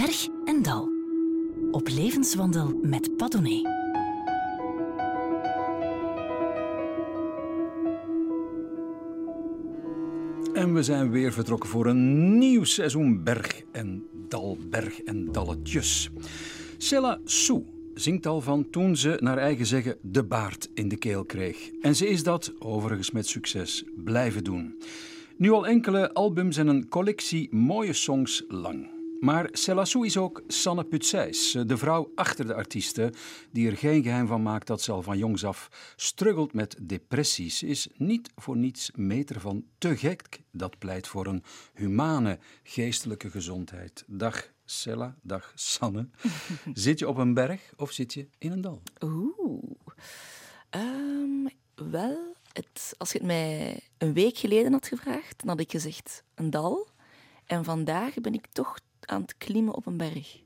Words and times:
Berg 0.00 0.28
en 0.44 0.62
Dal. 0.62 0.88
Op 1.70 1.88
levenswandel 1.88 2.78
met 2.82 3.16
Padone. 3.16 3.68
En 10.52 10.74
we 10.74 10.82
zijn 10.82 11.10
weer 11.10 11.32
vertrokken 11.32 11.68
voor 11.68 11.86
een 11.86 12.38
nieuw 12.38 12.64
seizoen 12.64 13.24
Berg 13.24 13.62
en 13.72 14.06
Dal, 14.28 14.58
Berg 14.70 15.02
en 15.02 15.32
Dalletjes. 15.32 16.10
Sella 16.78 17.20
Sue 17.24 17.64
zingt 17.94 18.26
al 18.26 18.40
van 18.40 18.70
toen 18.70 18.96
ze 18.96 19.16
naar 19.20 19.38
eigen 19.38 19.66
zeggen 19.66 19.98
de 20.02 20.24
baard 20.24 20.70
in 20.74 20.88
de 20.88 20.96
keel 20.96 21.24
kreeg. 21.24 21.70
En 21.80 21.96
ze 21.96 22.08
is 22.08 22.22
dat, 22.22 22.52
overigens 22.58 23.10
met 23.10 23.26
succes, 23.26 23.84
blijven 23.96 24.44
doen. 24.44 24.78
Nu 25.36 25.50
al 25.50 25.66
enkele 25.66 26.12
albums 26.12 26.56
en 26.56 26.66
een 26.66 26.88
collectie 26.88 27.54
mooie 27.54 27.92
songs 27.92 28.44
lang. 28.48 28.99
Maar 29.20 29.48
Selassou 29.52 30.06
is 30.06 30.16
ook 30.16 30.42
Sanne 30.46 30.84
Putsijs, 30.84 31.56
de 31.66 31.76
vrouw 31.76 32.12
achter 32.14 32.46
de 32.46 32.54
artiesten, 32.54 33.14
die 33.52 33.70
er 33.70 33.76
geen 33.76 34.02
geheim 34.02 34.26
van 34.26 34.42
maakt 34.42 34.66
dat 34.66 34.82
ze 34.82 34.92
al 34.92 35.02
van 35.02 35.18
jongs 35.18 35.44
af 35.44 35.68
struggelt 35.96 36.52
met 36.52 36.76
depressies. 36.82 37.62
Is 37.62 37.88
niet 37.96 38.30
voor 38.36 38.56
niets 38.56 38.90
meter 38.94 39.40
van 39.40 39.64
te 39.78 39.96
gek. 39.96 40.40
Dat 40.52 40.78
pleit 40.78 41.08
voor 41.08 41.26
een 41.26 41.42
humane 41.74 42.38
geestelijke 42.62 43.30
gezondheid. 43.30 44.04
Dag 44.06 44.50
Sella, 44.64 45.16
dag 45.22 45.52
Sanne. 45.54 46.08
zit 46.72 46.98
je 46.98 47.08
op 47.08 47.16
een 47.16 47.34
berg 47.34 47.72
of 47.76 47.92
zit 47.92 48.14
je 48.14 48.28
in 48.38 48.52
een 48.52 48.60
dal? 48.60 48.82
Oeh. 49.00 49.62
Ehm, 50.70 51.46
wel, 51.74 52.34
het, 52.52 52.94
als 52.98 53.12
je 53.12 53.18
het 53.18 53.26
mij 53.26 53.80
een 53.98 54.12
week 54.12 54.36
geleden 54.36 54.72
had 54.72 54.86
gevraagd, 54.86 55.38
dan 55.38 55.48
had 55.48 55.60
ik 55.60 55.70
gezegd 55.70 56.24
een 56.34 56.50
dal. 56.50 56.88
En 57.46 57.64
vandaag 57.64 58.14
ben 58.14 58.34
ik 58.34 58.46
toch 58.52 58.78
aan 59.10 59.20
het 59.20 59.36
klimmen 59.36 59.74
op 59.74 59.86
een 59.86 59.96
berg. 59.96 60.42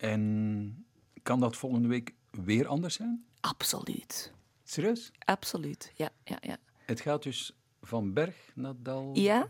En 0.00 0.86
kan 1.22 1.40
dat 1.40 1.56
volgende 1.56 1.88
week 1.88 2.14
weer 2.30 2.66
anders 2.66 2.94
zijn? 2.94 3.24
Absoluut. 3.40 4.32
Serieus? 4.64 5.10
Absoluut, 5.18 5.92
ja, 5.94 6.10
ja, 6.24 6.38
ja. 6.40 6.56
Het 6.84 7.00
gaat 7.00 7.22
dus 7.22 7.52
van 7.82 8.12
berg 8.12 8.36
naar 8.54 8.74
dal? 8.76 9.10
Ja, 9.12 9.48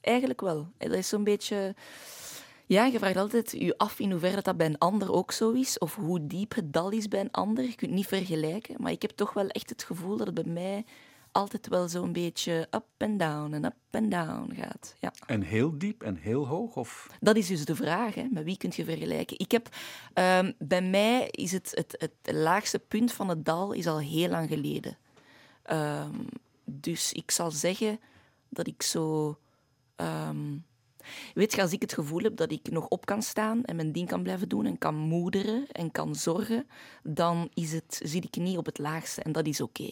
eigenlijk 0.00 0.40
wel. 0.40 0.72
Dat 0.78 0.92
is 0.92 1.08
zo'n 1.08 1.24
beetje... 1.24 1.74
Ja, 2.66 2.84
je 2.84 2.98
vraagt 2.98 3.16
altijd 3.16 3.50
je 3.50 3.78
af 3.78 3.98
in 3.98 4.10
hoeverre 4.10 4.42
dat 4.42 4.56
bij 4.56 4.66
een 4.66 4.78
ander 4.78 5.12
ook 5.12 5.32
zo 5.32 5.50
is, 5.50 5.78
of 5.78 5.94
hoe 5.94 6.26
diep 6.26 6.54
het 6.54 6.72
dal 6.72 6.90
is 6.90 7.08
bij 7.08 7.20
een 7.20 7.30
ander. 7.30 7.64
Je 7.64 7.74
kunt 7.74 7.80
het 7.80 7.90
niet 7.90 8.06
vergelijken, 8.06 8.82
maar 8.82 8.92
ik 8.92 9.02
heb 9.02 9.10
toch 9.10 9.32
wel 9.32 9.48
echt 9.48 9.70
het 9.70 9.82
gevoel 9.82 10.16
dat 10.16 10.26
het 10.26 10.42
bij 10.42 10.52
mij 10.52 10.84
altijd 11.34 11.68
wel 11.68 11.88
zo'n 11.88 12.12
beetje 12.12 12.68
up 12.70 12.86
en 12.96 13.16
down 13.16 13.52
en 13.52 13.64
up 13.64 13.74
en 13.90 14.08
down 14.08 14.54
gaat. 14.54 14.94
Ja. 15.00 15.12
En 15.26 15.42
heel 15.42 15.78
diep 15.78 16.02
en 16.02 16.16
heel 16.16 16.46
hoog? 16.46 16.76
Of? 16.76 17.10
Dat 17.20 17.36
is 17.36 17.46
dus 17.46 17.64
de 17.64 17.76
vraag, 17.76 18.14
hè. 18.14 18.26
met 18.30 18.44
wie 18.44 18.56
kun 18.56 18.72
je 18.74 18.84
vergelijken? 18.84 19.38
Ik 19.38 19.50
heb, 19.50 19.68
um, 20.14 20.54
bij 20.58 20.82
mij 20.82 21.28
is 21.30 21.52
het, 21.52 21.70
het, 21.70 21.94
het 21.98 22.34
laagste 22.34 22.78
punt 22.78 23.12
van 23.12 23.28
het 23.28 23.44
dal 23.44 23.72
is 23.72 23.86
al 23.86 23.98
heel 23.98 24.28
lang 24.28 24.48
geleden. 24.48 24.96
Um, 25.70 26.28
dus 26.64 27.12
ik 27.12 27.30
zal 27.30 27.50
zeggen 27.50 28.00
dat 28.48 28.66
ik 28.66 28.82
zo... 28.82 29.38
Um, 29.96 30.64
Weet 31.34 31.54
je, 31.54 31.62
als 31.62 31.72
ik 31.72 31.80
het 31.80 31.92
gevoel 31.92 32.22
heb 32.22 32.36
dat 32.36 32.52
ik 32.52 32.70
nog 32.70 32.88
op 32.88 33.06
kan 33.06 33.22
staan 33.22 33.64
en 33.64 33.76
mijn 33.76 33.92
ding 33.92 34.08
kan 34.08 34.22
blijven 34.22 34.48
doen 34.48 34.66
en 34.66 34.78
kan 34.78 34.94
moederen 34.94 35.66
en 35.72 35.90
kan 35.90 36.14
zorgen, 36.14 36.66
dan 37.02 37.50
is 37.54 37.72
het, 37.72 38.00
zit 38.02 38.24
ik 38.24 38.36
niet 38.36 38.56
op 38.56 38.66
het 38.66 38.78
laagste 38.78 39.22
en 39.22 39.32
dat 39.32 39.46
is 39.46 39.60
oké. 39.60 39.90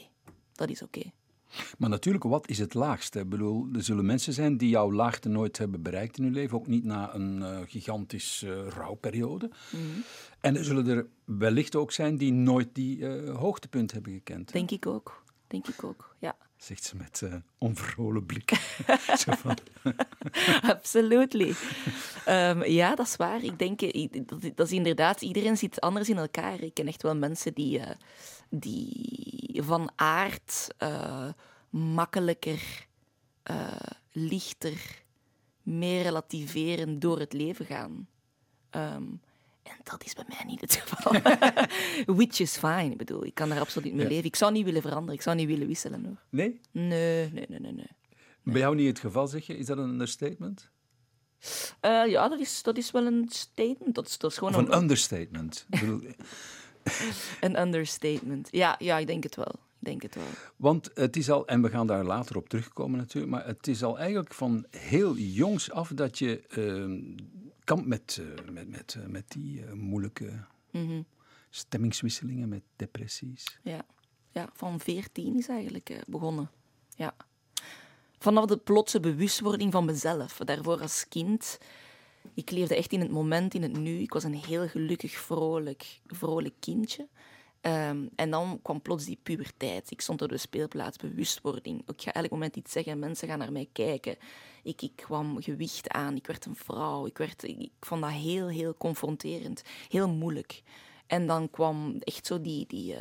Dat 0.52 0.70
is 0.70 0.82
oké. 0.82 1.12
Maar 1.78 1.88
natuurlijk, 1.88 2.24
wat 2.24 2.48
is 2.48 2.58
het 2.58 2.74
laagste? 2.74 3.18
Ik 3.18 3.28
bedoel, 3.28 3.68
er 3.72 3.82
zullen 3.82 4.06
mensen 4.06 4.32
zijn 4.32 4.56
die 4.56 4.68
jouw 4.68 4.92
laagte 4.92 5.28
nooit 5.28 5.58
hebben 5.58 5.82
bereikt 5.82 6.18
in 6.18 6.24
hun 6.24 6.32
leven, 6.32 6.58
ook 6.58 6.66
niet 6.66 6.84
na 6.84 7.14
een 7.14 7.38
uh, 7.38 7.58
gigantische 7.66 8.46
uh, 8.46 8.68
rouwperiode. 8.68 9.50
Mhm. 9.70 9.82
En 10.40 10.56
er 10.56 10.64
zullen 10.64 10.86
er 10.86 11.06
wellicht 11.24 11.76
ook 11.76 11.92
zijn 11.92 12.16
die 12.16 12.32
nooit 12.32 12.68
die 12.72 12.98
uh, 12.98 13.36
hoogtepunt 13.36 13.92
hebben 13.92 14.12
gekend. 14.12 14.52
Denk 14.52 14.70
ik 14.70 14.86
ook. 14.86 15.24
Denk 15.46 15.68
ik 15.68 15.84
ook, 15.84 16.16
ja. 16.18 16.36
Zegt 16.56 16.84
ze 16.84 16.96
met 16.96 17.20
uh, 17.24 17.34
onverholen 17.58 18.26
blik. 18.26 18.50
van... 19.42 19.56
Absolutely. 20.74 21.54
Um, 22.28 22.64
ja, 22.64 22.94
dat 22.94 23.06
is 23.06 23.16
waar. 23.16 23.44
Ik 23.44 23.58
denk, 23.58 23.80
dat, 24.28 24.40
dat 24.54 24.66
is 24.66 24.72
inderdaad, 24.72 25.22
iedereen 25.22 25.56
zit 25.56 25.80
anders 25.80 26.08
in 26.08 26.18
elkaar. 26.18 26.60
Ik 26.60 26.74
ken 26.74 26.86
echt 26.86 27.02
wel 27.02 27.16
mensen 27.16 27.54
die, 27.54 27.80
die 28.54 29.60
van 29.62 29.90
aard 29.96 30.68
uh, 30.78 31.28
makkelijker, 31.70 32.86
lichter, 34.12 35.02
meer 35.62 36.02
relativerend 36.02 37.00
door 37.00 37.18
het 37.18 37.32
leven 37.32 37.66
gaan. 37.66 38.08
Um, 38.70 39.20
en 39.62 39.76
dat 39.82 40.04
is 40.04 40.14
bij 40.14 40.24
mij 40.28 40.44
niet 40.46 40.60
het 40.60 40.74
geval. 40.74 41.12
Which 42.16 42.40
is 42.40 42.56
fine. 42.56 42.90
Ik 42.90 42.96
bedoel, 42.96 43.24
ik 43.24 43.34
kan 43.34 43.48
daar 43.48 43.60
absoluut 43.60 43.92
mee 43.92 44.02
ja. 44.02 44.08
leven. 44.08 44.24
Ik 44.24 44.36
zou 44.36 44.52
niet 44.52 44.64
willen 44.64 44.82
veranderen. 44.82 45.14
Ik 45.14 45.22
zou 45.22 45.36
niet 45.36 45.46
willen 45.46 45.66
wisselen. 45.66 46.04
Hoor. 46.04 46.22
Nee? 46.30 46.60
Nee, 46.70 47.30
nee, 47.32 47.46
nee, 47.48 47.58
nee. 47.58 47.72
nee. 47.72 47.90
Bij 48.42 48.60
jou 48.60 48.74
niet 48.74 48.86
het 48.86 48.98
geval, 48.98 49.26
zeg 49.26 49.46
je? 49.46 49.56
Is 49.56 49.66
dat 49.66 49.78
een 49.78 49.88
understatement? 49.88 50.70
Uh, 51.82 52.06
ja, 52.06 52.28
dat 52.28 52.40
is, 52.40 52.62
dat 52.62 52.76
is 52.76 52.90
wel 52.90 53.06
een 53.06 53.26
statement. 53.28 53.94
Dat 53.94 54.06
is, 54.06 54.18
dat 54.18 54.30
is 54.30 54.38
gewoon 54.38 54.54
of 54.54 54.60
een, 54.60 54.72
een 54.72 54.80
understatement. 54.80 55.66
een 57.40 57.60
understatement. 57.60 58.48
Ja, 58.50 58.76
ja, 58.78 58.98
ik 58.98 59.06
denk 59.06 59.22
het 59.22 59.36
wel. 59.36 59.54
Ik 59.78 59.88
denk 59.88 60.02
het 60.02 60.14
wel. 60.14 60.24
Want 60.56 60.90
het 60.94 61.16
is 61.16 61.30
al, 61.30 61.46
en 61.46 61.62
we 61.62 61.68
gaan 61.68 61.86
daar 61.86 62.04
later 62.04 62.36
op 62.36 62.48
terugkomen 62.48 62.98
natuurlijk, 62.98 63.32
maar 63.32 63.46
het 63.46 63.66
is 63.66 63.82
al 63.82 63.98
eigenlijk 63.98 64.34
van 64.34 64.66
heel 64.70 65.16
jongs 65.16 65.70
af 65.70 65.88
dat 65.88 66.18
je 66.18 66.42
uh, 66.56 67.14
kampt 67.64 67.86
met, 67.86 68.20
uh, 68.20 68.52
met, 68.52 68.68
met, 68.68 68.96
uh, 68.98 69.06
met 69.06 69.24
die 69.28 69.60
uh, 69.60 69.72
moeilijke 69.72 70.44
mm 70.70 70.86
-hmm. 70.86 71.06
stemmingswisselingen, 71.50 72.48
met 72.48 72.62
depressies. 72.76 73.58
Ja, 73.62 73.86
ja 74.30 74.48
van 74.52 74.80
veertien 74.80 75.36
is 75.36 75.48
eigenlijk 75.48 76.04
begonnen. 76.06 76.50
Ja. 76.96 77.14
Vanaf 78.18 78.44
de 78.44 78.56
plotse 78.56 79.00
bewustwording 79.00 79.72
van 79.72 79.84
mezelf. 79.84 80.36
Daarvoor 80.36 80.80
als 80.80 81.08
kind, 81.08 81.58
ik 82.34 82.50
leefde 82.50 82.76
echt 82.76 82.92
in 82.92 83.00
het 83.00 83.10
moment, 83.10 83.54
in 83.54 83.62
het 83.62 83.76
nu. 83.76 83.98
Ik 83.98 84.12
was 84.12 84.24
een 84.24 84.34
heel 84.34 84.68
gelukkig, 84.68 85.12
vrolijk, 85.12 86.00
vrolijk 86.06 86.54
kindje. 86.60 87.08
Um, 87.66 88.10
en 88.16 88.30
dan 88.30 88.58
kwam 88.62 88.82
plots 88.82 89.04
die 89.04 89.18
puberteit. 89.22 89.90
Ik 89.90 90.00
stond 90.00 90.22
op 90.22 90.28
de 90.28 90.36
speelplaats, 90.36 90.96
bewustwording. 90.96 91.88
Ik 91.88 92.02
ga 92.02 92.12
elk 92.12 92.30
moment 92.30 92.56
iets 92.56 92.72
zeggen, 92.72 92.98
mensen 92.98 93.28
gaan 93.28 93.38
naar 93.38 93.52
mij 93.52 93.68
kijken. 93.72 94.16
Ik, 94.62 94.82
ik 94.82 94.92
kwam 94.94 95.42
gewicht 95.42 95.88
aan, 95.88 96.16
ik 96.16 96.26
werd 96.26 96.44
een 96.44 96.56
vrouw. 96.56 97.06
Ik, 97.06 97.18
werd, 97.18 97.42
ik, 97.42 97.70
vond 97.80 98.00
dat 98.02 98.10
heel, 98.10 98.48
heel 98.48 98.74
confronterend, 98.78 99.62
heel 99.88 100.08
moeilijk. 100.08 100.62
En 101.06 101.26
dan 101.26 101.50
kwam 101.50 101.96
echt 101.98 102.26
zo 102.26 102.40
die, 102.40 102.66
die, 102.66 102.92
uh, 102.92 102.98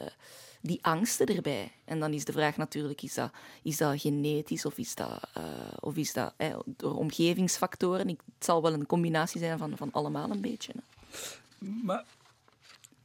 die 0.61 0.79
angsten 0.81 1.25
erbij. 1.25 1.71
En 1.85 1.99
dan 1.99 2.13
is 2.13 2.25
de 2.25 2.31
vraag 2.31 2.57
natuurlijk, 2.57 3.01
is 3.01 3.13
dat, 3.13 3.31
is 3.63 3.77
dat 3.77 4.01
genetisch 4.01 4.65
of 4.65 4.77
is 4.77 4.95
dat, 4.95 5.29
uh, 5.37 5.43
of 5.79 5.95
is 5.95 6.13
dat 6.13 6.33
eh, 6.37 6.59
door 6.65 6.95
omgevingsfactoren? 6.95 8.09
Ik, 8.09 8.19
het 8.35 8.45
zal 8.45 8.61
wel 8.61 8.73
een 8.73 8.85
combinatie 8.85 9.39
zijn 9.39 9.57
van, 9.57 9.77
van 9.77 9.91
allemaal 9.91 10.29
een 10.29 10.41
beetje. 10.41 10.73
Hè. 10.75 10.79
Maar 11.83 12.05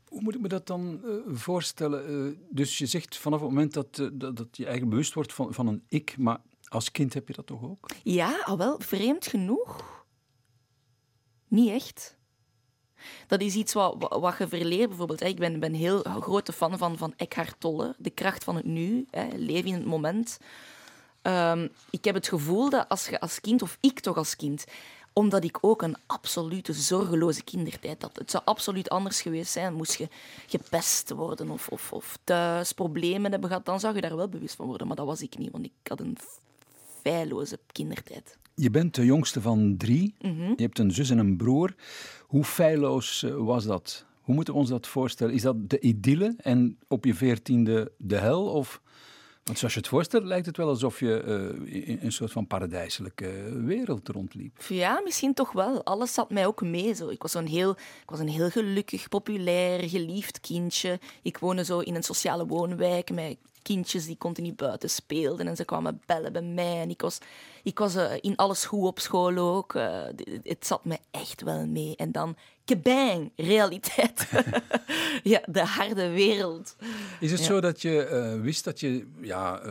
hoe 0.09 0.23
moet 0.23 0.35
ik 0.35 0.41
me 0.41 0.49
dat 0.49 0.67
dan 0.67 1.01
uh, 1.05 1.15
voorstellen? 1.27 2.11
Uh, 2.11 2.37
dus 2.51 2.79
je 2.79 2.87
zegt 2.87 3.17
vanaf 3.17 3.41
het 3.41 3.49
moment 3.49 3.73
dat, 3.73 3.99
uh, 3.99 4.09
dat, 4.13 4.37
dat, 4.37 4.57
je 4.57 4.67
eigen 4.67 4.89
bewust 4.89 5.15
wordt 5.15 5.33
van, 5.33 5.55
van 5.55 5.67
een 5.67 5.85
ik, 5.89 6.19
maar 6.19 6.41
als 6.69 6.91
kind 6.91 7.15
heb 7.15 7.29
je 7.29 7.35
dat 7.35 7.47
toch 7.47 7.63
ook? 7.63 7.91
Ja, 8.03 8.43
al 8.45 8.59
wel, 8.59 8.81
vreemd 8.81 9.27
genoeg. 9.27 10.05
Niet 11.49 11.69
echt. 11.69 12.17
Dat 13.27 13.41
is 13.41 13.55
iets 13.55 13.73
wat, 13.73 13.95
wat 13.99 14.39
je 14.39 14.49
verleert 14.49 14.89
bijvoorbeeld. 14.89 15.23
Ik 15.23 15.37
ben, 15.37 15.61
ben 15.61 15.75
heel 15.75 16.03
grote 16.03 16.53
fan 16.53 16.79
van, 16.79 16.99
van 16.99 17.15
Eckhart 17.17 17.55
Tolle, 17.59 17.95
de 17.99 18.11
kracht 18.11 18.45
van 18.45 18.57
het 18.57 18.65
nu, 18.65 19.07
hè, 19.11 19.29
leven 19.37 19.69
in 19.69 19.75
het 19.75 19.87
moment. 19.87 20.39
Um, 21.23 21.69
ik 21.91 22.05
heb 22.05 22.15
het 22.15 22.29
gevoel 22.29 22.71
dat 22.71 22.89
als 22.89 23.09
je 23.09 23.21
als 23.21 23.41
kind, 23.41 23.63
of 23.63 23.79
ik 23.81 24.01
toch 24.01 24.17
als 24.17 24.37
kind, 24.37 24.65
omdat 25.13 25.45
ik 25.45 25.59
ook 25.61 25.83
een 25.83 25.97
absolute 26.07 26.73
zorgeloze 26.73 27.43
kindertijd 27.45 28.03
had. 28.03 28.17
Het 28.17 28.31
zou 28.31 28.45
absoluut 28.45 28.89
anders 28.89 29.23
geweest 29.23 29.53
zijn. 29.53 29.75
Moest 29.75 29.95
je 29.99 30.09
gepest 30.47 31.11
worden 31.11 31.51
of, 31.51 31.69
of, 31.69 31.93
of 31.93 32.19
thuis 32.25 32.73
problemen 32.73 33.31
hebben 33.31 33.49
gehad, 33.49 33.65
dan 33.65 33.81
zou 33.81 33.95
je 33.95 34.01
daar 34.01 34.17
wel 34.17 34.29
bewust 34.29 34.55
van 34.55 34.67
worden. 34.67 34.87
Maar 34.87 34.97
dat 34.97 35.07
was 35.07 35.23
ik 35.23 35.39
niet, 35.39 35.51
want 35.51 35.65
ik 35.65 35.73
had 35.89 36.01
een 36.01 36.19
feilloze 37.03 37.59
kindertijd. 37.73 38.39
Je 38.59 38.71
bent 38.71 38.95
de 38.95 39.05
jongste 39.05 39.41
van 39.41 39.75
drie. 39.77 40.15
Mm 40.21 40.39
-hmm. 40.39 40.53
Je 40.57 40.63
hebt 40.63 40.79
een 40.79 40.91
zus 40.91 41.11
en 41.11 41.19
een 41.19 41.37
broer. 41.37 41.75
Hoe 42.27 42.45
feilloos 42.45 43.25
was 43.37 43.65
dat? 43.65 44.05
Hoe 44.21 44.35
moeten 44.35 44.55
we 44.55 44.61
ons 44.61 44.69
dat 44.69 44.87
voorstellen? 44.87 45.35
Is 45.35 45.43
dat 45.43 45.71
de 45.71 45.79
idylle 45.81 46.35
en 46.37 46.79
op 46.89 47.05
je 47.05 47.15
veertiende 47.15 47.93
de 47.99 48.17
hel? 48.17 48.45
Of... 48.45 48.81
Want 49.45 49.59
zoals 49.59 49.75
je 49.75 49.81
het 49.81 49.89
voorstelt, 49.89 50.25
lijkt 50.25 50.47
het 50.47 50.57
wel 50.57 50.69
alsof 50.69 51.01
je 51.01 51.23
uh, 51.67 51.89
in 51.89 51.99
een 52.03 52.13
soort 52.13 52.33
van 52.33 52.47
paradijselijke 52.47 53.61
wereld 53.65 54.09
rondliep. 54.09 54.63
Ja, 54.69 55.01
misschien 55.05 55.35
toch 55.35 55.53
wel. 55.53 55.85
Alles 55.85 56.15
zat 56.15 56.31
mij 56.31 56.47
ook 56.47 56.63
mee. 56.63 56.95
Zo. 56.95 57.09
Ik, 57.09 57.23
was 57.23 57.35
een 57.35 57.47
heel, 57.47 57.71
ik 57.71 58.11
was 58.11 58.19
een 58.19 58.29
heel 58.29 58.51
gelukkig, 58.51 59.09
populair, 59.09 59.89
geliefd 59.89 60.41
kindje. 60.41 60.99
Ik 61.23 61.39
woonde 61.39 61.65
zo 61.65 61.79
in 61.79 61.95
een 61.95 62.03
sociale 62.03 62.47
woonwijk 62.47 63.11
met 63.11 63.37
kindjes 63.67 64.07
die 64.07 64.19
continu 64.19 64.53
buiten 64.53 64.91
speelden. 64.91 65.47
En 65.47 65.57
ze 65.57 65.65
kwamen 65.65 66.01
bellen 66.07 66.33
bij 66.33 66.43
mij. 66.43 66.81
En 66.81 66.91
ik 66.91 67.01
was, 67.01 67.19
ik 67.63 67.79
was 67.79 67.95
eh, 67.95 68.13
in 68.21 68.37
alles 68.37 68.65
goed 68.65 68.87
op 68.87 68.99
school 68.99 69.39
ook. 69.39 69.75
Uh, 69.75 70.03
het 70.43 70.67
zat 70.67 70.85
me 70.85 70.99
echt 71.11 71.43
wel 71.43 71.67
mee. 71.67 71.97
En 71.97 72.13
dan, 72.13 72.37
kebang, 72.65 73.33
realiteit. 73.37 74.31
ja, 75.33 75.43
de 75.47 75.65
harde 75.65 76.09
wereld. 76.09 76.77
Is 77.21 77.31
het 77.31 77.41
zo 77.41 77.61
dat 77.61 77.83
je 77.83 78.09
uh, 78.11 78.43
wist 78.43 78.65
dat 78.65 78.81
je 78.81 79.07
ja, 79.21 79.63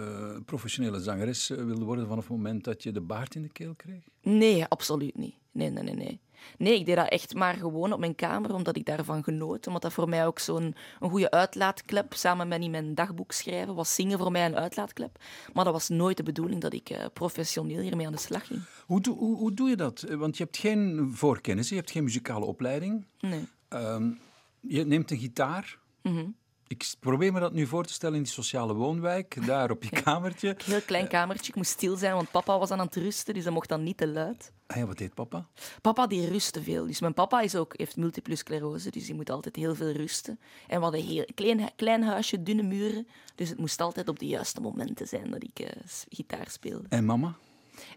professionele 0.45 1.00
zangeres 1.00 1.48
wilde 1.48 1.86
worden 1.86 2.07
vanaf 2.07 2.24
het 2.24 2.38
moment 2.38 2.63
dat 2.63 2.83
je 2.83 2.91
de 2.91 3.01
baard 3.01 3.36
in 3.36 3.41
de 3.41 3.50
keel 3.50 3.74
kreeg? 3.75 4.03
Nee, 4.21 4.65
absoluut 4.65 5.18
niet. 5.18 5.36
Nee, 5.51 5.69
nee, 5.69 5.83
nee, 5.83 5.95
nee. 5.95 6.19
Nee, 6.58 6.80
ik 6.80 6.86
deed 6.86 6.96
dat 6.96 7.10
echt 7.10 7.34
maar 7.34 7.54
gewoon 7.54 7.94
op 7.94 8.00
mijn 8.00 8.16
kamer, 8.16 8.54
omdat 8.54 8.76
ik 8.76 8.86
daarvan 8.86 9.24
genoot. 9.24 9.68
Omdat 9.68 9.82
dat 9.82 9.94
voor 9.94 10.10
mij 10.10 10.26
ook 10.26 10.40
zo'n 10.40 10.76
een 11.00 11.10
goede 11.10 11.32
uitlaatklep, 11.32 12.14
samen 12.14 12.48
met 12.48 12.62
in 12.62 12.72
mijn 12.72 12.96
dagboek 12.96 13.32
schrijven, 13.32 13.76
was 13.76 13.96
zingen 13.96 14.18
voor 14.18 14.32
mij 14.32 14.46
een 14.46 14.56
uitlaatklep. 14.56 15.20
Maar 15.54 15.64
dat 15.64 15.74
was 15.74 15.90
nooit 15.90 16.18
de 16.18 16.24
bedoeling 16.24 16.62
dat 16.62 16.74
ik 16.74 16.90
uh, 16.90 17.06
professioneel 17.14 17.82
hiermee 17.82 18.06
aan 18.06 18.12
de 18.12 18.20
slag 18.20 18.48
ging. 18.48 18.62
Hoe, 18.86 19.02
doe, 19.02 19.18
hoe, 19.18 19.38
hoe, 19.38 19.54
doe 19.54 19.70
je 19.70 19.76
dat? 19.76 20.06
Want 20.10 20.38
je 20.38 20.44
hebt 20.44 20.58
geen 20.58 21.12
voorkennis, 21.14 21.70
je 21.70 21.76
hebt 21.76 21.92
geen 21.92 22.04
muzikale 22.04 22.46
opleiding. 22.46 23.06
Nee. 23.20 23.48
Um, 23.70 24.20
je 24.60 24.86
neemt 24.86 25.12
een 25.12 25.20
gitaar. 25.20 25.78
Mm 26.02 26.36
ik 26.67 26.94
probeer 27.00 27.33
me 27.33 27.39
dat 27.39 27.53
nu 27.53 27.65
voor 27.65 27.85
te 27.85 27.94
stellen 27.94 28.15
in 28.15 28.23
die 28.23 28.31
sociale 28.31 28.73
woonwijk, 28.73 29.38
daar 29.47 29.71
op 29.71 29.83
je 29.83 29.89
kamertje. 29.89 30.50
Een 30.50 30.56
heel 30.65 30.81
klein 30.81 31.07
kamertje. 31.07 31.50
Ik 31.50 31.56
moest 31.56 31.71
stil 31.71 31.95
zijn, 31.95 32.13
want 32.13 32.31
papa 32.31 32.59
was 32.59 32.71
aan 32.71 32.79
het 32.79 32.95
rusten, 32.95 33.33
dus 33.33 33.44
dat 33.44 33.53
mocht 33.53 33.69
dan 33.69 33.83
niet 33.83 33.97
te 33.97 34.07
luid. 34.07 34.51
Ah 34.67 34.77
ja, 34.77 34.85
wat 34.85 34.97
deed 34.97 35.13
papa? 35.13 35.47
Papa 35.81 36.07
die 36.07 36.27
rustte 36.27 36.63
veel. 36.63 36.85
Dus 36.85 37.00
mijn 37.00 37.13
papa 37.13 37.41
is 37.41 37.56
ook, 37.56 37.73
heeft 37.77 37.97
multiple 37.97 38.35
sclerose, 38.35 38.91
dus 38.91 39.06
die 39.06 39.15
moet 39.15 39.29
altijd 39.29 39.56
heel 39.56 39.75
veel 39.75 39.91
rusten. 39.91 40.39
En 40.67 40.77
we 40.77 40.83
hadden 40.83 41.01
een 41.01 41.07
heel 41.07 41.27
klein, 41.35 41.69
klein 41.75 42.03
huisje, 42.03 42.44
dunne 42.44 42.63
muren. 42.63 43.07
Dus 43.35 43.50
het 43.50 43.57
moest 43.57 43.81
altijd 43.81 44.07
op 44.07 44.19
de 44.19 44.27
juiste 44.27 44.62
momenten 44.62 45.07
zijn 45.07 45.31
dat 45.31 45.44
ik 45.44 45.59
uh, 45.59 45.67
gitaar 46.09 46.47
speelde. 46.50 46.85
En 46.89 47.06
mama? 47.06 47.35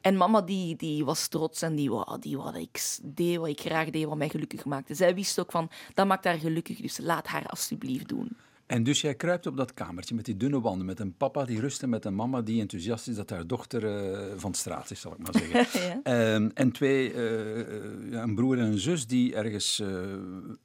En 0.00 0.16
mama 0.16 0.40
die, 0.42 0.76
die 0.76 1.04
was 1.04 1.28
trots 1.28 1.62
en 1.62 1.74
die 1.74 1.90
die 2.20 2.36
wou 2.36 2.52
dat 2.52 2.62
ik 2.62 2.98
deed 3.02 3.36
wat 3.36 3.48
ik 3.48 3.60
graag 3.60 3.90
deed, 3.90 4.04
wat 4.04 4.16
mij 4.16 4.28
gelukkig 4.28 4.64
maakte. 4.64 4.94
Zij 4.94 5.14
wist 5.14 5.38
ook 5.38 5.50
van, 5.50 5.70
dat 5.94 6.06
maakt 6.06 6.24
haar 6.24 6.38
gelukkig, 6.38 6.80
dus 6.80 6.98
laat 6.98 7.26
haar 7.26 7.46
alsjeblieft 7.46 8.08
doen. 8.08 8.36
En 8.68 8.82
dus 8.82 9.00
jij 9.00 9.14
kruipt 9.14 9.46
op 9.46 9.56
dat 9.56 9.74
kamertje 9.74 10.14
met 10.14 10.24
die 10.24 10.36
dunne 10.36 10.60
wanden, 10.60 10.86
met 10.86 11.00
een 11.00 11.16
papa 11.16 11.44
die 11.44 11.60
rust 11.60 11.82
en 11.82 11.88
met 11.88 12.04
een 12.04 12.14
mama 12.14 12.40
die 12.40 12.60
enthousiast 12.60 13.08
is 13.08 13.16
dat 13.16 13.30
haar 13.30 13.46
dochter 13.46 13.82
uh, 13.82 14.32
van 14.36 14.54
straat 14.54 14.90
is, 14.90 15.00
zal 15.00 15.12
ik 15.12 15.18
maar 15.18 15.42
zeggen. 15.42 16.00
ja. 16.04 16.34
um, 16.34 16.50
en 16.54 16.72
twee, 16.72 17.12
uh, 17.14 18.20
een 18.20 18.34
broer 18.34 18.58
en 18.58 18.64
een 18.64 18.78
zus 18.78 19.06
die 19.06 19.34
ergens 19.34 19.80
uh, 19.80 19.88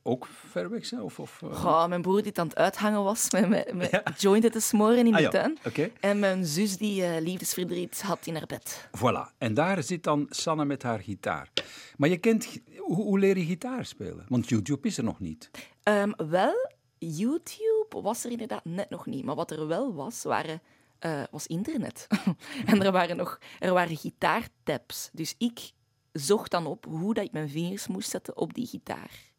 ook 0.01 0.27
ver 0.49 0.69
weg 0.69 0.85
zijn? 0.85 1.01
Of, 1.01 1.19
of, 1.19 1.41
Goh, 1.51 1.87
mijn 1.87 2.01
broer 2.01 2.23
die 2.23 2.39
aan 2.39 2.47
het 2.47 2.55
uithangen 2.55 3.03
was 3.03 3.31
met, 3.31 3.49
met, 3.49 3.73
met 3.73 3.89
ja. 3.91 4.03
jointen 4.17 4.51
te 4.51 4.59
smoren 4.59 5.07
in 5.07 5.13
ah, 5.13 5.17
de 5.17 5.21
ja. 5.21 5.29
tuin. 5.29 5.57
Okay. 5.65 5.91
En 5.99 6.19
mijn 6.19 6.45
zus 6.45 6.77
die 6.77 7.21
liefdesverdriet 7.21 8.01
had 8.01 8.27
in 8.27 8.33
haar 8.33 8.45
bed. 8.47 8.87
Voilà. 8.97 9.37
En 9.37 9.53
daar 9.53 9.83
zit 9.83 10.03
dan 10.03 10.25
Sanne 10.29 10.65
met 10.65 10.83
haar 10.83 10.99
gitaar. 10.99 11.49
Maar 11.97 12.09
je 12.09 12.17
kent, 12.17 12.47
hoe, 12.77 12.95
hoe 12.95 13.19
leer 13.19 13.37
je 13.37 13.45
gitaar 13.45 13.85
spelen? 13.85 14.25
Want 14.27 14.49
YouTube 14.49 14.87
is 14.87 14.97
er 14.97 15.03
nog 15.03 15.19
niet. 15.19 15.51
Um, 15.83 16.13
wel, 16.29 16.71
YouTube 16.97 17.72
was 18.01 18.23
er 18.23 18.31
inderdaad 18.31 18.65
net 18.65 18.89
nog 18.89 19.05
niet. 19.05 19.23
Maar 19.23 19.35
wat 19.35 19.51
er 19.51 19.67
wel 19.67 19.93
was, 19.93 20.23
waren, 20.23 20.61
uh, 20.99 21.23
was 21.31 21.47
internet. 21.47 22.07
en 22.65 22.83
er 22.83 22.91
waren, 22.91 23.17
nog, 23.17 23.39
er 23.59 23.73
waren 23.73 23.97
gitaartabs. 23.97 25.09
Dus 25.13 25.35
ik 25.37 25.71
zocht 26.11 26.51
dan 26.51 26.65
op 26.65 26.85
hoe 26.85 27.13
dat 27.13 27.25
ik 27.25 27.31
mijn 27.31 27.49
vingers 27.49 27.87
moest 27.87 28.09
zetten 28.09 28.37
op 28.37 28.53
die 28.53 28.67
gitaar. 28.67 29.31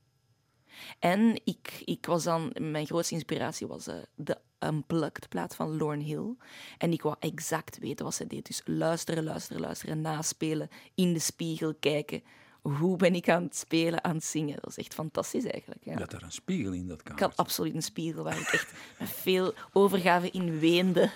En 0.98 1.40
ik, 1.44 1.82
ik 1.84 2.06
was 2.06 2.24
dan, 2.24 2.56
mijn 2.60 2.86
grootste 2.86 3.14
inspiratie 3.14 3.66
was 3.66 3.88
uh, 3.88 3.94
de 4.14 4.38
Unplugged 4.58 5.28
plaat 5.28 5.54
van 5.54 5.76
Lorne 5.76 6.04
Hill. 6.04 6.36
En 6.78 6.92
ik 6.92 7.02
wou 7.02 7.16
exact 7.18 7.78
weten 7.78 8.04
wat 8.04 8.14
ze 8.14 8.26
deed. 8.26 8.46
Dus 8.46 8.62
luisteren, 8.64 9.24
luisteren, 9.24 9.60
luisteren, 9.60 10.00
naspelen, 10.00 10.68
in 10.94 11.12
de 11.12 11.18
spiegel 11.18 11.74
kijken 11.74 12.22
hoe 12.64 12.96
ben 12.96 13.14
ik 13.14 13.28
aan 13.28 13.42
het 13.42 13.56
spelen, 13.56 14.04
aan 14.04 14.14
het 14.14 14.24
zingen. 14.24 14.58
Dat 14.60 14.70
is 14.70 14.78
echt 14.78 14.94
fantastisch 14.94 15.44
eigenlijk. 15.44 15.84
Ja. 15.84 15.92
Je 15.92 15.98
had 15.98 16.10
daar 16.10 16.22
een 16.22 16.32
spiegel 16.32 16.72
in 16.72 16.88
dat 16.88 17.02
kamer. 17.02 17.22
Ik 17.22 17.28
had 17.28 17.36
absoluut 17.36 17.74
een 17.74 17.82
spiegel 17.82 18.24
waar 18.24 18.38
ik 18.38 18.48
echt 18.48 18.72
met 18.98 19.08
veel 19.08 19.54
overgave 19.72 20.30
in 20.30 20.58
weende. 20.58 21.10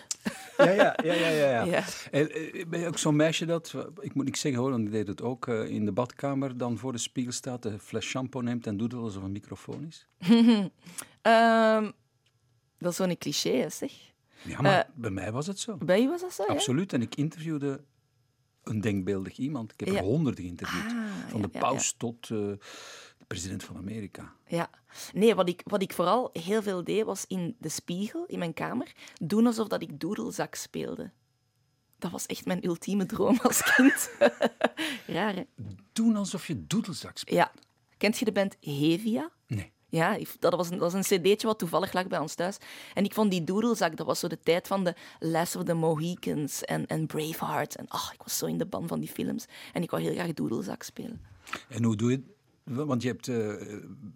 Ja, 0.57 0.71
ja, 0.71 0.95
ja. 1.05 1.13
ja, 1.13 1.65
ja. 1.65 1.85
En, 2.11 2.31
eh, 2.31 2.67
ben 2.67 2.81
je 2.81 2.87
ook 2.87 2.99
zo'n 2.99 3.17
meisje 3.17 3.47
dat, 3.47 3.75
ik 4.01 4.15
moet 4.15 4.25
niks 4.25 4.41
zeggen 4.41 4.61
hoor, 4.61 4.71
want 4.71 4.85
ik 4.85 4.93
deed 4.93 5.07
het 5.07 5.23
ook, 5.23 5.47
uh, 5.47 5.69
in 5.69 5.85
de 5.85 5.93
badkamer 5.93 6.57
dan 6.57 6.79
voor 6.79 6.93
de 6.93 6.99
spiegel 6.99 7.33
staat, 7.33 7.63
de 7.63 7.79
fles 7.79 8.05
shampoo 8.05 8.41
neemt 8.41 8.67
en 8.67 8.77
doet 8.77 8.93
het 8.93 9.01
alsof 9.01 9.23
een 9.23 9.33
microfoon 9.33 9.87
is? 9.87 10.07
um, 10.29 10.73
dat 12.79 12.91
is 12.91 12.97
zo'n 12.97 13.19
cliché, 13.19 13.71
zeg. 13.71 13.93
Ja, 14.43 14.61
maar 14.61 14.87
uh, 14.89 14.95
bij 14.95 15.11
mij 15.11 15.33
was 15.33 15.47
het 15.47 15.59
zo. 15.59 15.77
Bij 15.77 16.01
je 16.01 16.09
was 16.09 16.21
dat 16.21 16.33
zo, 16.33 16.43
Absoluut. 16.43 16.93
En 16.93 17.03
ik 17.03 17.15
interviewde 17.15 17.81
een 18.69 18.81
denkbeeldig 18.81 19.37
iemand. 19.37 19.73
Ik 19.73 19.87
heb 19.87 19.97
er 19.97 20.03
honderden 20.03 20.45
geïnterviewd. 20.45 20.93
Ah, 20.93 21.29
van 21.29 21.43
de 21.43 21.49
paus 21.49 21.93
tot 21.93 22.23
eh, 22.23 22.29
de 22.29 23.25
president 23.27 23.65
van 23.65 23.77
Amerika. 23.77 24.33
Ja. 24.47 24.71
Nee, 25.13 25.35
wat 25.35 25.49
ik, 25.49 25.63
wat 25.65 25.83
ik 25.83 25.93
vooral 25.93 26.31
heel 26.33 26.63
veel 26.63 26.85
deed, 26.85 27.05
was 27.05 27.25
in 27.29 27.57
de 27.59 27.69
spiegel, 27.69 28.25
in 28.27 28.39
mijn 28.39 28.55
kamer, 28.55 28.93
doen 29.21 29.47
alsof 29.47 29.69
dat 29.69 29.83
ik 29.83 30.01
doedelzak 30.01 30.55
speelde. 30.55 31.11
Dat 31.99 32.11
was 32.11 32.27
echt 32.27 32.47
mijn 32.47 32.67
ultieme 32.67 33.07
droom 33.07 33.39
als 33.43 33.75
kind. 33.75 34.11
Raar, 35.07 35.35
hè? 35.35 35.45
Doen 35.93 36.17
alsof 36.17 36.47
je 36.47 36.67
doedelzak 36.67 37.19
speelt. 37.19 37.37
Ja. 37.37 37.53
Kent 37.97 38.19
je 38.19 38.25
de 38.25 38.33
band 38.33 38.57
Hevia? 38.61 39.31
Ja, 39.91 40.19
dat 40.39 40.55
was, 40.55 40.71
een, 40.71 40.79
dat 40.79 40.93
was 40.93 41.11
een 41.11 41.19
cd'tje 41.19 41.47
wat 41.47 41.59
toevallig 41.59 41.93
lag 41.93 42.07
bij 42.07 42.19
ons 42.19 42.35
thuis. 42.35 42.57
En 42.95 43.05
ik 43.05 43.15
vond 43.15 43.31
die 43.31 43.45
doedelzak, 43.45 43.97
dat 43.97 44.07
was 44.07 44.19
zo 44.19 44.29
de 44.29 44.39
tijd 44.43 44.67
van 44.67 44.85
de 44.85 44.95
Last 45.19 45.57
of 45.57 45.65
the 45.65 45.75
Mohicans 45.75 46.65
en, 46.65 46.87
en 46.87 47.07
Braveheart. 47.07 47.77
En 47.77 47.85
ik 47.85 48.23
was 48.23 48.39
zo 48.39 48.47
in 48.47 48.59
de 48.59 48.67
ban 48.67 48.89
van 48.89 49.01
die 49.01 49.09
films. 49.09 49.47
En 49.73 49.83
ik 49.83 49.91
wou 49.91 50.03
heel 50.03 50.13
graag 50.13 50.35
doedelzak 50.35 50.83
spelen. 50.83 51.21
En 51.69 51.85
hoe 51.85 51.97
doe 51.97 52.11
je? 52.11 52.23
Want 52.69 53.03
je 53.03 53.09
hebt 53.09 53.29
eh, 53.29 53.55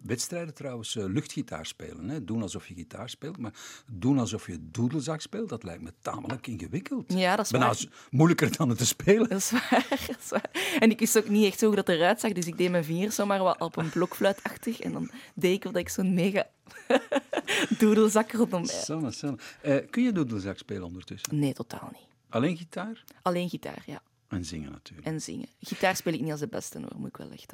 wedstrijden 0.03 0.53
trouwens, 0.53 0.95
eh, 0.95 1.05
luchtgitaar 1.05 1.65
spelen. 1.65 2.09
Hè? 2.09 2.23
Doen 2.23 2.41
alsof 2.41 2.67
je 2.67 2.73
gitaar 2.73 3.09
speelt, 3.09 3.37
maar 3.37 3.53
doen 3.91 4.19
alsof 4.19 4.47
je 4.47 4.57
doedelzak 4.61 5.21
speelt, 5.21 5.49
dat 5.49 5.63
lijkt 5.63 5.81
me 5.81 5.93
tamelijk 6.01 6.47
ingewikkeld. 6.47 7.13
Ja, 7.13 7.35
dat 7.35 7.45
is 7.45 7.51
Bijna 7.51 7.65
waar. 7.65 7.85
moeilijker 8.11 8.57
dan 8.57 8.69
het 8.69 8.77
te 8.77 8.85
spelen. 8.85 9.29
Dat 9.29 9.37
is 9.37 9.51
waar, 9.51 9.85
dat 10.07 10.17
is 10.19 10.29
waar. 10.29 10.75
En 10.79 10.89
ik 10.89 10.99
wist 10.99 11.17
ook 11.17 11.29
niet 11.29 11.45
echt 11.45 11.59
zo 11.59 11.65
hoe 11.65 11.75
dat 11.75 11.89
eruit 11.89 12.19
zag, 12.19 12.31
dus 12.31 12.45
ik 12.47 12.57
deed 12.57 12.71
mijn 12.71 12.83
vingers 12.83 13.15
zomaar 13.15 13.43
wat 13.43 13.59
op 13.59 13.77
een 13.77 13.89
blokfluitachtig. 13.89 14.79
En 14.79 14.91
dan 14.91 15.09
deed 15.35 15.53
ik 15.53 15.61
dat 15.61 15.75
ik 15.75 15.89
zo'n 15.89 16.13
mega 16.13 16.47
doedelzak 17.79 18.31
rondom 18.31 18.61
mij 18.61 18.75
had. 18.75 18.83
Sanne, 18.85 19.11
Sanne. 19.11 19.37
Eh, 19.61 19.77
kun 19.89 20.03
je 20.03 20.11
doedelzak 20.11 20.57
spelen 20.57 20.83
ondertussen? 20.83 21.39
Nee, 21.39 21.53
totaal 21.53 21.89
niet. 21.91 22.07
Alleen 22.29 22.57
gitaar? 22.57 23.03
Alleen 23.21 23.49
gitaar, 23.49 23.83
ja. 23.85 24.01
En 24.27 24.45
zingen 24.45 24.71
natuurlijk. 24.71 25.07
En 25.07 25.21
zingen. 25.21 25.47
Gitaar 25.59 25.95
speel 25.95 26.13
ik 26.13 26.21
niet 26.21 26.31
als 26.31 26.39
de 26.39 26.47
beste 26.47 26.79
hoor, 26.79 26.91
moet 26.97 27.07
ik 27.07 27.17
wel 27.17 27.31
echt. 27.31 27.53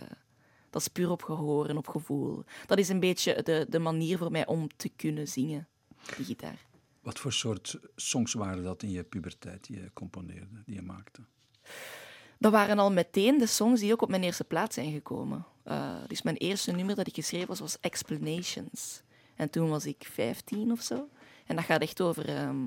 Dat 0.70 0.82
is 0.82 0.88
puur 0.88 1.10
op 1.10 1.24
gehoor 1.24 1.70
en 1.70 1.78
op 1.78 1.88
gevoel. 1.88 2.44
Dat 2.66 2.78
is 2.78 2.90
een 2.90 3.00
beetje 3.00 3.44
de, 3.44 3.66
de 3.70 3.80
manier 3.80 4.18
voor 4.18 4.32
mij 4.32 4.46
om 4.48 4.68
te 4.76 4.90
kunnen 4.90 5.28
zingen, 5.28 5.68
die 6.16 6.26
gitaar. 6.26 6.66
Wat 7.02 7.20
voor 7.20 7.34
soort 7.34 7.80
songs 7.96 8.34
waren 8.34 8.64
dat 8.64 8.84
in 8.84 8.92
je 8.92 9.04
puberteit 9.04 9.68
die 9.68 9.82
je 9.82 9.92
componeerde, 9.94 10.64
die 10.66 10.76
je 10.76 10.82
maakte? 10.82 11.22
Dat 12.38 12.52
waren 12.52 12.80
al 12.80 12.92
meteen 12.92 13.38
de 13.38 13.46
songs 13.46 13.80
die 13.80 13.92
ook 13.92 14.02
op 14.02 14.10
mijn 14.10 14.24
eerste 14.24 14.44
plaats 14.44 14.76
zijn 14.76 14.92
gekomen. 14.92 15.46
Eh, 15.64 15.96
dus 16.08 16.22
mijn 16.22 16.38
eerste 16.38 16.72
nummer 16.72 16.96
dat 16.96 17.08
ik 17.08 17.14
geschreven 17.14 17.48
was, 17.48 17.60
was 17.60 17.80
Explanations. 17.80 19.02
En 19.36 19.50
toen 19.50 19.70
was 19.70 19.86
ik 19.86 20.08
15 20.12 20.72
of 20.72 20.82
zo. 20.82 21.10
En 21.46 21.56
dat 21.56 21.66
gaat 21.66 21.82
echt 21.82 22.02
over. 22.02 22.30
ehm, 22.30 22.66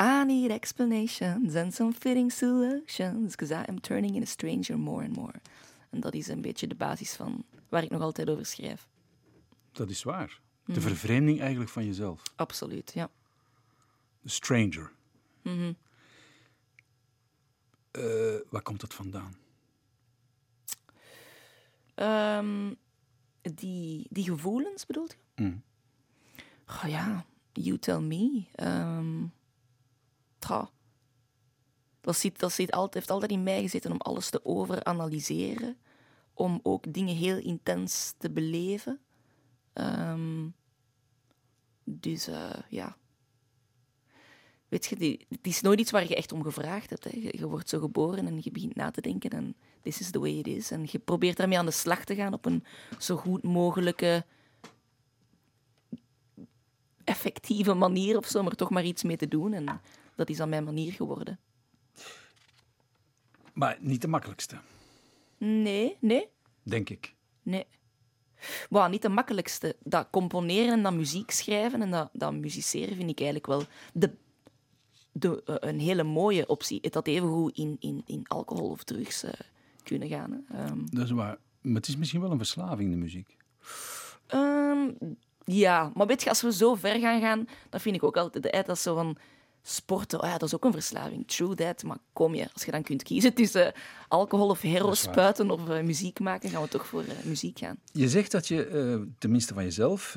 I 0.00 0.24
need 0.24 0.50
explanations 0.50 1.56
and 1.56 1.74
some 1.74 1.92
fitting 1.92 2.30
solutions, 2.30 3.34
because 3.34 3.50
I 3.50 3.64
am 3.68 3.80
turning 3.80 4.14
in 4.14 4.22
a 4.22 4.26
stranger 4.26 4.78
more 4.78 5.02
and 5.02 5.16
more. 5.16 5.40
En 5.90 6.00
dat 6.00 6.14
is 6.14 6.28
een 6.28 6.40
beetje 6.40 6.66
de 6.66 6.74
basis 6.74 7.12
van 7.14 7.44
waar 7.68 7.82
ik 7.82 7.90
nog 7.90 8.00
altijd 8.00 8.30
over 8.30 8.46
schrijf. 8.46 8.88
Dat 9.72 9.90
is 9.90 10.02
waar. 10.02 10.40
Mhm. 10.64 10.72
De 10.72 10.80
vervreemding 10.80 11.40
eigenlijk 11.40 11.70
van 11.70 11.84
jezelf. 11.84 12.22
Absoluut, 12.36 12.92
ja. 12.94 13.10
The 14.22 14.28
stranger. 14.28 14.92
Mhm. 15.42 15.72
Eh, 17.90 18.02
waar 18.50 18.62
komt 18.62 18.80
dat 18.80 18.94
vandaan? 18.94 19.36
Ehm, 21.94 22.74
die, 23.40 24.06
die 24.10 24.24
gevoelens 24.24 24.86
bedoelt 24.86 25.12
je? 25.12 25.42
Mm. 25.42 25.62
Oh 26.68 26.84
ja, 26.88 27.24
you 27.52 27.78
tell 27.78 28.00
me. 28.00 28.44
Goh. 30.40 30.66
Dat, 32.00 32.16
zit, 32.16 32.38
dat 32.38 32.50
altijd, 32.58 32.94
heeft 32.94 33.10
altijd 33.10 33.30
in 33.30 33.42
mij 33.42 33.60
gezeten 33.60 33.90
om 33.92 34.00
alles 34.00 34.30
te 34.30 34.44
overanalyseren. 34.44 35.76
Om 36.34 36.60
ook 36.62 36.92
dingen 36.92 37.16
heel 37.16 37.38
intens 37.38 38.14
te 38.18 38.30
beleven. 38.30 39.00
Ehm, 39.72 40.48
dus 41.84 42.26
eh, 42.26 42.50
ja. 42.68 42.96
Weet 44.68 44.86
je, 44.86 44.96
die- 44.96 45.26
het 45.28 45.46
is 45.46 45.60
nooit 45.60 45.80
iets 45.80 45.90
waar 45.90 46.08
je 46.08 46.16
echt 46.16 46.32
om 46.32 46.42
gevraagd 46.42 46.90
hebt. 46.90 47.04
Hè. 47.04 47.10
Je, 47.32 47.48
wordt 47.48 47.68
zo 47.68 47.78
geboren 47.80 48.26
en 48.26 48.38
je 48.42 48.50
begint 48.50 48.74
na 48.74 48.90
te 48.90 49.00
denken 49.00 49.30
en 49.30 49.54
this 49.82 50.00
is 50.00 50.10
the 50.10 50.18
way 50.20 50.30
it 50.38 50.46
is. 50.46 50.70
En 50.70 50.86
je 50.90 50.98
probeert 50.98 51.36
daarmee 51.36 51.58
aan 51.58 51.66
de 51.66 51.70
slag 51.70 52.04
te 52.04 52.14
gaan 52.14 52.32
op 52.32 52.44
een 52.44 52.64
zo 52.98 53.16
goed 53.16 53.42
mogelijke 53.42 54.24
effectieve 57.04 57.74
manier 57.74 58.16
of 58.16 58.26
zo, 58.26 58.42
maar 58.42 58.54
toch 58.54 58.70
maar 58.70 58.84
iets 58.84 59.02
mee 59.02 59.16
te 59.16 59.28
doen. 59.28 59.52
En 59.52 59.80
dat 60.14 60.28
is 60.28 60.36
dan 60.36 60.48
mijn 60.48 60.64
manier 60.64 60.92
geworden. 60.92 61.38
Maar 63.58 63.76
niet 63.80 64.00
de 64.02 64.08
makkelijkste, 64.08 64.56
Nee, 65.38 65.96
nee, 66.00 66.28
denk 66.62 66.90
ik. 66.90 67.14
nee. 67.42 67.66
Wow, 68.70 68.88
niet 68.90 69.02
de 69.02 69.08
makkelijkste. 69.08 69.76
Dat 69.84 70.08
componeren 70.10 70.72
en 70.72 70.82
dat 70.82 70.92
muziek 70.92 71.30
schrijven 71.30 71.82
en 71.82 71.90
dat, 71.90 72.08
dat 72.12 72.34
musiceren 72.34 72.96
vind 72.96 73.10
ik 73.10 73.16
eigenlijk 73.20 73.46
wel 73.46 73.62
de, 73.92 74.14
de, 75.12 75.42
eh, 75.44 75.54
een 75.68 75.80
hele 75.80 76.02
mooie 76.02 76.46
optie. 76.46 76.78
Het 76.82 76.94
had 76.94 77.06
evengoed 77.06 77.56
in, 77.56 77.76
in, 77.80 78.02
in 78.06 78.24
alcohol 78.26 78.70
of 78.70 78.84
drugs 78.84 79.22
eh, 79.22 79.32
kunnen 79.82 80.08
gaan. 80.08 80.44
Ehm, 80.52 80.78
Dat 80.90 81.04
is 81.04 81.10
waar. 81.10 81.38
Maar 81.60 81.74
het 81.74 81.88
is 81.88 81.96
misschien 81.96 82.20
wel 82.20 82.30
een 82.30 82.36
verslaving, 82.36 82.90
de 82.90 82.96
muziek. 82.96 83.36
Ehm, 84.26 84.90
ja, 85.44 85.90
maar 85.94 86.06
weet 86.06 86.22
je, 86.22 86.28
als 86.28 86.42
we 86.42 86.52
zo 86.52 86.74
ver 86.74 87.00
gaan 87.00 87.20
gaan, 87.20 87.48
dan 87.70 87.80
vind 87.80 87.96
ik 87.96 88.02
ook 88.02 88.16
altijd 88.16 88.48
hè, 88.50 88.62
dat 88.62 88.78
zo 88.78 88.94
van 88.94 89.16
sporten. 89.62 90.22
Oh 90.22 90.26
ja, 90.26 90.38
dat 90.38 90.48
is 90.48 90.54
ook 90.54 90.64
een 90.64 90.72
verslaving. 90.72 91.28
True 91.28 91.54
that. 91.54 91.82
Maar 91.82 91.98
kom 92.12 92.34
je, 92.34 92.48
als 92.52 92.64
je 92.64 92.70
dan 92.70 92.82
kunt 92.82 93.02
kiezen 93.02 93.34
tussen 93.34 93.72
alcohol 94.08 94.48
of 94.48 94.60
hero 94.60 94.94
spuiten 94.94 95.50
of 95.50 95.68
eh, 95.68 95.82
muziek 95.82 96.20
maken, 96.20 96.50
gaan 96.50 96.62
we 96.62 96.68
toch 96.68 96.86
voor 96.86 97.02
eh, 97.02 97.24
muziek 97.24 97.58
gaan. 97.58 97.78
Je 97.92 98.08
zegt 98.08 98.30
dat 98.30 98.48
je, 98.48 98.66
eh, 98.66 99.12
tenminste 99.18 99.54
van 99.54 99.64
jezelf, 99.64 100.16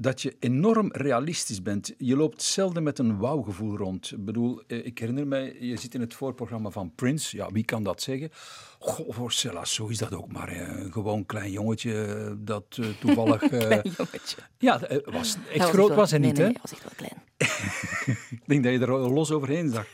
dat 0.00 0.22
je 0.22 0.36
enorm 0.38 0.92
realistisch 0.92 1.62
bent. 1.62 1.94
Je 1.98 2.16
loopt 2.16 2.42
zelden 2.42 2.82
met 2.82 2.98
een 2.98 3.18
wauwgevoel 3.18 3.76
rond. 3.76 4.12
Ik 4.12 4.24
bedoel, 4.24 4.62
eh, 4.66 4.86
ik 4.86 4.98
herinner 4.98 5.26
mij, 5.26 5.56
je 5.60 5.76
zit 5.76 5.94
in 5.94 6.00
het 6.00 6.14
voorprogramma 6.14 6.70
van 6.70 6.92
Prince. 6.94 7.36
Ja, 7.36 7.50
wie 7.52 7.64
kan 7.64 7.82
dat 7.82 8.02
zeggen? 8.02 8.30
Goh, 8.78 9.14
voor 9.14 9.32
Cella, 9.32 9.64
zo 9.64 9.86
is 9.86 9.98
dat 9.98 10.14
ook 10.14 10.32
maar. 10.32 10.50
hè. 10.54 10.90
Gewoon 10.90 11.26
klein 11.26 11.50
jongetje 11.50 12.04
eh, 12.04 12.32
dat 12.38 12.64
eh, 12.80 12.86
toevallig... 13.00 13.42
eh, 13.42 13.48
Klein 13.48 13.82
jongetje. 13.96 14.36
ja, 14.58 14.80
was, 15.04 15.36
echt 15.48 15.58
was 15.58 15.70
groot 15.70 15.88
wel- 15.88 15.96
was 15.96 16.10
hij 16.10 16.18
nee, 16.18 16.28
niet, 16.28 16.38
nee, 16.38 16.46
hè? 16.46 16.52
Nee, 16.52 16.62
was 16.62 16.72
echt 16.72 16.82
wel 16.82 16.92
klein. 16.96 17.22
Ik 18.40 18.42
denk 18.46 18.64
dat 18.64 18.72
je 18.72 18.78
er 18.78 19.10
los 19.10 19.30
overheen 19.30 19.70
zag. 19.70 19.86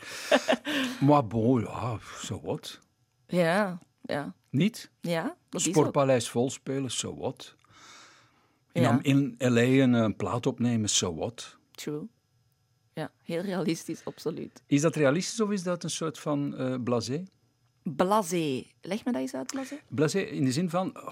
maar 0.99 1.27
bon, 1.27 1.61
ja, 1.61 1.97
zo 2.23 2.41
wat. 2.43 2.79
Ja, 3.27 3.79
ja, 4.01 4.33
Niet? 4.49 4.91
ja. 5.01 5.35
Dat. 5.49 5.61
Sportpaleis 5.61 6.29
vol 6.29 6.49
spelen, 6.49 6.91
so 6.91 7.15
what? 7.17 7.55
In, 8.75 8.81
Ja. 8.81 8.99
In 9.01 9.35
L.A. 9.37 9.61
een 9.61 9.95
eh, 9.95 10.09
plaat 10.17 10.45
opnemen, 10.45 10.89
so 10.89 11.15
what? 11.15 11.57
True. 11.71 12.07
Ja, 12.93 13.11
heel 13.23 13.41
realistisch, 13.41 14.01
absoluut. 14.05 14.63
Is 14.65 14.81
dat 14.81 14.95
realistisch 14.95 15.39
of 15.39 15.49
is 15.51 15.63
dat 15.63 15.83
een 15.83 15.89
soort 15.89 16.19
van 16.19 16.55
eh 16.57 16.75
blasé? 16.83 17.23
Blasé. 17.83 18.63
Leg 18.81 19.05
me 19.05 19.11
dat 19.11 19.21
eens 19.21 19.33
uit, 19.33 19.47
blasé. 19.51 19.79
Blasé 19.87 20.19
in 20.19 20.45
de 20.45 20.51
zin 20.51 20.69
van... 20.69 20.97
oh, 20.97 21.07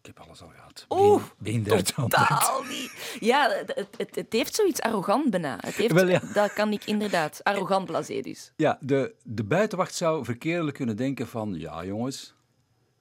ik 0.00 0.06
heb 0.06 0.20
alles 0.20 0.42
al 0.42 0.48
gehad. 0.48 0.86
Oeh, 0.88 1.22
Been. 1.38 1.64
Totaal 1.64 2.62
niet. 2.68 3.16
Ja, 3.20 3.48
het, 3.50 3.88
het, 3.96 4.14
het, 4.14 4.32
heeft 4.32 4.54
zoiets 4.54 4.80
arrogant 4.80 5.30
bijna. 5.30 5.58
Het 5.60 5.74
heeft, 5.74 5.92
Wel, 5.92 6.08
ja. 6.08 6.20
Dat 6.32 6.52
kan 6.52 6.72
ik 6.72 6.84
inderdaad. 6.84 7.40
Arrogant 7.44 7.86
blasé 7.86 8.20
dus. 8.20 8.52
Ja, 8.56 8.78
de, 8.80 9.14
de 9.22 9.44
buitenwacht 9.44 9.94
zou 9.94 10.24
verkeerdelijk 10.24 10.76
kunnen 10.76 10.96
denken 10.96 11.26
van... 11.28 11.54
Ja, 11.54 11.84
jongens, 11.84 12.34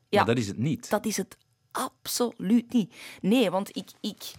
Ja. 0.10 0.18
maar 0.18 0.26
dat 0.26 0.38
is 0.44 0.48
het 0.48 0.58
niet. 0.58 0.90
Dat 0.90 1.06
is 1.06 1.18
het 1.18 1.38
absoluut 1.72 2.74
niet. 2.74 2.94
Nee, 3.22 3.50
want 3.52 3.76
ik, 3.76 3.90
ik 4.02 4.32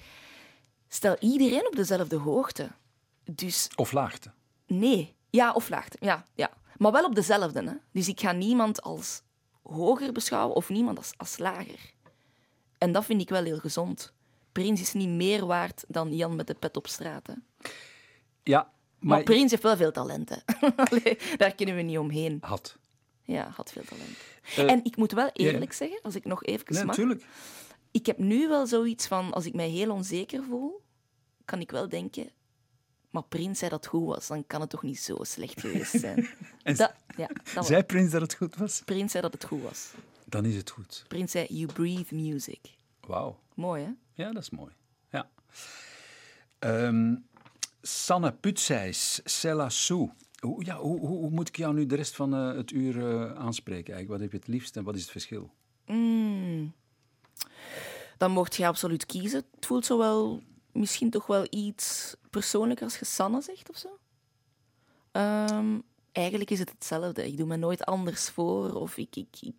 stel 0.89 1.17
iedereen 1.21 1.67
op 1.67 1.77
dezelfde 1.77 2.17
hoogte. 2.17 2.71
Dus 3.25 3.69
Of 3.75 3.93
laagte. 3.93 4.31
nee. 4.67 5.15
Ja, 5.31 5.53
of 5.53 5.69
laagte. 5.69 5.97
Ja, 6.01 6.27
ja. 6.35 6.51
Maar 6.77 6.93
wel 6.93 7.05
op 7.05 7.15
dezelfde. 7.15 7.63
Hè? 7.65 7.73
Dus 7.93 8.09
ik 8.09 8.21
ga 8.21 8.33
niemand 8.33 8.83
als 8.83 9.23
hoger 9.63 10.13
beschouwen 10.13 10.57
of 10.57 10.69
niemand 10.69 10.99
als, 10.99 11.13
als 11.17 11.39
lager. 11.39 11.93
En 12.79 12.93
dat 12.93 13.05
vind 13.05 13.21
ik 13.21 13.29
wel 13.29 13.45
heel 13.45 13.59
gezond. 13.59 14.13
Prins 14.53 14.81
is 14.81 14.93
niet 14.93 15.09
meer 15.09 15.47
waard 15.47 15.85
dan 15.89 16.15
Jan 16.17 16.37
met 16.37 16.47
de 16.47 16.55
pet 16.55 16.77
op 16.77 16.87
straat. 16.87 17.27
Hè? 17.27 17.33
Ja, 18.43 18.63
Maar, 18.63 18.71
maar... 18.99 19.23
Prins 19.23 19.51
heeft 19.51 19.63
wel 19.63 19.77
veel 19.77 19.93
talent. 19.93 20.29
Hè? 20.29 20.37
Allee, 20.85 21.19
daar 21.37 21.55
kunnen 21.55 21.77
we 21.77 21.83
niet 21.83 21.99
omheen. 21.99 22.39
Had. 22.41 22.77
Ja, 23.25 23.51
had 23.57 23.73
veel 23.73 23.85
talent. 23.85 24.17
Eh, 24.57 24.71
en 24.71 24.85
ik 24.85 24.97
moet 24.97 25.13
wel 25.13 25.31
eerlijk 25.33 25.73
zeggen, 25.73 26.01
als 26.03 26.15
ik 26.15 26.25
nog 26.25 26.45
even 26.45 26.65
Nee, 26.69 26.85
mag... 26.85 26.97
natuurlijk. 26.97 27.27
Ik 27.91 28.07
heb 28.07 28.19
nu 28.19 28.49
wel 28.49 28.67
zoiets 28.67 29.07
van, 29.07 29.33
als 29.33 29.47
ik 29.47 29.55
mij 29.55 29.69
heel 29.69 29.91
onzeker 29.91 30.43
voel, 30.43 30.83
kan 31.45 31.61
ik 31.61 31.71
wel 31.71 31.89
denken... 31.89 32.31
Maar 33.11 33.23
Prins 33.25 33.59
zei 33.59 33.71
dat 33.71 33.81
het 33.81 33.89
goed 33.89 34.07
was, 34.07 34.27
dan 34.27 34.47
kan 34.47 34.61
het 34.61 34.71
toch 34.71 34.83
niet 34.83 34.99
zo 34.99 35.17
slecht 35.21 35.61
geweest 35.61 35.99
zijn. 36.01 36.29
En 36.63 36.77
dat, 36.77 36.95
ja, 37.17 37.31
dat. 37.55 37.67
Zei 37.67 37.83
Prins 37.83 38.11
dat 38.11 38.21
het 38.21 38.35
goed 38.35 38.57
was? 38.57 38.83
Prins 38.85 39.11
zei 39.11 39.23
dat 39.23 39.33
het 39.33 39.45
goed 39.45 39.63
was. 39.63 39.91
Dan 40.25 40.45
is 40.45 40.57
het 40.57 40.71
goed. 40.71 41.05
Prins 41.09 41.31
zei, 41.31 41.47
you 41.49 41.73
breathe 41.73 42.15
music. 42.15 42.61
Wauw. 43.01 43.39
Mooi, 43.55 43.83
hè? 43.83 43.91
Ja, 44.23 44.33
dat 44.33 44.43
is 44.43 44.51
mooi. 44.51 44.73
Ja. 45.11 45.31
Ehm, 46.59 47.15
Sanne 47.83 48.33
Putsijs, 48.33 49.21
Sella 49.25 49.69
Sou. 49.69 50.11
Hoe, 50.47 50.65
ja, 50.65 50.79
hoe, 50.79 50.99
hoe, 50.99 51.31
moet 51.31 51.49
ik 51.49 51.57
jou 51.57 51.75
nu 51.75 51.87
de 51.87 51.95
rest 51.95 52.15
van 52.17 52.35
eh, 52.35 52.55
het 52.55 52.71
uur 52.71 52.99
eh, 52.99 53.35
aanspreken? 53.35 53.95
Eigenlijk? 53.95 54.09
Wat 54.09 54.21
heb 54.21 54.31
je 54.31 54.37
het 54.37 54.47
liefst 54.47 54.77
en 54.77 54.85
wat 54.85 54.95
is 54.95 55.03
het 55.03 55.11
verschil? 55.11 55.51
Mm. 55.87 56.73
Dan 58.19 58.31
mocht 58.31 58.57
je 58.57 58.67
absoluut 58.67 59.07
kiezen. 59.07 59.45
Het 59.55 59.67
voelt 59.67 59.87
zo 59.87 59.99
wel, 59.99 60.43
misschien 60.73 61.11
toch 61.11 61.27
wel 61.27 61.47
iets 61.51 62.15
persoonlijker 62.31 62.85
als 62.85 62.99
je 62.99 63.05
Sanne 63.05 63.41
zegt 63.41 63.71
of 63.71 63.77
zo. 63.77 63.99
Ehm, 65.13 65.79
eigenlijk 66.13 66.51
is 66.51 66.59
het 66.59 66.71
hetzelfde. 66.71 67.27
Ik 67.27 67.37
doe 67.37 67.47
me 67.47 67.57
nooit 67.57 67.85
anders 67.85 68.31
voor 68.31 68.75
of 68.75 68.97
ik, 68.97 69.17
ik, 69.17 69.37
ik 69.41 69.55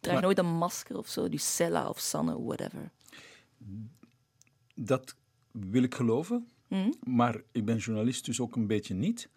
draag 0.00 0.14
Maar- 0.14 0.22
nooit 0.22 0.38
een 0.38 0.56
masker 0.56 0.96
of 0.98 1.08
zo. 1.08 1.28
Dus 1.28 1.54
Sella 1.56 1.88
of 1.88 1.98
Sanne, 1.98 2.42
whatever. 2.42 2.90
Dat 4.74 5.14
wil 5.50 5.82
ik 5.82 5.94
geloven, 5.94 6.48
maar 7.04 7.42
ik 7.52 7.64
ben 7.64 7.76
journalist, 7.76 8.24
dus 8.24 8.40
ook 8.40 8.56
een 8.56 8.66
beetje 8.66 8.94
niet. 8.94 9.28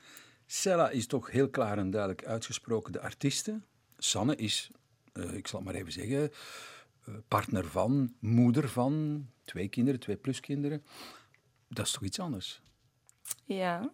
Sella 0.52 0.90
is 0.90 1.08
toch 1.08 1.32
heel 1.32 1.50
klaar 1.50 1.78
en 1.78 1.90
duidelijk 1.90 2.26
uitgesproken 2.26 2.92
de 2.92 3.02
artieste. 3.02 3.62
Sanne 3.98 4.36
is, 4.36 4.72
eh, 5.14 5.34
ik 5.34 5.48
zal 5.48 5.60
het 5.60 5.68
maar 5.68 5.78
even 5.78 5.92
zeggen, 5.92 6.32
eh, 7.06 7.14
partner 7.28 7.66
van, 7.66 8.14
moeder 8.20 8.70
van, 8.70 9.26
twee 9.44 9.68
kinderen, 9.68 10.00
twee 10.00 10.16
pluskinderen. 10.16 10.84
Dat 11.68 11.86
is 11.86 11.92
toch 11.92 12.04
iets 12.04 12.20
anders? 12.20 12.62
Ja. 13.46 13.92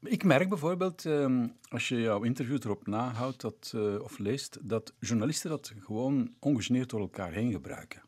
Ik 0.00 0.24
merk 0.24 0.48
bijvoorbeeld, 0.48 1.06
ehm, 1.06 1.48
als 1.68 1.88
je 1.88 2.00
jouw 2.00 2.22
interview 2.22 2.58
erop 2.64 2.86
nahoudt 2.86 3.40
dat, 3.40 3.72
eh, 3.74 4.00
of 4.00 4.18
leest, 4.18 4.58
dat 4.62 4.94
journalisten 4.98 5.50
dat 5.50 5.72
gewoon 5.80 6.34
ongegeneerd 6.38 6.90
door 6.90 7.00
elkaar 7.00 7.32
heen 7.32 7.52
gebruiken. 7.52 8.02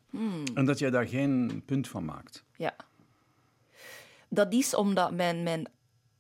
En 0.54 0.64
dat 0.64 0.78
jij 0.78 0.90
daar 0.90 1.08
geen 1.08 1.62
punt 1.66 1.88
van 1.88 2.04
maakt. 2.04 2.44
Ja. 2.56 2.76
Dat 4.28 4.52
is 4.52 4.74
omdat 4.74 5.12
mijn, 5.12 5.42
mijn 5.42 5.68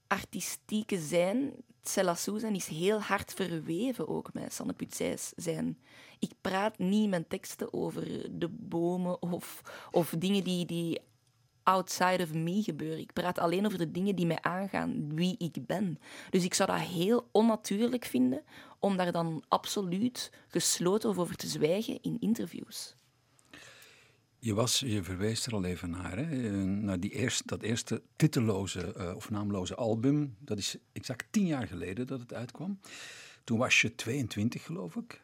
artistieke 0.06 0.98
zijn, 0.98 1.52
Celassou 1.82 2.38
zijn, 2.38 2.54
is 2.54 2.66
heel 2.66 3.00
hard 3.00 3.34
verweven 3.34 4.08
ook 4.08 4.32
met 4.32 4.52
Sanne 4.52 4.72
Putsijs 4.72 5.32
zijn. 5.36 5.78
Ik 6.18 6.32
praat 6.40 6.78
niet 6.78 7.08
mijn 7.08 7.28
teksten 7.28 7.72
over 7.72 8.28
de 8.38 8.48
bomen 8.48 9.22
of, 9.22 9.62
of 9.90 10.14
dingen 10.18 10.44
die, 10.44 10.66
die 10.66 11.00
outside 11.62 12.22
of 12.22 12.32
me 12.32 12.62
gebeuren. 12.62 12.98
Ik 12.98 13.12
praat 13.12 13.38
alleen 13.38 13.66
over 13.66 13.78
de 13.78 13.90
dingen 13.90 14.16
die 14.16 14.26
mij 14.26 14.40
aangaan, 14.40 15.14
wie 15.14 15.34
ik 15.38 15.66
ben. 15.66 15.98
Dus 16.30 16.44
ik 16.44 16.54
zou 16.54 16.70
dat 16.70 16.80
heel 16.80 17.28
onnatuurlijk 17.32 18.04
vinden 18.04 18.42
om 18.78 18.96
daar 18.96 19.12
dan 19.12 19.42
absoluut 19.48 20.30
gesloten 20.48 21.16
over 21.16 21.36
te 21.36 21.46
zwijgen 21.46 22.02
in 22.02 22.16
interviews. 22.20 22.96
Je, 24.44 24.54
was, 24.54 24.80
je 24.80 25.02
verwees 25.02 25.46
er 25.46 25.52
al 25.52 25.64
even 25.64 25.90
naar, 25.90 26.16
hè? 26.16 26.48
eh, 26.48 26.52
naar 26.62 27.00
die 27.00 27.10
eerste, 27.10 27.42
dat 27.46 27.62
eerste 27.62 28.02
titelloze 28.16 28.92
eh, 28.92 29.16
of 29.16 29.30
naamloze 29.30 29.74
album. 29.74 30.36
Dat 30.38 30.58
is 30.58 30.76
exact 30.92 31.26
tien 31.30 31.46
jaar 31.46 31.66
geleden 31.66 32.06
dat 32.06 32.20
het 32.20 32.34
uitkwam. 32.34 32.78
Toen 33.44 33.58
was 33.58 33.80
je 33.80 33.94
22, 33.94 34.64
geloof 34.64 34.96
ik. 34.96 35.22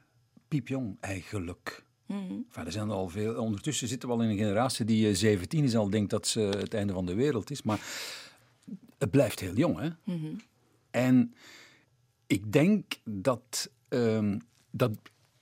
Piepjong, 0.49 0.97
eigenlijk. 1.01 1.85
Enfin, 2.07 2.67
er 2.67 2.73
zijn 2.73 2.91
al 2.91 3.09
veel, 3.09 3.35
ondertussen 3.35 3.89
zitten 3.89 4.09
we 4.09 4.15
al 4.15 4.23
in 4.23 4.29
een 4.29 4.37
generatie 4.37 4.85
die 4.85 5.09
eh, 5.09 5.15
17 5.15 5.65
is 5.65 5.77
al 5.77 5.91
denkt 5.91 6.11
dat 6.11 6.27
ze 6.27 6.41
het 6.41 6.75
einde 6.75 6.93
van 6.93 7.07
de 7.07 7.15
wereld 7.15 7.51
is. 7.51 7.63
Maar 7.63 7.81
het 8.99 9.11
blijft 9.11 9.41
heel 9.41 9.55
jong, 9.55 9.79
hè? 9.79 9.89
En 10.91 11.35
ik 12.27 12.53
denk 12.53 12.93
dat, 13.05 13.71
ehm, 13.89 14.39
dat. 14.71 14.99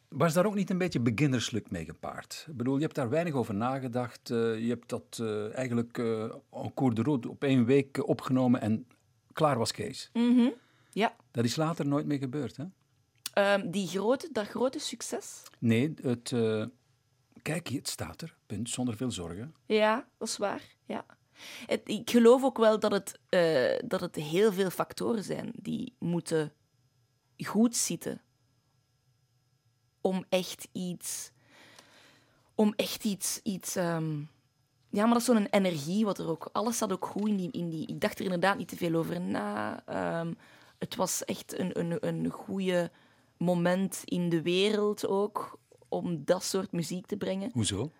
Was 0.08 0.32
daar 0.34 0.46
ook 0.46 0.54
niet 0.54 0.70
een 0.70 0.78
beetje 0.78 1.00
beginnerslijk 1.00 1.70
mee 1.70 1.84
gepaard? 1.84 2.44
Ik 2.48 2.56
bedoel, 2.56 2.74
je 2.76 2.82
hebt 2.82 2.94
daar 2.94 3.08
weinig 3.08 3.34
over 3.34 3.54
nagedacht. 3.54 4.30
eh, 4.30 4.58
je 4.58 4.68
hebt 4.68 4.88
dat 4.88 5.18
eh, 5.20 5.54
eigenlijk 5.54 5.98
eh 5.98 6.22
en 6.50 6.74
cours 6.74 6.94
de 6.94 7.02
route 7.02 7.28
op 7.28 7.44
één 7.44 7.64
week 7.64 8.08
opgenomen 8.08 8.60
en 8.60 8.86
klaar 9.32 9.58
was 9.58 9.72
Kees. 9.72 10.10
Ja. 10.92 11.16
Dat 11.30 11.44
is 11.44 11.56
later 11.56 11.86
nooit 11.86 12.06
meer 12.06 12.18
gebeurd, 12.18 12.56
hè? 12.56 12.64
Ehm, 13.32 13.70
die 13.70 13.86
grote, 13.88 14.28
dat 14.32 14.46
grote 14.48 14.78
succes, 14.78 15.42
Nee, 15.58 15.94
het. 16.02 16.34
kijk, 17.42 17.68
het 17.68 17.88
staat 17.88 18.22
er. 18.22 18.36
Punt, 18.46 18.70
zonder 18.70 18.96
veel 18.96 19.10
zorgen. 19.10 19.54
Ja, 19.66 20.08
dat 20.18 20.28
is 20.28 20.36
waar. 20.36 20.62
Ja. 20.84 21.04
Het, 21.66 21.80
ik 21.84 22.10
geloof 22.10 22.42
ook 22.44 22.58
wel 22.58 22.78
dat 22.78 22.92
het, 22.92 23.18
dat 23.88 24.00
het 24.00 24.14
heel 24.14 24.52
veel 24.52 24.70
factoren 24.70 25.24
zijn 25.24 25.52
die 25.54 25.94
moeten 25.98 26.52
goed 27.36 27.76
zitten 27.76 28.22
om 30.08 30.24
echt 30.28 30.68
iets, 30.72 31.30
om 32.54 32.72
echt 32.76 33.04
iets, 33.04 33.40
iets, 33.42 33.76
ehm, 33.76 34.18
ja, 34.90 35.04
maar 35.04 35.12
dat 35.12 35.16
is 35.16 35.24
zo'n 35.24 35.46
energie 35.46 36.04
wat 36.04 36.18
er 36.18 36.28
ook... 36.28 36.48
Alles 36.52 36.78
zat 36.78 36.92
ook 36.92 37.06
goed 37.06 37.28
in 37.28 37.36
die, 37.36 37.50
in 37.50 37.68
die... 37.68 37.86
Ik 37.86 38.00
dacht 38.00 38.18
er 38.18 38.24
inderdaad 38.24 38.58
niet 38.58 38.68
te 38.68 38.76
veel 38.76 38.94
over 38.94 39.20
na. 39.20 39.82
Ehm, 39.86 40.32
het 40.78 40.96
was 40.96 41.24
echt 41.24 41.58
een, 41.58 41.78
een, 41.78 42.06
een 42.06 42.30
goede 42.30 42.90
moment 43.36 44.02
in 44.04 44.28
de 44.28 44.42
wereld 44.42 45.06
ook 45.06 45.58
om 45.88 46.24
dat 46.24 46.44
soort 46.44 46.72
muziek 46.72 47.06
te 47.06 47.16
brengen. 47.16 47.50
Hoezo? 47.52 47.90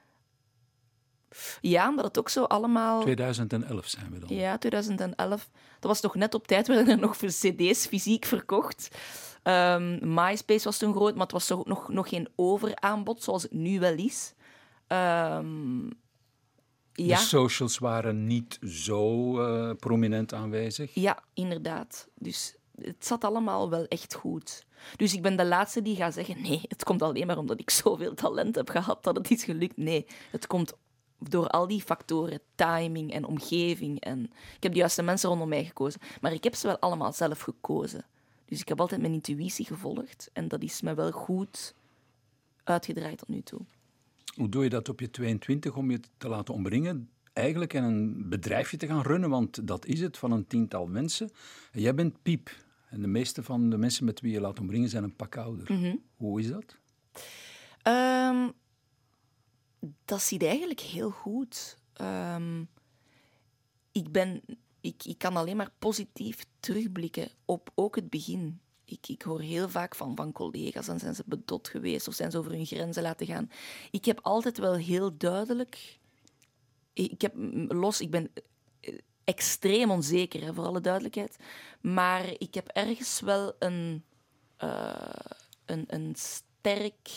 Ja, 1.61 1.89
omdat 1.89 2.05
het 2.05 2.19
ook 2.19 2.29
zo 2.29 2.45
allemaal... 2.45 3.01
2011 3.01 3.87
zijn 3.87 4.11
we 4.13 4.19
dan. 4.19 4.37
Ja, 4.37 4.59
2011. 4.59 5.49
Dat 5.81 5.91
was 5.91 6.01
toch 6.01 6.15
net 6.15 6.35
op 6.35 6.47
tijd, 6.47 6.67
werden 6.67 6.89
er 6.89 6.99
nog 6.99 7.17
voor 7.17 7.29
cd's 7.29 7.87
fysiek 7.87 8.25
verkocht. 8.25 8.89
Ehm, 9.43 10.15
MySpace 10.15 10.65
was 10.65 10.79
toen 10.79 10.95
groot, 10.95 11.13
maar 11.13 11.23
het 11.23 11.33
was 11.33 11.47
toch 11.47 11.67
nog, 11.67 11.89
nog 11.89 12.09
geen 12.09 12.29
overaanbod, 12.37 13.23
zoals 13.23 13.43
het 13.43 13.53
nu 13.53 13.81
wel 13.81 13.95
is. 13.95 14.35
Ehm, 14.87 15.87
ja. 16.93 17.17
De 17.17 17.23
socials 17.23 17.79
waren 17.79 18.27
niet 18.27 18.59
zo 18.67 19.39
eh, 19.41 19.77
prominent 19.77 20.35
aanwezig. 20.35 20.95
Ja, 20.95 21.23
inderdaad. 21.35 22.09
Dus 22.15 22.57
het 22.75 23.07
zat 23.07 23.25
allemaal 23.25 23.71
wel 23.71 23.85
echt 23.85 24.15
goed. 24.15 24.67
Dus 24.97 25.15
ik 25.15 25.23
ben 25.23 25.37
de 25.37 25.45
laatste 25.45 25.83
die 25.83 25.97
gaat 25.97 26.15
zeggen: 26.15 26.43
nee, 26.43 26.61
het 26.69 26.85
komt 26.85 27.03
alleen 27.03 27.27
maar 27.27 27.39
omdat 27.39 27.61
ik 27.61 27.71
zoveel 27.71 28.15
talent 28.15 28.55
heb 28.55 28.69
gehad 28.69 29.05
dat 29.05 29.17
het 29.17 29.31
is 29.31 29.45
gelukt. 29.45 29.77
Nee, 29.77 30.07
het 30.31 30.47
komt 30.47 30.73
door 31.19 31.49
al 31.49 31.67
die 31.67 31.83
factoren, 31.83 32.41
timing 32.55 33.13
en 33.13 33.25
omgeving. 33.25 34.01
En 34.01 34.25
ik 34.57 34.63
heb 34.63 34.73
de 34.73 34.79
juiste 34.79 35.03
mensen 35.03 35.29
rondom 35.29 35.49
mij 35.49 35.65
gekozen. 35.65 36.01
Maar 36.21 36.33
ik 36.33 36.45
heb 36.45 36.55
ze 36.55 36.67
wel 36.67 36.79
allemaal 36.79 37.13
zelf 37.13 37.41
gekozen. 37.41 38.05
Dus 38.45 38.61
ik 38.61 38.69
heb 38.69 38.81
altijd 38.81 39.01
mijn 39.01 39.13
intuïtie 39.13 39.67
gevolgd. 39.67 40.31
En 40.33 40.49
dat 40.49 40.63
is 40.63 40.81
me 40.81 40.95
wel 40.95 41.11
goed 41.11 41.75
uitgedraaid 42.65 43.19
tot 43.19 43.29
nu 43.29 43.43
toe. 43.43 43.61
Hoe 44.35 44.49
doe 44.49 44.63
je 44.63 44.71
dat 44.71 44.89
op 44.89 45.01
je 45.01 45.11
22 45.11 45.77
om 45.77 45.91
je 45.91 46.01
te 46.17 46.29
laten 46.29 46.55
omringen? 46.55 47.09
Eigenlijk 47.33 47.73
in 47.73 47.83
een 47.83 48.29
bedrijfje 48.29 48.77
te 48.77 48.87
gaan 48.87 49.03
runnen, 49.03 49.31
want 49.31 49.67
dat 49.67 49.87
is 49.87 50.01
het, 50.01 50.19
van 50.19 50.33
een 50.33 50.47
tiental 50.47 50.87
mensen. 50.87 51.31
En 51.73 51.81
jij 51.81 51.95
bent 51.95 52.23
piep. 52.23 52.51
En 52.91 53.01
de 53.01 53.07
meeste 53.07 53.43
van 53.43 53.71
de 53.71 53.79
mensen 53.79 54.05
met 54.05 54.21
wie 54.21 54.33
je 54.33 54.41
laat 54.41 54.61
omringen 54.61 54.89
zijn 54.89 55.05
een 55.05 55.17
pak 55.17 55.37
ouder. 55.37 55.73
Mhm. 55.73 55.97
Hoe 56.17 56.41
is 56.41 56.49
dat? 56.49 56.79
Ehm, 57.83 58.49
dat 60.05 60.23
ziet 60.23 60.43
eigenlijk 60.43 60.81
heel 60.81 61.11
goed. 61.11 61.79
Ehm, 61.93 62.65
ik, 63.93 64.13
ben, 64.13 64.43
ik, 64.81 65.05
ik 65.05 65.19
kan 65.19 65.37
alleen 65.37 65.57
maar 65.57 65.73
positief 65.79 66.47
terugblikken 66.61 67.29
op 67.45 67.71
ook 67.75 67.97
het 67.97 68.11
begin. 68.11 68.61
Ik, 68.85 69.09
ik 69.09 69.23
hoor 69.23 69.41
heel 69.41 69.69
vaak 69.69 69.95
van, 69.95 70.17
van 70.17 70.33
collega's 70.33 70.89
en 70.89 70.99
zijn 70.99 71.15
ze 71.15 71.23
bedot 71.27 71.69
geweest 71.69 72.09
of 72.09 72.15
zijn 72.15 72.31
ze 72.31 72.39
over 72.39 72.53
hun 72.53 72.67
grenzen 72.67 73.03
laten 73.03 73.27
gaan. 73.27 73.51
Ik 73.91 74.05
heb 74.05 74.19
altijd 74.23 74.59
wel 74.59 74.75
heel 74.75 75.17
duidelijk. 75.17 75.99
Ik 76.93 77.21
heb 77.21 77.33
los, 77.69 78.01
ik 78.01 78.11
ben 78.11 78.31
eh, 78.81 78.99
extreem 79.25 79.91
onzeker, 79.91 80.45
hè, 80.45 80.55
voor 80.55 80.67
alle 80.67 80.81
duidelijkheid. 80.81 81.37
Maar 81.81 82.25
ik 82.39 82.55
heb 82.55 82.69
ergens 82.69 83.21
wel 83.21 83.55
een, 83.59 84.05
eh, 84.57 85.11
een, 85.65 85.85
een 85.87 86.15
sterk. 86.17 87.09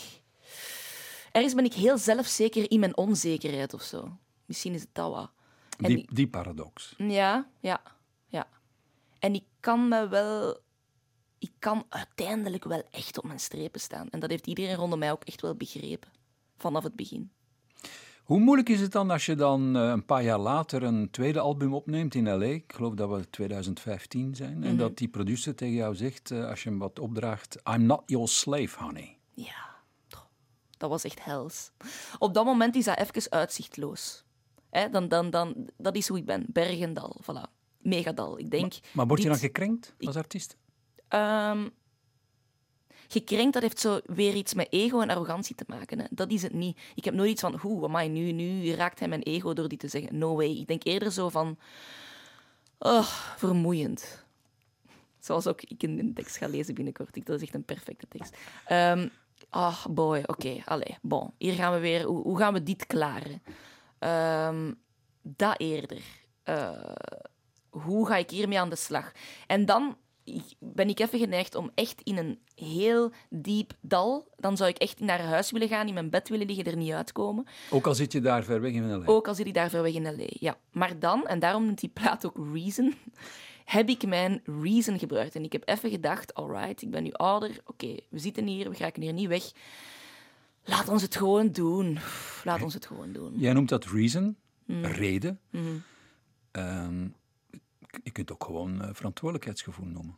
Ergens 1.32 1.54
ben 1.54 1.64
ik 1.64 1.72
heel 1.72 1.98
zelfzeker 1.98 2.70
in 2.70 2.80
mijn 2.80 2.96
onzekerheid 2.96 3.74
of 3.74 3.82
zo. 3.82 4.18
Misschien 4.44 4.74
is 4.74 4.80
het 4.80 4.90
dat 4.92 5.12
wat. 5.12 5.30
En 5.78 5.84
Die, 5.94 6.08
die 6.12 6.28
paradox. 6.28 6.94
ja, 6.98 7.48
ja, 7.60 7.82
ja. 8.26 8.48
En 9.18 9.34
ik 9.34 9.44
kan 9.60 9.88
me 9.88 10.08
wel... 10.08 10.58
Ik 11.38 11.52
kan 11.58 11.84
uiteindelijk 11.88 12.64
wel 12.64 12.82
echt 12.90 13.18
op 13.18 13.24
mijn 13.24 13.40
strepen 13.40 13.80
staan. 13.80 14.08
En 14.10 14.20
dat 14.20 14.30
heeft 14.30 14.46
iedereen 14.46 14.74
rondom 14.74 14.98
mij 14.98 15.12
ook 15.12 15.24
echt 15.24 15.40
wel 15.40 15.54
begrepen. 15.54 16.10
Vanaf 16.56 16.82
het 16.82 16.96
begin. 16.96 17.30
Hoe 18.22 18.40
moeilijk 18.40 18.68
is 18.68 18.80
het 18.80 18.92
dan 18.92 19.10
als 19.10 19.26
je 19.26 19.34
dan 19.34 19.76
eh, 19.76 19.88
een 19.88 20.04
paar 20.04 20.22
jaar 20.22 20.38
later 20.38 20.82
een 20.82 21.10
tweede 21.10 21.40
album 21.40 21.74
opneemt 21.74 22.14
in 22.14 22.28
L.A.? 22.36 22.44
Ik 22.44 22.72
geloof 22.74 22.94
dat 22.94 23.10
we 23.10 23.30
2015 23.30 24.34
zijn. 24.34 24.58
Mhm. 24.58 24.66
En 24.66 24.76
dat 24.76 24.96
die 24.96 25.08
producer 25.08 25.54
tegen 25.54 25.74
jou 25.74 25.94
zegt, 25.94 26.30
eh, 26.30 26.48
als 26.48 26.62
je 26.62 26.68
hem 26.68 26.78
wat 26.78 26.98
opdraagt... 26.98 27.60
I'm 27.74 27.86
not 27.86 28.02
your 28.06 28.28
slave, 28.28 28.84
honey. 28.84 29.18
Ja. 29.34 29.70
Dat 30.82 30.90
was 30.90 31.04
echt 31.04 31.24
hels. 31.24 31.70
Op 32.18 32.34
dat 32.34 32.44
moment 32.44 32.76
is 32.76 32.84
dat 32.84 32.98
even 32.98 33.30
uitzichtloos. 33.30 34.24
Hè, 34.70 34.90
dan, 34.90 35.08
dan, 35.08 35.30
dan, 35.30 35.68
dat 35.76 35.96
is 35.96 36.08
hoe 36.08 36.18
ik 36.18 36.24
ben. 36.24 36.44
Bergendal, 36.48 37.20
voilà. 37.22 37.50
Megadal. 37.78 38.38
Ik 38.38 38.50
denk... 38.50 38.72
Maar 38.92 39.06
word 39.06 39.22
je 39.22 39.28
dit- 39.28 39.40
dan 39.40 39.48
gekrenkt 39.48 39.94
als 40.00 40.16
artiest? 40.16 40.56
Ehm, 41.08 41.68
gekrenkt, 43.08 43.52
dat 43.52 43.62
heeft 43.62 43.78
zo 43.78 44.00
weer 44.04 44.34
iets 44.34 44.54
met 44.54 44.66
ego 44.70 45.00
en 45.00 45.10
arrogantie 45.10 45.54
te 45.54 45.64
maken. 45.66 45.98
Hè. 45.98 46.04
Dat 46.10 46.30
is 46.30 46.42
het 46.42 46.52
niet. 46.52 46.78
Ik 46.94 47.04
heb 47.04 47.14
nooit 47.14 47.30
iets 47.30 47.40
van, 47.40 47.56
hoe, 47.58 47.84
amai, 47.84 48.08
nu, 48.08 48.32
nu 48.32 48.70
raakt 48.70 48.98
hij 48.98 49.08
mijn 49.08 49.22
ego 49.22 49.52
door 49.52 49.68
die 49.68 49.78
te 49.78 49.88
zeggen. 49.88 50.18
No 50.18 50.34
way. 50.36 50.50
Ik 50.50 50.66
denk 50.66 50.84
eerder 50.84 51.12
zo 51.12 51.28
van, 51.28 51.58
oh, 52.78 53.06
vermoeiend. 53.36 54.24
Zoals 55.18 55.46
ook 55.46 55.62
ik 55.62 55.82
in 55.82 55.98
een 55.98 56.14
tekst 56.14 56.36
ga 56.36 56.48
lezen 56.48 56.74
binnenkort. 56.74 57.16
Ik- 57.16 57.26
Dat 57.26 57.36
is 57.36 57.42
echt 57.42 57.54
een 57.54 57.64
perfecte 57.64 58.06
tekst. 58.08 58.36
Ehm 58.66 59.08
Ah, 59.50 59.84
boy, 59.90 60.22
oké, 60.26 60.62
allee, 60.64 60.98
bon. 61.02 61.30
Hier 61.38 61.52
gaan 61.52 61.72
we 61.72 61.78
weer, 61.78 62.02
hoe, 62.02 62.22
hoe 62.22 62.38
gaan 62.38 62.52
we 62.52 62.62
dit 62.62 62.86
klaren? 62.86 63.42
Ehm, 63.98 64.72
dat 65.22 65.60
eerder. 65.60 66.02
Eh, 66.42 66.94
hoe 67.70 68.06
ga 68.06 68.16
ik 68.16 68.30
hiermee 68.30 68.60
aan 68.60 68.70
de 68.70 68.76
slag? 68.76 69.12
En 69.46 69.66
dan 69.66 69.96
ben 70.58 70.88
ik 70.88 70.98
even 70.98 71.18
geneigd 71.18 71.54
om 71.54 71.70
echt 71.74 72.00
in 72.02 72.16
een 72.16 72.38
heel 72.54 73.12
diep 73.30 73.72
dal, 73.80 74.28
dan 74.36 74.56
zou 74.56 74.70
ik 74.70 74.78
echt 74.78 75.00
naar 75.00 75.20
huis 75.20 75.50
willen 75.50 75.68
gaan, 75.68 75.88
in 75.88 75.94
mijn 75.94 76.10
bed 76.10 76.28
willen 76.28 76.46
liggen, 76.46 76.64
er 76.64 76.76
niet 76.76 76.92
uitkomen. 76.92 77.46
Ook 77.70 77.86
al 77.86 77.94
zit 77.94 78.12
je 78.12 78.20
daar 78.20 78.44
ver 78.44 78.60
weg 78.60 78.72
in 78.72 78.96
L.A. 78.96 79.06
Ook 79.06 79.28
al 79.28 79.34
zit 79.34 79.46
ik 79.46 79.54
daar 79.54 79.70
ver 79.70 79.82
weg 79.82 79.92
in 79.94 80.14
L.A. 80.14 80.26
Ja. 80.28 80.56
Maar 80.70 80.98
dan, 80.98 81.26
en 81.26 81.38
daarom 81.38 81.64
noemt 81.64 81.80
die 81.80 81.88
plaat 81.88 82.26
ook 82.26 82.36
Reason, 82.52 82.94
heb 83.72 83.88
ik 83.88 84.06
mijn 84.06 84.42
Reason 84.62 84.98
gebruikt. 84.98 85.34
En 85.34 85.44
ik 85.44 85.52
heb 85.52 85.68
even 85.68 85.90
gedacht, 85.90 86.34
alright, 86.34 86.82
ik 86.82 86.90
ben 86.90 87.02
nu 87.02 87.12
ouder, 87.12 87.60
oké, 87.66 87.96
we 88.08 88.18
zitten 88.18 88.46
hier, 88.46 88.68
we 88.70 88.76
geraken 88.76 89.02
hier 89.02 89.12
niet 89.12 89.28
weg. 89.28 89.52
Laat 90.64 90.88
ons 90.88 91.02
het 91.02 91.16
gewoon 91.16 91.52
doen. 91.52 91.98
Laat 92.44 92.62
ons 92.62 92.74
het 92.74 92.86
gewoon 92.86 93.12
doen. 93.12 93.38
Jij 93.38 93.52
noemt 93.52 93.68
dat 93.68 93.84
reason, 93.84 94.36
Mm. 94.64 94.84
reden. 94.84 95.40
Ehm, 96.50 97.08
je 98.02 98.10
kunt 98.12 98.32
ook 98.32 98.44
gewoon 98.44 98.82
eh, 98.82 98.88
verantwoordelijkheidsgevoel 98.92 99.86
noemen. 99.86 100.16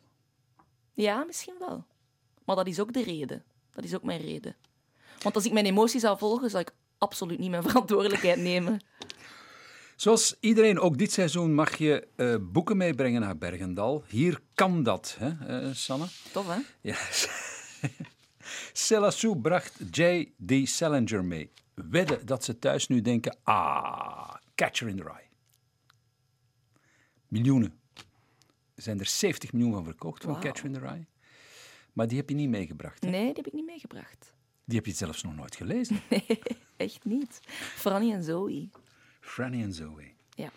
Ja, 0.93 1.25
misschien 1.25 1.55
wel. 1.59 1.85
Maar 2.45 2.57
dat 2.57 2.67
is 2.67 2.81
ook 2.81 2.93
de 2.93 3.03
reden. 3.03 3.45
Dat 3.71 3.85
is 3.85 3.95
ook 3.95 4.03
mijn 4.03 4.21
reden. 4.21 4.57
Want 5.23 5.35
als 5.35 5.45
ik 5.45 5.53
mijn 5.53 5.67
emoties 5.67 6.01
zou 6.01 6.19
volgen, 6.19 6.51
zou 6.51 6.63
ik 6.63 6.75
absoluut 6.99 7.39
niet 7.39 7.51
mijn 7.51 7.63
verantwoordelijkheid 7.63 8.39
nemen. 8.39 8.81
Zoals 9.97 10.37
iedereen, 10.41 10.79
ook 10.79 10.99
dit 10.99 11.13
seizoen 11.13 11.55
mag 11.55 11.77
je 11.77 12.09
eh, 12.17 12.37
boeken 12.41 12.77
meebrengen 12.77 13.21
naar 13.21 13.39
Bergendal. 13.39 14.05
Hier 14.09 14.41
kan 14.55 14.83
dat, 14.83 15.17
hè, 15.19 15.61
eh, 15.61 15.75
Sanne? 15.75 16.07
Tof, 16.33 16.47
hè? 16.47 16.59
Ja. 16.81 16.97
Sella 18.73 19.11
Sue 19.11 19.37
bracht 19.39 19.79
J.D. 19.91 20.69
Salinger 20.69 21.25
mee. 21.25 21.51
Wedden 21.75 22.27
dat 22.27 22.45
ze 22.45 22.59
thuis 22.59 22.87
nu 22.89 23.01
denken, 23.01 23.37
ah, 23.43 24.35
Catcher 24.55 24.89
in 24.89 24.97
the 24.97 25.03
Rye. 25.03 25.27
Miljoenen. 27.29 27.79
Er 28.75 28.83
zijn 28.83 29.01
er 29.01 29.07
70 29.07 29.53
miljoen 29.53 29.73
van 29.73 29.85
verkocht 29.85 30.23
van. 30.25 30.41
Catcher 30.41 30.65
in 30.67 30.73
the 30.73 30.79
Rye. 30.79 31.07
Maar 31.93 32.09
die 32.09 32.17
heb 32.17 32.29
je 32.29 32.35
niet 32.35 32.49
meegebracht. 32.49 33.05
hè? 33.05 33.11
Nee, 33.11 33.25
die 33.25 33.35
heb 33.35 33.47
ik 33.47 33.53
niet 33.53 33.67
meegebracht. 33.67 34.35
Die 34.65 34.77
heb 34.77 34.87
je 34.87 34.93
zelfs 34.93 35.23
nog 35.23 35.35
nooit 35.35 35.57
gelezen. 35.57 36.01
Nee, 36.11 36.39
echt 36.77 37.05
niet. 37.05 37.41
Franny 37.77 38.13
en 38.13 38.23
Zoe. 38.23 38.69
Franny 39.25 39.63
en 39.63 39.73
Zoe. 39.73 40.13
Ja. 40.35 40.51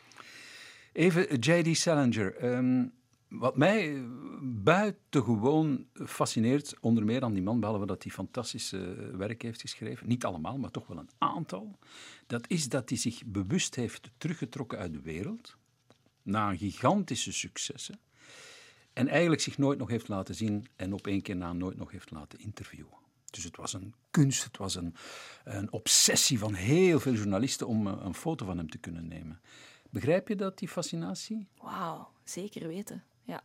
Even 0.91 1.39
J.D. 1.39 1.77
Salinger. 1.77 2.35
Ehm, 2.35 2.85
wat 3.27 3.57
mij 3.57 3.95
eh, 3.95 4.01
buitengewoon 4.41 5.85
fascineert, 5.93 6.75
onder 6.79 7.05
meer 7.05 7.23
aan 7.23 7.33
die 7.33 7.43
man, 7.43 7.59
behalve 7.59 7.85
dat 7.85 8.03
hij 8.03 8.11
fantastische 8.11 8.95
eh, 8.95 9.17
werk 9.17 9.41
heeft 9.41 9.61
geschreven, 9.61 10.07
niet 10.07 10.25
allemaal, 10.25 10.57
maar 10.57 10.71
toch 10.71 10.87
wel 10.87 10.97
een 10.97 11.09
aantal, 11.17 11.79
dat 12.27 12.49
is 12.49 12.69
dat 12.69 12.89
hij 12.89 12.97
zich 12.97 13.25
bewust 13.25 13.75
heeft 13.75 14.09
teruggetrokken 14.17 14.77
uit 14.77 14.93
de 14.93 15.01
wereld, 15.01 15.57
na 16.21 16.55
gigantische 16.55 17.31
successen, 17.31 17.99
en 18.93 19.07
eigenlijk 19.07 19.41
zich 19.41 19.57
nooit 19.57 19.79
nog 19.79 19.89
heeft 19.89 20.07
laten 20.07 20.35
zien 20.35 20.67
en 20.75 20.93
op 20.93 21.07
één 21.07 21.21
keer 21.21 21.35
na 21.35 21.53
nooit 21.53 21.77
nog 21.77 21.91
heeft 21.91 22.11
laten 22.11 22.39
interviewen. 22.39 23.06
Dus 23.31 23.43
het 23.43 23.57
was 23.57 23.73
een 23.73 23.93
kunst, 24.11 24.43
het 24.43 24.57
was 24.57 24.75
een, 24.75 24.95
een 25.43 25.71
obsessie 25.71 26.39
van 26.39 26.53
heel 26.53 26.99
veel 26.99 27.13
journalisten 27.13 27.67
om 27.67 27.87
eh, 27.87 27.93
een 27.99 28.13
foto 28.13 28.45
van 28.45 28.57
hem 28.57 28.69
te 28.69 28.77
kunnen 28.77 29.07
nemen. 29.07 29.41
Begrijp 29.89 30.27
je 30.27 30.35
dat, 30.35 30.57
die 30.57 30.67
fascinatie? 30.67 31.47
Wauw, 31.61 32.11
zeker 32.23 32.67
weten. 32.67 33.03
Ja. 33.23 33.43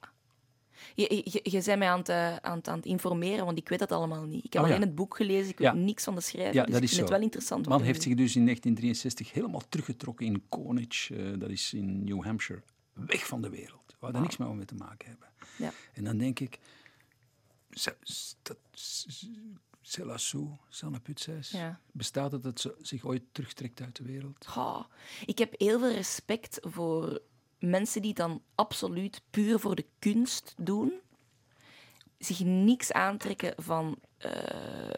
Je, 0.95 1.23
je, 1.25 1.41
je 1.43 1.63
bent 1.65 1.79
mij 1.79 1.89
aan 1.91 1.99
het, 1.99 2.09
eh, 2.09 2.37
aan, 2.37 2.57
het, 2.59 2.69
aan 2.69 2.77
het 2.77 2.87
informeren, 2.87 3.45
want 3.45 3.59
ik 3.59 3.69
weet 3.69 3.79
dat 3.79 3.93
allemaal 3.93 4.25
niet. 4.25 4.45
Ik 4.45 4.53
heb 4.53 4.63
Oh, 4.63 4.69
ja. 4.69 4.75
alleen 4.75 4.87
het 4.87 4.95
boek 4.97 5.17
gelezen, 5.17 5.51
ik 5.51 5.59
weet 5.59 5.67
Ja. 5.69 5.73
niks 5.75 6.05
van 6.05 6.15
de 6.15 6.21
schrijver, 6.21 6.55
Ja, 6.55 6.63
dus 6.63 6.73
dat 6.73 6.83
ik 6.83 6.89
is 6.89 6.95
vind 6.95 7.01
zo. 7.01 7.01
het 7.03 7.11
wel 7.13 7.23
interessant. 7.23 7.65
De 7.65 7.71
man 7.71 7.83
heeft 7.83 8.03
zich 8.03 8.15
dus 8.15 8.37
in 8.37 8.45
1963 8.45 9.33
helemaal 9.33 9.63
teruggetrokken 9.69 10.27
in 10.27 10.43
Conage, 10.49 11.17
eh, 11.17 11.39
dat 11.39 11.51
is 11.51 11.73
in 11.75 12.05
New 12.05 12.25
Hampshire, 12.25 12.63
weg 12.93 13.27
van 13.27 13.43
de 13.43 13.49
wereld. 13.51 13.97
Wou 13.99 14.13
daar 14.13 14.23
niks 14.23 14.37
meer 14.37 14.55
mee 14.55 14.65
te 14.65 14.75
maken 14.75 15.09
hebben. 15.09 15.29
Ja. 15.59 15.73
En 15.93 16.05
dan 16.05 16.19
denk 16.19 16.41
ik, 16.41 16.59
dat, 18.43 18.59
Sue, 19.83 20.49
Sanne 20.69 21.01
Putseis. 21.01 21.51
Ja. 21.51 21.81
Bestaat 21.93 22.33
het 22.33 22.43
dat 22.43 22.61
ze 22.61 22.75
zich 22.81 23.05
ooit 23.05 23.23
terugtrekt 23.33 23.81
uit 23.81 23.97
de 23.97 24.05
wereld? 24.05 24.47
Ik 25.25 25.39
heb 25.39 25.55
heel 25.57 25.79
veel 25.79 25.93
respect 25.93 26.59
voor 26.63 27.23
mensen 27.59 28.01
die 28.01 28.11
het 28.11 28.19
dan 28.19 28.43
absoluut 28.55 29.23
puur 29.31 29.59
voor 29.59 29.75
de 29.75 29.87
kunst 29.99 30.55
doen. 30.57 30.93
Zich 32.19 32.41
niks 32.41 32.93
aantrekken 32.93 33.55
van 33.57 33.99
eh, 34.17 34.91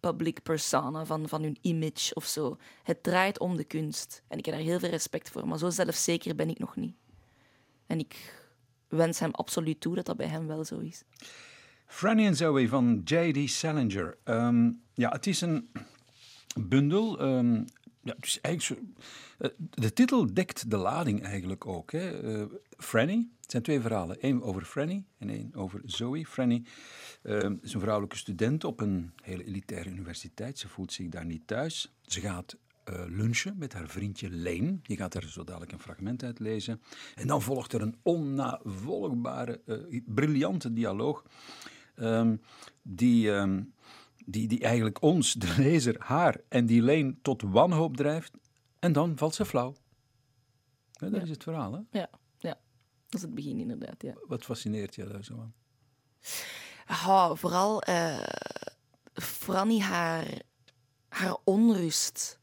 public 0.00 0.42
persona, 0.42 1.04
van, 1.04 1.28
van 1.28 1.42
hun 1.42 1.58
image 1.60 2.14
of 2.14 2.24
zo. 2.24 2.56
Het 2.82 3.02
draait 3.02 3.38
om 3.38 3.56
de 3.56 3.64
kunst. 3.64 4.22
En 4.28 4.38
ik 4.38 4.44
heb 4.44 4.54
daar 4.54 4.64
heel 4.64 4.78
veel 4.78 4.90
respect 4.90 5.30
voor. 5.30 5.48
Maar 5.48 5.58
zo 5.58 5.70
zelfzeker 5.70 6.34
ben 6.34 6.48
ik 6.48 6.58
nog 6.58 6.76
niet. 6.76 6.96
En 7.86 7.98
ik 7.98 8.38
wens 8.88 9.18
hem 9.18 9.30
absoluut 9.30 9.80
toe 9.80 9.94
dat 9.94 10.06
dat 10.06 10.16
bij 10.16 10.26
hem 10.26 10.46
wel 10.46 10.64
zo 10.64 10.78
is. 10.78 11.02
Franny 11.90 12.26
en 12.26 12.36
Zoe 12.36 12.68
van 12.68 13.00
J.D. 13.04 13.50
Salinger. 13.50 14.18
Ehm, 14.24 14.72
ja, 14.94 15.10
het 15.10 15.26
is 15.26 15.40
een 15.40 15.70
bundel. 16.60 17.18
ehm, 17.18 17.54
ja, 18.02 18.14
is 18.20 18.40
eigenlijk 18.40 18.62
zo, 18.62 19.04
eh, 19.38 19.50
de 19.70 19.92
titel 19.92 20.34
dekt 20.34 20.70
de 20.70 20.76
lading 20.76 21.22
eigenlijk 21.22 21.66
ook. 21.66 21.92
Hè. 21.92 22.20
Eh, 22.20 22.46
Franny, 22.76 23.28
het 23.40 23.50
zijn 23.50 23.62
twee 23.62 23.80
verhalen. 23.80 24.16
Eén 24.20 24.42
over 24.42 24.64
Franny 24.64 25.04
en 25.18 25.30
één 25.30 25.54
over 25.54 25.80
Zoe. 25.84 26.26
Franny 26.26 26.64
ehm, 27.22 27.56
is 27.60 27.74
een 27.74 27.80
vrouwelijke 27.80 28.16
student 28.16 28.64
op 28.64 28.80
een 28.80 29.12
hele 29.22 29.44
elitaire 29.44 29.90
universiteit. 29.90 30.58
Ze 30.58 30.68
voelt 30.68 30.92
zich 30.92 31.08
daar 31.08 31.26
niet 31.26 31.46
thuis. 31.46 31.94
Ze 32.02 32.20
gaat 32.20 32.56
eh, 32.84 33.04
lunchen 33.08 33.58
met 33.58 33.72
haar 33.72 33.88
vriendje 33.88 34.30
Leen. 34.30 34.80
Je 34.82 34.96
gaat 34.96 35.14
er 35.14 35.28
zo 35.28 35.44
dadelijk 35.44 35.72
een 35.72 35.80
fragment 35.80 36.22
uit 36.22 36.38
lezen. 36.38 36.80
En 37.14 37.26
dan 37.26 37.42
volgt 37.42 37.72
er 37.72 37.82
een 37.82 37.96
onnavolgbare, 38.02 39.60
briljante 40.06 40.72
dialoog. 40.72 41.24
Ehm, 42.00 42.36
die, 42.82 43.32
ehm, 43.34 43.62
die, 44.26 44.48
die 44.48 44.60
eigenlijk 44.64 45.02
ons, 45.02 45.32
de 45.34 45.54
lezer, 45.58 45.96
haar 45.98 46.40
en 46.48 46.66
die 46.66 46.82
Leen 46.82 47.18
tot 47.22 47.42
wanhoop 47.42 47.96
drijft. 47.96 48.32
En 48.78 48.92
dan 48.92 49.16
valt 49.16 49.34
ze 49.34 49.44
flauw. 49.44 49.74
Ja, 50.92 51.06
dat 51.08 51.16
Ja. 51.16 51.22
is 51.22 51.30
het 51.30 51.42
verhaal, 51.42 51.72
hè? 51.72 51.80
Ja, 51.98 52.10
ja. 52.38 52.58
Dat 53.06 53.14
is 53.14 53.22
het 53.22 53.34
begin 53.34 53.58
inderdaad, 53.60 54.02
ja. 54.02 54.14
Wat 54.26 54.44
fascineert 54.44 54.94
je 54.94 55.06
daar 55.06 55.24
zo 55.24 55.34
aan? 55.40 55.54
Vooral 57.36 57.82
eh 57.82 58.22
Franny, 59.14 59.78
haar, 59.80 60.42
haar 61.08 61.36
onrust, 61.44 62.38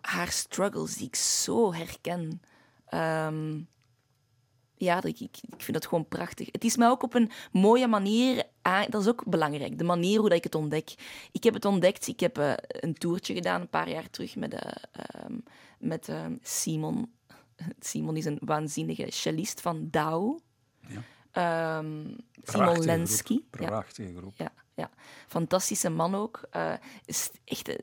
haar 0.00 0.28
struggles, 0.30 0.96
die 0.96 1.06
ik 1.06 1.16
zo 1.16 1.74
herken. 1.74 2.40
Ehm, 2.86 3.62
ja, 4.76 5.02
ik, 5.02 5.28
vind 5.56 5.72
dat 5.72 5.86
gewoon 5.86 6.08
prachtig. 6.08 6.48
Het 6.52 6.64
is 6.64 6.76
mij 6.76 6.88
ook 6.88 7.02
op 7.02 7.14
een 7.14 7.30
mooie 7.52 7.86
manier, 7.86 8.44
dat 8.88 9.00
is 9.00 9.08
ook 9.08 9.24
belangrijk, 9.24 9.78
de 9.78 9.84
manier 9.84 10.18
hoe 10.18 10.28
dat 10.28 10.38
ik 10.38 10.44
het 10.44 10.54
ontdek. 10.54 10.94
Ik 11.32 11.44
heb 11.44 11.54
het 11.54 11.64
ontdekt, 11.64 12.06
ik 12.06 12.20
heb 12.20 12.38
eh, 12.38 12.52
een 12.66 12.94
toertje 12.94 13.34
gedaan 13.34 13.60
een 13.60 13.68
paar 13.68 13.88
jaar 13.88 14.10
terug 14.10 14.36
met, 14.36 14.54
eh, 14.54 14.72
ehm, 14.92 15.38
met 15.78 16.08
ehm, 16.08 16.36
Simon. 16.42 17.12
Simon 17.80 18.16
is 18.16 18.24
een 18.24 18.38
waanzinnige 18.40 19.06
cellist 19.08 19.60
van 19.60 19.88
Douw. 19.90 20.40
Ja. 20.88 21.02
Ehm, 21.30 21.86
Simon 21.94 22.24
Prachtige 22.42 22.86
Lensky. 22.86 23.34
groep, 23.50 23.60
Ja, 23.60 23.66
Prachtige 23.66 24.16
groep. 24.16 24.32
ja, 24.36 24.52
ja. 24.74 24.90
Fantastische 25.26 25.88
man 25.90 26.14
ook. 26.14 26.48
Is 27.04 27.30
echt 27.44 27.76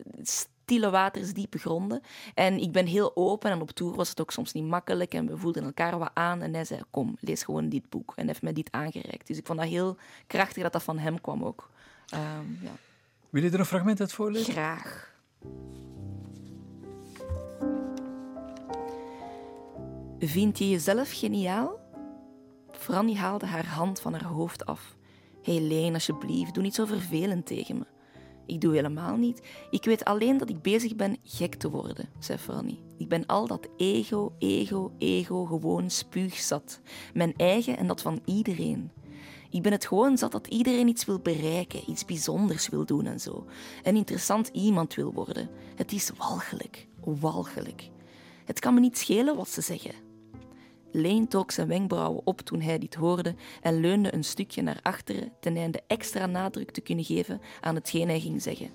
waters, 0.65 1.34
diepe 1.34 1.58
gronden. 1.58 2.02
En 2.34 2.60
ik 2.60 2.71
ben 2.71 2.86
heel 2.86 3.15
open 3.15 3.52
en 3.52 3.62
op 3.62 3.71
tour 3.71 3.95
was 3.95 4.10
het 4.10 4.21
ook 4.21 4.32
soms 4.32 4.54
niet 4.54 4.65
makkelijk 4.65 5.13
en 5.13 5.28
we 5.28 5.38
voelden 5.38 5.63
elkaar 5.63 5.99
wat 5.99 6.12
aan. 6.13 6.41
En 6.41 6.54
hij 6.54 6.65
zei, 6.65 6.82
kom, 6.89 7.17
lees 7.19 7.43
gewoon 7.43 7.69
dit 7.69 7.89
boek. 7.89 8.13
En 8.15 8.28
heeft 8.28 8.41
mij 8.41 8.54
dit 8.54 8.71
aangereikt. 8.71 9.28
Dus 9.28 9.38
ik 9.38 9.45
vond 9.45 9.60
dat 9.60 9.67
heel 9.67 9.97
krachtig 10.28 10.63
dat 10.63 10.73
dat 10.73 10.84
van 10.84 10.97
hem 10.97 11.21
kwam 11.21 11.43
ook. 11.43 11.69
Ehm, 12.10 12.52
ja. 12.62 12.71
Wil 13.30 13.43
je 13.43 13.49
er 13.49 13.60
een 13.60 13.65
fragment 13.65 13.99
uit 13.99 14.13
voorlezen? 14.13 14.54
Graag. 14.54 15.12
Vind 20.19 20.58
je 20.58 20.69
jezelf 20.69 21.12
geniaal? 21.12 21.80
Franny 22.71 23.15
haalde 23.15 23.45
haar 23.45 23.65
hand 23.65 23.99
van 23.99 24.13
haar 24.13 24.23
hoofd 24.23 24.65
af. 24.65 24.95
Hé 25.41 25.52
Leen, 25.52 25.93
alsjeblieft, 25.93 26.54
doe 26.54 26.63
niet 26.63 26.76
zo 26.76 26.86
vervelend 26.86 27.45
tegen 27.45 27.78
me. 27.78 27.92
Ik 28.45 28.62
doe 28.62 28.73
helemaal 28.73 29.15
niet. 29.15 29.41
Ik 29.69 29.86
weet 29.86 30.06
alleen 30.06 30.38
dat 30.38 30.49
ik 30.49 30.62
bezig 30.62 30.95
ben 30.95 31.17
gek 31.23 31.56
te 31.56 31.69
worden, 31.69 32.10
zei 32.19 32.38
Franny. 32.38 32.79
Ik 32.97 33.08
ben 33.08 33.25
al 33.25 33.47
dat 33.47 33.67
ego, 33.77 34.36
ego, 34.39 34.91
ego 34.97 35.45
gewoon 35.45 35.89
spuugzat. 35.89 36.79
Mijn 37.13 37.34
eigen 37.38 37.77
en 37.77 37.88
dat 37.88 38.01
van 38.01 38.21
iedereen. 38.25 38.91
Ik 39.49 39.62
ben 39.62 39.71
het 39.71 39.86
gewoon 39.86 40.17
zat 40.17 40.32
dat 40.32 40.47
iedereen 40.47 40.88
iets 40.88 41.06
wil 41.06 41.19
bereiken, 41.19 41.89
iets 41.89 42.06
bijzonders 42.06 42.69
wil 42.69 42.86
doen 42.86 43.06
en 43.06 43.19
zo. 43.19 43.45
Een 43.84 43.95
interessant 43.95 44.47
iemand 44.47 44.93
wil 44.93 45.13
worden. 45.13 45.49
Het 45.75 45.91
is 45.91 46.12
walgelijk, 46.17 46.88
walgelijk. 47.03 47.89
Het 48.45 48.60
kan 48.60 48.73
me 48.73 48.79
niet 48.79 48.97
schelen 48.97 49.36
wat 49.36 49.49
ze 49.49 49.62
zeggen. 49.62 49.93
Leen 50.95 51.27
took 51.27 51.51
zijn 51.51 51.67
wenkbrauwen 51.67 52.25
op 52.25 52.41
toen 52.41 52.62
hij 52.62 52.77
dit 52.77 52.95
hoorde 52.95 53.36
en 53.62 53.79
leunde 53.79 54.13
een 54.13 54.23
stukje 54.23 54.62
naar 54.62 54.79
achteren 54.82 55.32
ten 55.39 55.56
einde 55.56 55.82
extra 55.88 56.25
nadruk 56.25 56.71
te 56.71 56.82
kunnen 56.82 57.06
geven 57.06 57.41
aan 57.62 57.75
hetgeen 57.75 58.08
hij 58.08 58.19
ging 58.19 58.41
zeggen. 58.41 58.69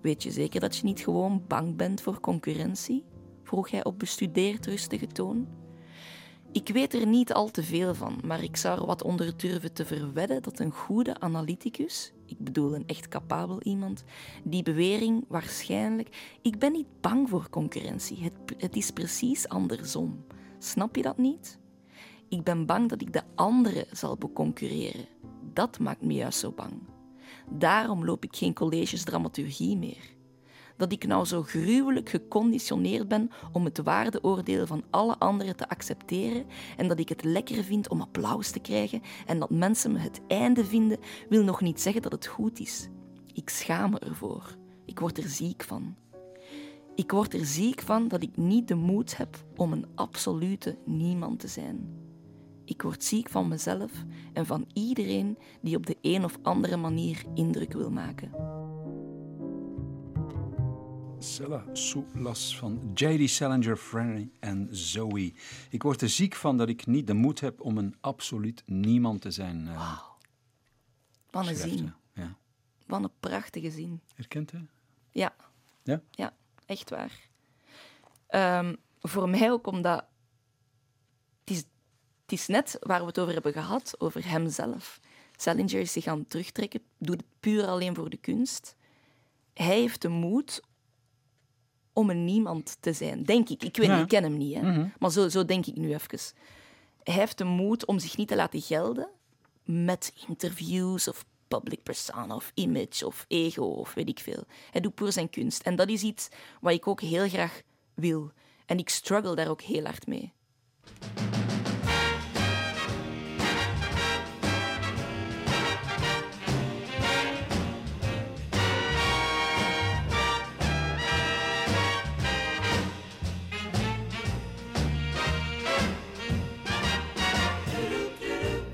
Weet 0.00 0.22
je 0.22 0.30
zeker 0.30 0.60
dat 0.60 0.76
je 0.76 0.84
niet 0.84 1.00
gewoon 1.00 1.44
bang 1.48 1.76
bent 1.76 2.00
voor 2.00 2.20
concurrentie? 2.20 3.04
vroeg 3.42 3.70
hij 3.70 3.84
op 3.84 3.98
bestudeerd 3.98 4.66
rustige 4.66 5.06
toon. 5.06 5.48
Ik 6.52 6.68
weet 6.68 6.94
er 6.94 7.06
niet 7.06 7.32
al 7.32 7.50
te 7.50 7.62
veel 7.62 7.94
van, 7.94 8.20
maar 8.24 8.42
ik 8.42 8.56
zou 8.56 8.80
er 8.80 8.86
wat 8.86 9.02
onder 9.02 9.36
durven 9.36 9.72
te 9.72 9.84
verwedden 9.84 10.42
dat 10.42 10.58
een 10.58 10.72
goede 10.72 11.20
analyticus, 11.20 12.12
ik 12.26 12.38
bedoel 12.38 12.74
een 12.74 12.86
echt 12.86 13.08
capabel 13.08 13.62
iemand, 13.62 14.04
die 14.44 14.62
bewering 14.62 15.24
waarschijnlijk. 15.28 16.36
Ik 16.42 16.58
ben 16.58 16.72
niet 16.72 17.00
bang 17.00 17.28
voor 17.28 17.50
concurrentie, 17.50 18.32
het 18.56 18.76
is 18.76 18.90
precies 18.90 19.48
andersom. 19.48 20.24
Snap 20.62 20.96
je 20.96 21.02
dat 21.02 21.18
niet? 21.18 21.58
Ik 22.28 22.44
ben 22.44 22.66
bang 22.66 22.88
dat 22.88 23.00
ik 23.00 23.12
de 23.12 23.22
anderen 23.34 23.86
zal 23.90 24.16
beconcurreren. 24.16 25.06
Dat 25.52 25.78
maakt 25.78 26.02
me 26.02 26.12
juist 26.12 26.38
zo 26.38 26.52
bang. 26.52 26.72
Daarom 27.50 28.04
loop 28.04 28.24
ik 28.24 28.36
geen 28.36 28.54
colleges 28.54 29.04
dramaturgie 29.04 29.76
meer. 29.76 30.14
Dat 30.76 30.92
ik 30.92 31.06
nou 31.06 31.24
zo 31.24 31.42
gruwelijk 31.42 32.08
geconditioneerd 32.08 33.08
ben 33.08 33.30
om 33.52 33.64
het 33.64 33.78
waardeoordeel 33.78 34.66
van 34.66 34.84
alle 34.90 35.18
anderen 35.18 35.56
te 35.56 35.68
accepteren 35.68 36.46
en 36.76 36.88
dat 36.88 36.98
ik 36.98 37.08
het 37.08 37.24
lekker 37.24 37.64
vind 37.64 37.88
om 37.88 38.00
applaus 38.00 38.50
te 38.50 38.60
krijgen 38.60 39.02
en 39.26 39.38
dat 39.38 39.50
mensen 39.50 39.92
me 39.92 39.98
het 39.98 40.20
einde 40.26 40.64
vinden, 40.64 40.98
wil 41.28 41.44
nog 41.44 41.60
niet 41.60 41.80
zeggen 41.80 42.02
dat 42.02 42.12
het 42.12 42.26
goed 42.26 42.60
is. 42.60 42.88
Ik 43.32 43.48
schaam 43.48 43.90
me 43.90 43.98
ervoor. 43.98 44.56
Ik 44.84 44.98
word 44.98 45.18
er 45.18 45.28
ziek 45.28 45.62
van. 45.62 46.01
Ik 46.94 47.10
word 47.10 47.34
er 47.34 47.44
ziek 47.46 47.80
van 47.80 48.08
dat 48.08 48.22
ik 48.22 48.36
niet 48.36 48.68
de 48.68 48.74
moed 48.74 49.16
heb 49.16 49.44
om 49.56 49.72
een 49.72 49.86
absolute 49.94 50.78
niemand 50.84 51.40
te 51.40 51.48
zijn. 51.48 52.00
Ik 52.64 52.82
word 52.82 53.04
ziek 53.04 53.28
van 53.28 53.48
mezelf 53.48 53.92
en 54.32 54.46
van 54.46 54.66
iedereen 54.72 55.38
die 55.62 55.76
op 55.76 55.86
de 55.86 55.96
een 56.00 56.24
of 56.24 56.38
andere 56.42 56.76
manier 56.76 57.24
indruk 57.34 57.72
wil 57.72 57.90
maken. 57.90 58.30
Sella 61.18 61.64
Soulas 61.72 62.58
van 62.58 62.90
J.D. 62.94 63.30
Salinger, 63.30 63.76
Franny 63.76 64.30
en 64.40 64.68
Zoe. 64.70 65.32
Ik 65.70 65.82
word 65.82 66.02
er 66.02 66.08
ziek 66.08 66.34
van 66.34 66.56
dat 66.56 66.68
ik 66.68 66.86
niet 66.86 67.06
de 67.06 67.14
moed 67.14 67.40
heb 67.40 67.60
om 67.60 67.78
een 67.78 67.94
absoluut 68.00 68.62
niemand 68.66 69.20
te 69.20 69.30
zijn. 69.30 69.66
eh, 69.68 69.98
Wat 71.30 71.46
een 71.46 71.56
zin. 71.56 71.92
Ja. 72.12 72.36
Wat 72.86 73.02
een 73.02 73.10
prachtige 73.20 73.70
zin. 73.70 74.00
Herkent 74.14 74.50
hè? 74.50 74.58
Ja, 75.10 75.34
Ja? 75.82 76.02
ja, 76.10 76.34
echt 76.66 76.90
waar. 76.90 77.28
Ehm, 78.26 78.74
voor 79.00 79.28
mij 79.28 79.50
ook 79.52 79.66
omdat... 79.66 80.04
Het 81.40 81.50
is, 81.50 81.56
het 82.22 82.32
is 82.32 82.46
net 82.46 82.76
waar 82.80 83.00
we 83.00 83.06
het 83.06 83.18
over 83.18 83.32
hebben 83.32 83.52
gehad, 83.52 83.94
over 83.98 84.28
hemzelf. 84.28 85.00
Salinger 85.36 85.80
is 85.80 85.92
zich 85.92 86.06
aan 86.06 86.18
het 86.18 86.30
terugtrekken, 86.30 86.80
doet 86.98 87.16
het 87.16 87.40
puur 87.40 87.66
alleen 87.66 87.94
voor 87.94 88.10
de 88.10 88.16
kunst. 88.16 88.76
Hij 89.54 89.80
heeft 89.80 90.02
de 90.02 90.08
moed 90.08 90.60
om 91.92 92.10
een 92.10 92.24
niemand 92.24 92.76
te 92.80 92.92
zijn, 92.92 93.22
denk 93.22 93.48
ik. 93.48 93.62
Ik 93.62 93.76
weet 93.76 93.86
Ja. 93.86 94.00
ik 94.00 94.08
ken 94.08 94.22
hem 94.22 94.36
niet, 94.36 94.54
hè. 94.54 94.84
maar 94.98 95.10
zo, 95.10 95.28
zo 95.28 95.44
denk 95.44 95.66
ik 95.66 95.76
nu 95.76 95.94
even. 95.94 96.18
Hij 97.02 97.14
heeft 97.14 97.38
de 97.38 97.44
moed 97.44 97.86
om 97.86 97.98
zich 97.98 98.16
niet 98.16 98.28
te 98.28 98.36
laten 98.36 98.60
gelden 98.60 99.08
met 99.64 100.12
interviews 100.28 101.08
of 101.08 101.24
public 101.58 101.82
persona 101.82 102.34
of 102.34 102.52
image 102.54 103.06
of 103.06 103.24
ego 103.28 103.64
of 103.64 103.94
weet 103.94 104.08
ik 104.08 104.18
veel. 104.18 104.44
Hij 104.70 104.80
doet 104.80 104.94
puur 104.94 105.12
zijn 105.12 105.30
kunst. 105.30 105.62
En 105.62 105.76
dat 105.76 105.88
is 105.88 106.02
iets 106.02 106.28
wat 106.60 106.72
ik 106.72 106.86
ook 106.86 107.00
heel 107.00 107.28
graag 107.28 107.62
wil. 107.94 108.30
En 108.66 108.78
ik 108.78 108.88
struggle 108.88 109.34
daar 109.34 109.48
ook 109.48 109.60
heel 109.60 109.84
hard 109.84 110.06
mee. 110.06 110.32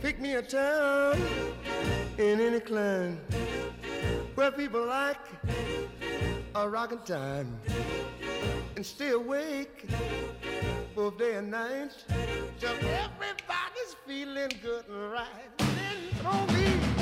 Pick 0.01 0.19
me 0.21 0.37
a 0.37 0.43
town 0.43 1.58
in 2.19 2.41
any 2.41 2.59
clime 2.59 3.17
where 4.35 4.51
people 4.51 4.85
like 4.85 5.17
a 6.57 6.69
rockin' 6.69 6.99
time 7.05 7.57
and 8.75 8.85
stay 8.85 9.11
awake 9.11 9.87
both 10.97 11.17
day 11.17 11.37
and 11.37 11.49
night 11.49 11.93
till 12.59 12.71
everybody's 12.71 13.95
feeling 14.05 14.51
good 14.61 14.85
and 14.89 15.13
right. 15.13 15.59
Then 15.59 15.97
throw 16.21 16.47
me. 16.47 16.98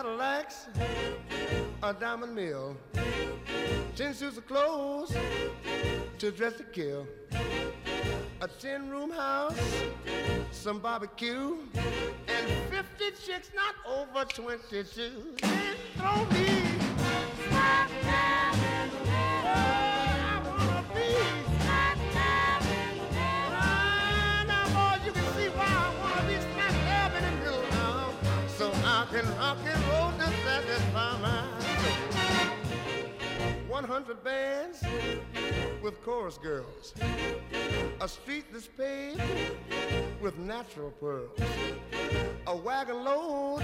Cadillacs, 0.00 0.66
a 1.82 1.92
diamond 1.92 2.34
mill, 2.34 2.74
ten 3.94 4.14
suits 4.14 4.38
of 4.38 4.46
clothes 4.46 5.14
to 6.16 6.30
dress 6.30 6.54
to 6.54 6.64
kill, 6.64 7.06
a 8.40 8.48
ten 8.48 8.88
room 8.88 9.10
house, 9.10 9.60
some 10.52 10.78
barbecue, 10.78 11.58
and 11.74 12.48
fifty 12.70 13.10
chicks 13.22 13.50
not 13.54 13.74
over 13.86 14.24
twenty-two. 14.24 15.36
Then 15.42 15.76
throw 15.98 16.24
me. 16.30 16.70
Rock 29.38 29.58
and 29.66 29.84
roll 29.88 30.12
to 30.18 30.26
satisfy 30.44 31.18
my 31.20 31.44
soul. 31.60 32.20
100 33.68 34.24
bands 34.24 34.84
with 35.82 36.02
chorus 36.04 36.38
girls, 36.38 36.94
a 38.00 38.08
street 38.08 38.44
that's 38.52 38.66
paved 38.66 39.22
with 40.20 40.38
natural 40.38 40.90
pearls, 40.92 41.38
a 42.46 42.56
wagon 42.56 43.04
load 43.04 43.62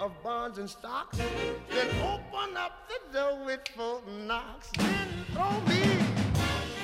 of 0.00 0.12
bonds 0.22 0.58
and 0.58 0.68
stocks, 0.68 1.18
then 1.18 1.88
open 2.02 2.56
up 2.56 2.88
the 2.88 3.18
door 3.18 3.44
with 3.44 3.60
four 3.74 4.02
knocks, 4.26 4.70
then 4.76 5.08
throw 5.32 5.60
me. 5.62 5.82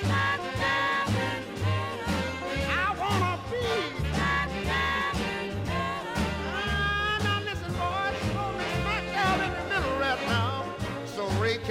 I 0.05 1.02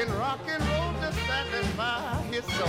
can 0.06 0.18
rock 0.18 0.40
and 0.48 0.64
roll 0.64 0.94
to 0.94 1.14
satisfy 1.28 2.22
his 2.32 2.44
soul. 2.46 2.68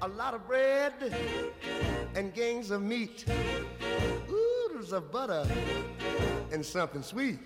A 0.00 0.08
lot 0.08 0.32
of 0.32 0.46
bread 0.46 0.94
and 2.14 2.32
gangs 2.32 2.70
of 2.70 2.80
meat, 2.80 3.26
oodles 4.30 4.92
of 4.94 5.12
butter 5.12 5.46
and 6.50 6.64
something 6.64 7.02
sweet, 7.02 7.38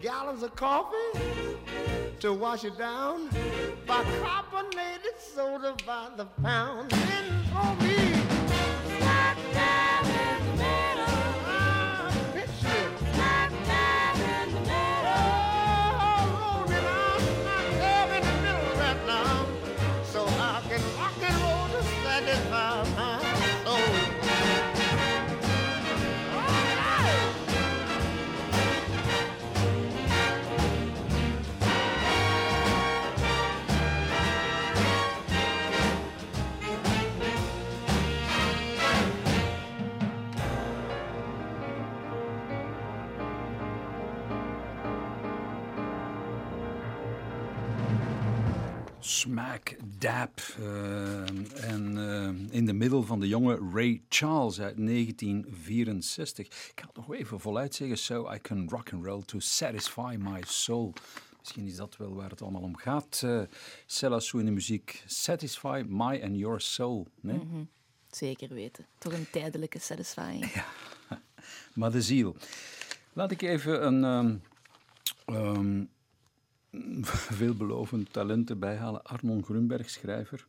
gallons 0.00 0.42
of 0.42 0.54
coffee 0.56 0.96
to 2.20 2.32
wash 2.32 2.64
it 2.64 2.76
down, 2.78 3.28
by 3.86 4.02
bicarbonated 4.04 5.18
soda 5.18 5.74
by 5.86 6.08
the 6.16 6.24
pound. 6.42 6.90
For 6.92 6.98
oh, 7.56 7.76
me, 7.82 7.99
Smack 49.40 49.76
Dab. 49.98 50.40
eh, 50.58 51.70
en 51.70 51.98
eh, 51.98 52.56
in 52.56 52.66
de 52.66 52.72
middel 52.72 53.02
van 53.02 53.20
de 53.20 53.28
jonge 53.28 53.70
Ray 53.72 54.02
Charles 54.08 54.60
uit 54.60 54.76
1964. 54.76 56.46
Ik 56.46 56.72
ga 56.74 56.86
het 56.86 56.96
nog 56.96 57.14
even 57.14 57.40
voluit 57.40 57.74
zeggen. 57.74 57.98
So 57.98 58.32
I 58.32 58.38
can 58.40 58.68
rock 58.68 58.92
and 58.92 59.04
roll 59.04 59.22
to 59.22 59.38
satisfy 59.38 60.16
my 60.18 60.42
soul. 60.46 60.92
Misschien 61.38 61.66
is 61.66 61.76
dat 61.76 61.96
wel 61.96 62.14
waar 62.14 62.30
het 62.30 62.42
allemaal 62.42 62.62
om 62.62 62.76
gaat. 62.76 63.22
Uh, 63.24 63.42
Sella 63.86 64.20
Sue 64.20 64.40
in 64.40 64.46
de 64.46 64.52
muziek. 64.52 65.02
Satisfy 65.06 65.84
my 65.88 66.22
and 66.22 66.36
your 66.36 66.60
soul. 66.60 67.06
Nee? 67.20 67.40
Zeker 68.10 68.48
weten. 68.48 68.86
Toch 68.98 69.12
een 69.12 69.30
tijdelijke 69.30 69.78
satisfying. 69.78 70.52
Maar 71.74 71.90
de 71.90 72.02
ziel. 72.02 72.36
Laat 73.12 73.30
ik 73.30 73.42
even 73.42 73.86
een 73.86 74.04
ehm, 74.04 74.36
ehm, 75.36 75.84
veelbelovend 77.38 78.12
talent 78.12 78.50
erbij 78.50 78.76
halen. 78.76 79.02
Arnon 79.02 79.44
Grunberg, 79.44 79.90
schrijver. 79.90 80.46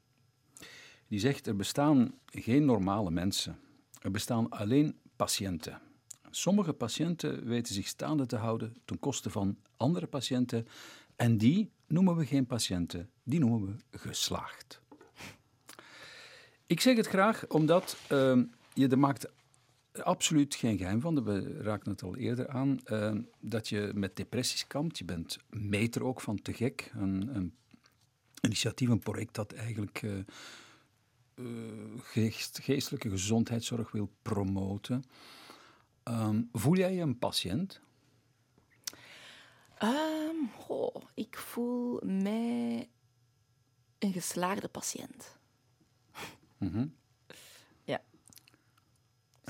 Die 1.08 1.20
zegt, 1.20 1.48
er 1.48 1.56
bestaan 1.56 2.14
geen 2.26 2.66
normale 2.66 3.12
mensen. 3.12 3.60
Er 4.02 4.12
bestaan 4.12 4.50
alleen 4.50 4.96
patiënten. 5.16 5.82
Sommige 6.30 6.74
patiënten 6.74 7.46
weten 7.46 7.74
zich 7.74 7.88
staande 7.88 8.26
te 8.26 8.36
houden 8.36 8.76
ten 8.86 9.00
koste 9.00 9.30
van 9.30 9.58
andere 9.78 10.08
patiënten. 10.08 10.68
En 11.16 11.38
die 11.38 11.72
noemen 11.88 12.16
we 12.16 12.26
geen 12.26 12.46
patiënten, 12.46 13.10
die 13.24 13.40
noemen 13.40 13.82
we 13.90 13.98
geslaagd. 13.98 14.82
Ik 16.66 16.80
zeg 16.80 16.96
het 16.96 17.08
graag 17.08 17.48
omdat 17.48 17.98
ehm, 18.08 18.44
je 18.74 18.88
er 18.88 19.00
maakt 19.00 19.32
absoluut 19.94 20.56
geen 20.56 20.78
geheim 20.78 21.02
van. 21.02 21.24
We 21.24 21.58
raakten 21.62 21.92
het 21.92 22.04
al 22.04 22.16
eerder 22.18 22.48
aan. 22.48 22.80
eh, 22.84 23.16
dat 23.40 23.68
je 23.70 23.92
met 23.96 24.16
depressies 24.16 24.68
kampt. 24.68 24.98
Je 24.98 25.06
bent 25.06 25.38
meter 25.50 26.04
ook 26.04 26.22
van 26.22 26.42
Te 26.42 26.54
Gek. 26.54 26.92
Een, 26.96 27.36
een 27.36 27.56
initiatief, 28.42 28.90
een 28.90 29.00
project 29.00 29.36
dat 29.36 29.54
eigenlijk 29.54 30.02
eh, 30.04 30.18
eh, 30.20 30.26
geest- 31.98 32.60
geestelijke 32.64 33.10
gezondheidszorg 33.10 33.92
wil 33.92 34.12
promoten. 34.22 35.04
Ehm, 36.04 36.42
voel 36.52 36.76
jij 36.76 36.94
je 36.94 37.02
een 37.02 37.20
patiënt? 37.20 37.82
Ehm, 39.78 40.36
goh, 40.58 40.96
ik 41.14 41.38
voel 41.38 42.00
mij 42.04 42.90
een 44.00 44.12
geslaagde 44.14 44.68
patiënt. 44.68 45.38
Ja. 46.60 46.88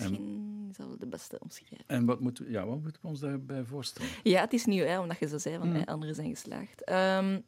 Misschien 0.10 0.68
is 0.70 0.78
dat 0.78 0.88
wel 0.88 0.98
de 0.98 1.08
beste 1.08 1.40
omschrijving. 1.40 1.82
En 1.88 2.06
wat 2.06 2.20
moeten 2.20 2.46
we, 2.46 2.52
ja, 2.52 2.66
wat 2.66 2.82
moeten 2.82 3.02
we 3.02 3.08
ons 3.08 3.20
daarbij 3.20 3.64
voorstellen? 3.64 4.10
Ja, 4.24 4.42
het 4.42 4.54
is 4.54 4.66
nieuw, 4.66 4.86
hè, 4.86 5.00
omdat 5.00 5.20
je 5.20 5.28
zo 5.28 5.38
zei, 5.38 5.58
van 5.58 5.76
eh, 5.76 5.86
anderen 5.86 6.16
zijn 6.16 6.30
geslaagd. 6.30 6.84
Ehm, 6.84 7.40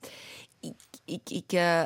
ik, 0.59 0.75
ik, 1.05 1.29
ik, 1.29 1.51
eh, 1.51 1.83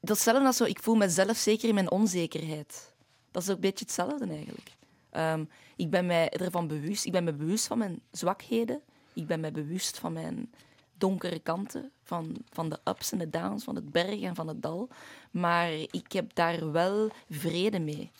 dat 0.00 0.16
is 0.16 0.56
zo, 0.56 0.64
ik 0.64 0.82
voel 0.82 0.94
mezelf 0.94 1.36
zeker 1.36 1.68
in 1.68 1.74
mijn 1.74 1.90
onzekerheid. 1.90 2.94
Dat 3.30 3.42
is 3.42 3.48
ook 3.48 3.54
een 3.54 3.60
beetje 3.60 3.84
hetzelfde 3.84 4.26
eigenlijk. 4.26 4.76
Ehm, 5.10 5.44
ik 5.76 5.90
ben 5.90 6.06
mij 6.06 6.30
ervan 6.30 6.66
bewust, 6.66 7.06
ik 7.06 7.12
ben 7.12 7.24
me 7.24 7.32
bewust 7.32 7.66
van 7.66 7.78
mijn 7.78 8.00
zwakheden. 8.10 8.80
Ik 9.12 9.26
ben 9.26 9.40
me 9.40 9.50
bewust 9.50 9.98
van 9.98 10.12
mijn 10.12 10.50
donkere 10.94 11.38
kanten, 11.38 11.90
van, 12.02 12.36
van 12.50 12.68
de 12.68 12.78
ups 12.84 13.12
en 13.12 13.18
de 13.18 13.30
downs, 13.30 13.64
van 13.64 13.74
het 13.74 13.90
berg 13.90 14.20
en 14.20 14.34
van 14.34 14.48
het 14.48 14.62
dal. 14.62 14.88
Maar 15.30 15.72
ik 15.72 16.12
heb 16.12 16.34
daar 16.34 16.72
wel 16.72 17.10
vrede 17.28 17.78
mee. 17.78 18.10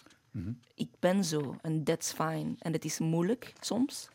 Ik 0.74 0.88
ben 0.98 1.24
zo 1.24 1.56
en 1.62 1.84
that's 1.84 2.12
fine. 2.12 2.54
En 2.58 2.72
het 2.72 2.84
is 2.84 2.98
moeilijk 2.98 3.52
soms. 3.60 4.08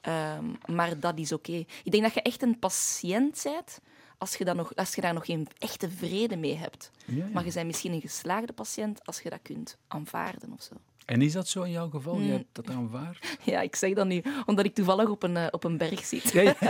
Ehm, 0.00 0.44
maar 0.66 1.00
dat 1.00 1.18
is 1.18 1.32
oké. 1.32 1.64
Ik 1.84 1.90
denk 1.90 2.02
dat 2.02 2.14
je 2.14 2.22
echt 2.22 2.42
een 2.42 2.58
patiënt 2.58 3.40
bent 3.44 3.80
als 4.18 4.36
je, 4.36 4.44
nog, 4.44 4.74
als 4.76 4.94
je 4.94 5.00
daar 5.00 5.14
nog 5.14 5.26
geen 5.26 5.46
echte 5.58 5.90
vrede 5.90 6.36
mee 6.36 6.54
hebt. 6.56 6.90
Ja, 7.04 7.16
ja. 7.16 7.26
Maar 7.32 7.44
je 7.44 7.52
bent 7.52 7.66
misschien 7.66 7.92
een 7.92 8.00
geslaagde 8.00 8.52
patiënt 8.52 9.06
als 9.06 9.20
je 9.20 9.30
dat 9.30 9.42
kunt 9.42 9.76
aanvaarden 9.88 10.52
of 10.52 10.62
zo. 10.62 10.74
En 11.04 11.22
is 11.22 11.32
dat 11.32 11.48
zo 11.48 11.62
in 11.62 11.70
jouw 11.70 11.88
geval? 11.88 12.18
Je 12.20 12.32
hebt 12.32 12.44
dat 12.52 12.70
aanvaard? 12.70 13.36
Ja, 13.44 13.60
ik 13.60 13.76
zeg 13.76 13.94
dat 13.94 14.06
nu 14.06 14.22
omdat 14.46 14.64
ik 14.64 14.74
toevallig 14.74 15.08
op 15.08 15.22
een, 15.22 15.36
eh, 15.36 15.46
op 15.50 15.64
een 15.64 15.76
berg 15.76 16.04
zit. 16.04 16.30
Ja. 16.32 16.54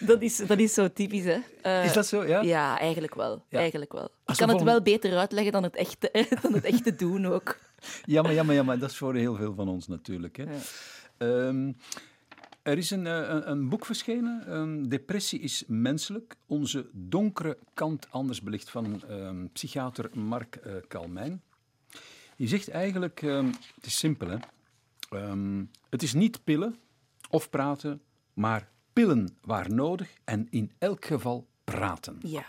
Dat, 0.00 0.22
is, 0.22 0.36
dat 0.36 0.58
is 0.58 0.74
zo 0.74 0.92
typisch, 0.92 1.24
hè? 1.24 1.38
Eh, 1.62 1.84
Is 1.84 1.92
dat 1.92 2.06
zo? 2.06 2.24
Ja? 2.24 2.40
Ja, 2.40 2.78
eigenlijk 2.78 3.14
wel. 3.14 3.42
Eigenlijk 3.50 3.92
wel. 3.92 4.08
Ik 4.26 4.36
kan 4.36 4.48
het 4.48 4.62
wel 4.62 4.82
beter 4.82 5.16
uitleggen 5.18 5.52
dan 5.52 5.62
het 5.62 5.76
echte, 5.76 6.10
dan 6.42 6.52
het 6.52 6.64
echte 6.64 6.94
doen 6.94 7.26
ook. 7.26 7.58
Jammer, 8.04 8.34
jammer, 8.34 8.54
jammer. 8.54 8.78
Dat 8.78 8.90
is 8.90 8.96
voor 8.96 9.14
heel 9.14 9.34
veel 9.34 9.54
van 9.54 9.68
ons 9.68 9.86
natuurlijk. 9.86 10.36
Hè. 10.36 10.42
Ja. 10.42 10.58
Ehm, 11.16 11.72
er 12.62 12.78
is 12.78 12.90
een, 12.90 13.06
eh, 13.06 13.28
een, 13.28 13.50
een 13.50 13.68
boek 13.68 13.86
verschenen, 13.86 14.46
ehm, 14.46 14.88
Depressie 14.88 15.40
is 15.40 15.64
menselijk, 15.66 16.36
onze 16.46 16.88
donkere 16.92 17.58
kant 17.74 18.10
anders 18.10 18.42
belicht, 18.42 18.70
van 18.70 19.02
ehm, 19.08 19.46
psychiater 19.52 20.10
Mark 20.18 20.56
eh 20.56 20.72
Kalmijn. 20.88 21.42
Die 22.36 22.48
zegt 22.48 22.68
eigenlijk, 22.68 23.20
het 23.20 23.86
is 23.86 23.98
simpel 23.98 24.28
hè, 24.28 24.38
het 25.90 26.02
is 26.02 26.12
niet 26.12 26.44
pillen 26.44 26.76
of 27.30 27.50
praten, 27.50 28.02
maar 28.32 28.68
pillen 28.92 29.36
waar 29.40 29.72
nodig 29.72 30.14
en 30.24 30.46
in 30.50 30.72
elk 30.78 31.04
geval 31.04 31.46
praten. 31.64 32.18
Ja. 32.22 32.46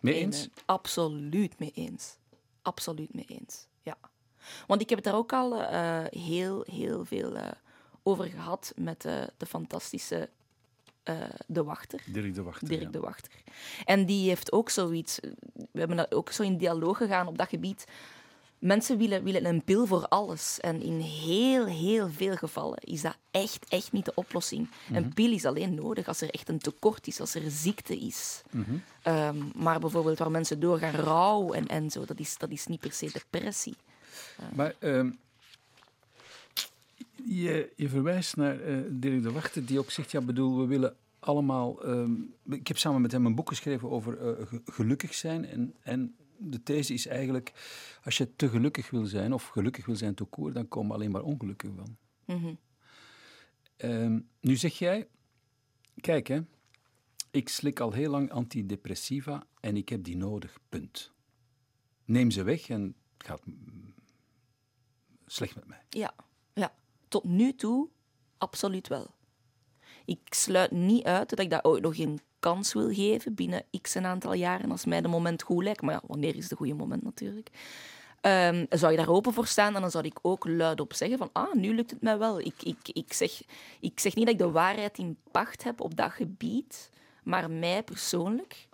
Mee 0.00 0.14
eens? 0.14 0.48
Absoluut 0.64 1.58
mee 1.58 1.70
eens. 1.74 2.16
Absoluut 2.62 3.14
mee 3.14 3.24
eens. 3.28 3.66
Ja. 3.82 3.96
Want 4.66 4.80
ik 4.80 4.88
heb 4.88 4.98
het 4.98 5.06
daar 5.06 5.16
ook 5.16 5.32
al 5.32 5.62
eh, 5.62 6.00
heel, 6.10 6.64
heel 6.70 7.04
veel 7.04 7.36
eh, 7.36 7.48
over 8.02 8.24
gehad 8.24 8.72
met 8.76 9.04
eh, 9.04 9.22
de 9.36 9.46
fantastische 9.46 10.28
De 11.46 11.64
Wachter. 11.64 12.02
Dirk 12.06 12.34
de 12.34 12.42
Wachter. 12.42 12.68
Dirk 12.68 12.82
ja. 12.82 12.90
de 12.90 13.00
Wachter. 13.00 13.32
En 13.84 14.06
die 14.06 14.28
heeft 14.28 14.52
ook 14.52 14.70
zoiets. 14.70 15.18
We 15.52 15.78
hebben 15.78 15.96
dat 15.96 16.14
ook 16.14 16.30
zo 16.30 16.42
in 16.42 16.56
dialoog 16.56 16.96
gegaan 16.96 17.26
op 17.26 17.38
dat 17.38 17.48
gebied. 17.48 17.84
Mensen 18.62 18.98
willen, 18.98 19.24
willen 19.24 19.44
een 19.44 19.64
pil 19.64 19.86
voor 19.86 20.08
alles. 20.08 20.60
En 20.60 20.82
in 20.82 21.00
heel, 21.00 21.66
heel 21.66 22.08
veel 22.08 22.36
gevallen 22.36 22.78
is 22.78 23.02
dat 23.02 23.16
echt, 23.30 23.66
echt 23.68 23.92
niet 23.92 24.04
de 24.04 24.14
oplossing. 24.14 24.70
Een 24.92 25.14
pil 25.14 25.32
is 25.32 25.44
alleen 25.44 25.74
nodig 25.74 26.08
als 26.08 26.20
er 26.20 26.30
echt 26.30 26.48
een 26.48 26.58
tekort 26.58 27.06
is, 27.06 27.20
als 27.20 27.34
er 27.34 27.50
ziekte 27.50 27.98
is. 27.98 28.42
Ehm, 29.02 29.36
maar 29.54 29.80
bijvoorbeeld 29.80 30.18
waar 30.18 30.30
mensen 30.30 30.60
doorgaan 30.60 30.94
rouw 30.94 31.52
en, 31.52 31.66
en 31.66 31.90
zo, 31.90 32.04
dat 32.04 32.18
is, 32.18 32.38
dat 32.38 32.50
is 32.50 32.66
niet 32.66 32.80
per 32.80 32.92
se 32.92 33.10
depressie. 33.12 33.76
Maar 34.54 34.74
ehm, 34.78 35.10
je, 37.24 37.72
je 37.76 37.88
verwijst 37.88 38.36
naar 38.36 38.60
eh, 38.60 38.76
Dirk 38.90 39.22
de 39.22 39.32
Wachter, 39.32 39.66
die 39.66 39.78
ook 39.78 39.90
zegt, 39.90 40.10
ja, 40.10 40.20
bedoel, 40.20 40.58
we 40.58 40.66
willen 40.66 40.96
allemaal... 41.18 41.84
ehm, 41.84 42.12
ik 42.48 42.68
heb 42.68 42.78
samen 42.78 43.00
met 43.00 43.12
hem 43.12 43.26
een 43.26 43.34
boek 43.34 43.48
geschreven 43.48 43.90
over 43.90 44.18
eh, 44.18 44.46
ge- 44.46 44.62
gelukkig 44.64 45.14
zijn. 45.14 45.44
En, 45.44 45.74
en 45.82 46.16
de 46.36 46.62
these 46.62 46.92
is 46.94 47.06
eigenlijk, 47.06 47.52
als 48.04 48.16
je 48.16 48.36
te 48.36 48.48
gelukkig 48.48 48.90
wil 48.90 49.04
zijn, 49.06 49.32
of 49.32 49.46
gelukkig 49.46 49.86
wil 49.86 49.96
zijn 49.96 50.14
toekoor, 50.14 50.52
dan 50.52 50.68
komen 50.68 50.94
alleen 50.94 51.10
maar 51.10 51.22
ongelukken 51.22 51.74
van. 51.76 51.96
Mhm. 52.36 52.54
Ehm, 53.76 54.20
nu 54.40 54.56
zeg 54.56 54.78
jij, 54.78 55.08
kijk 56.00 56.26
hè, 56.26 56.40
ik 57.30 57.48
slik 57.48 57.80
al 57.80 57.92
heel 57.92 58.10
lang 58.10 58.30
antidepressiva 58.30 59.46
en 59.60 59.76
ik 59.76 59.88
heb 59.88 60.04
die 60.04 60.16
nodig, 60.16 60.58
punt. 60.68 61.12
Neem 62.04 62.30
ze 62.30 62.42
weg 62.42 62.68
en 62.68 62.94
het 63.16 63.26
gaat 63.26 63.42
slecht 65.32 65.54
met 65.54 65.66
mij. 65.66 65.82
Ja, 65.88 66.14
ja. 66.52 66.72
Tot 67.08 67.24
nu 67.24 67.54
toe 67.54 67.88
absoluut 68.38 68.88
wel. 68.88 69.10
Ik 70.04 70.20
sluit 70.28 70.70
niet 70.70 71.04
uit 71.04 71.30
dat 71.30 71.38
ik 71.38 71.50
dat 71.50 71.64
ooit 71.64 71.82
nog 71.82 71.98
een 71.98 72.20
kans 72.38 72.72
wil 72.72 72.92
geven 72.94 73.34
binnen 73.34 73.64
x 73.80 73.94
een 73.94 74.06
aantal 74.06 74.32
jaren 74.32 74.70
als 74.70 74.84
mij 74.84 75.00
de 75.00 75.08
moment 75.08 75.42
goed 75.42 75.64
lijkt. 75.64 75.82
Maar 75.82 75.94
ja, 75.94 76.02
wanneer 76.06 76.36
is 76.36 76.48
het 76.48 76.58
goede 76.58 76.74
moment 76.74 77.02
natuurlijk? 77.02 77.50
Ehm, 78.20 78.66
zou 78.68 78.92
je 78.92 78.98
daar 78.98 79.08
open 79.08 79.32
voor 79.32 79.46
staan, 79.46 79.74
en 79.74 79.80
dan 79.80 79.90
zou 79.90 80.04
ik 80.04 80.18
ook 80.22 80.46
luidop 80.46 80.94
zeggen 80.94 81.18
van 81.18 81.30
ah, 81.32 81.54
nu 81.54 81.74
lukt 81.74 81.90
het 81.90 82.02
mij 82.02 82.18
wel. 82.18 82.40
Ik, 82.40 82.62
ik, 82.62 82.88
ik, 82.92 83.12
zeg, 83.12 83.42
ik 83.80 84.00
zeg 84.00 84.14
niet 84.14 84.24
dat 84.24 84.34
ik 84.34 84.40
de 84.40 84.50
waarheid 84.50 84.98
in 84.98 85.18
pacht 85.30 85.62
heb 85.62 85.80
op 85.80 85.96
dat 85.96 86.10
gebied, 86.10 86.90
maar 87.22 87.50
mij 87.50 87.82
persoonlijk 87.82 88.68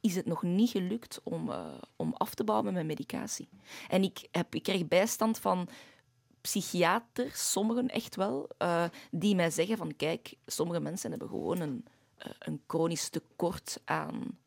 is 0.00 0.14
het 0.14 0.26
nog 0.26 0.42
niet 0.42 0.70
gelukt 0.70 1.20
om, 1.22 1.50
eh, 1.50 1.64
om 1.96 2.12
af 2.16 2.34
te 2.34 2.44
bouwen 2.44 2.66
met 2.66 2.74
mijn 2.74 2.86
medicatie. 2.86 3.48
En 3.88 4.02
ik, 4.02 4.28
heb, 4.30 4.54
ik 4.54 4.62
krijg 4.62 4.88
bijstand 4.88 5.38
van 5.38 5.68
psychiaters, 6.42 7.50
sommigen 7.50 7.88
echt 7.88 8.16
wel, 8.16 8.48
eh, 8.58 8.84
die 9.10 9.34
mij 9.34 9.50
zeggen 9.50 9.76
van 9.76 9.96
kijk, 9.96 10.34
sommige 10.46 10.80
mensen 10.80 11.10
hebben 11.10 11.28
gewoon 11.28 11.60
een, 11.60 11.84
eh, 12.16 12.30
een 12.38 12.60
chronisch 12.66 13.08
tekort 13.08 13.80
aan, 13.84 14.38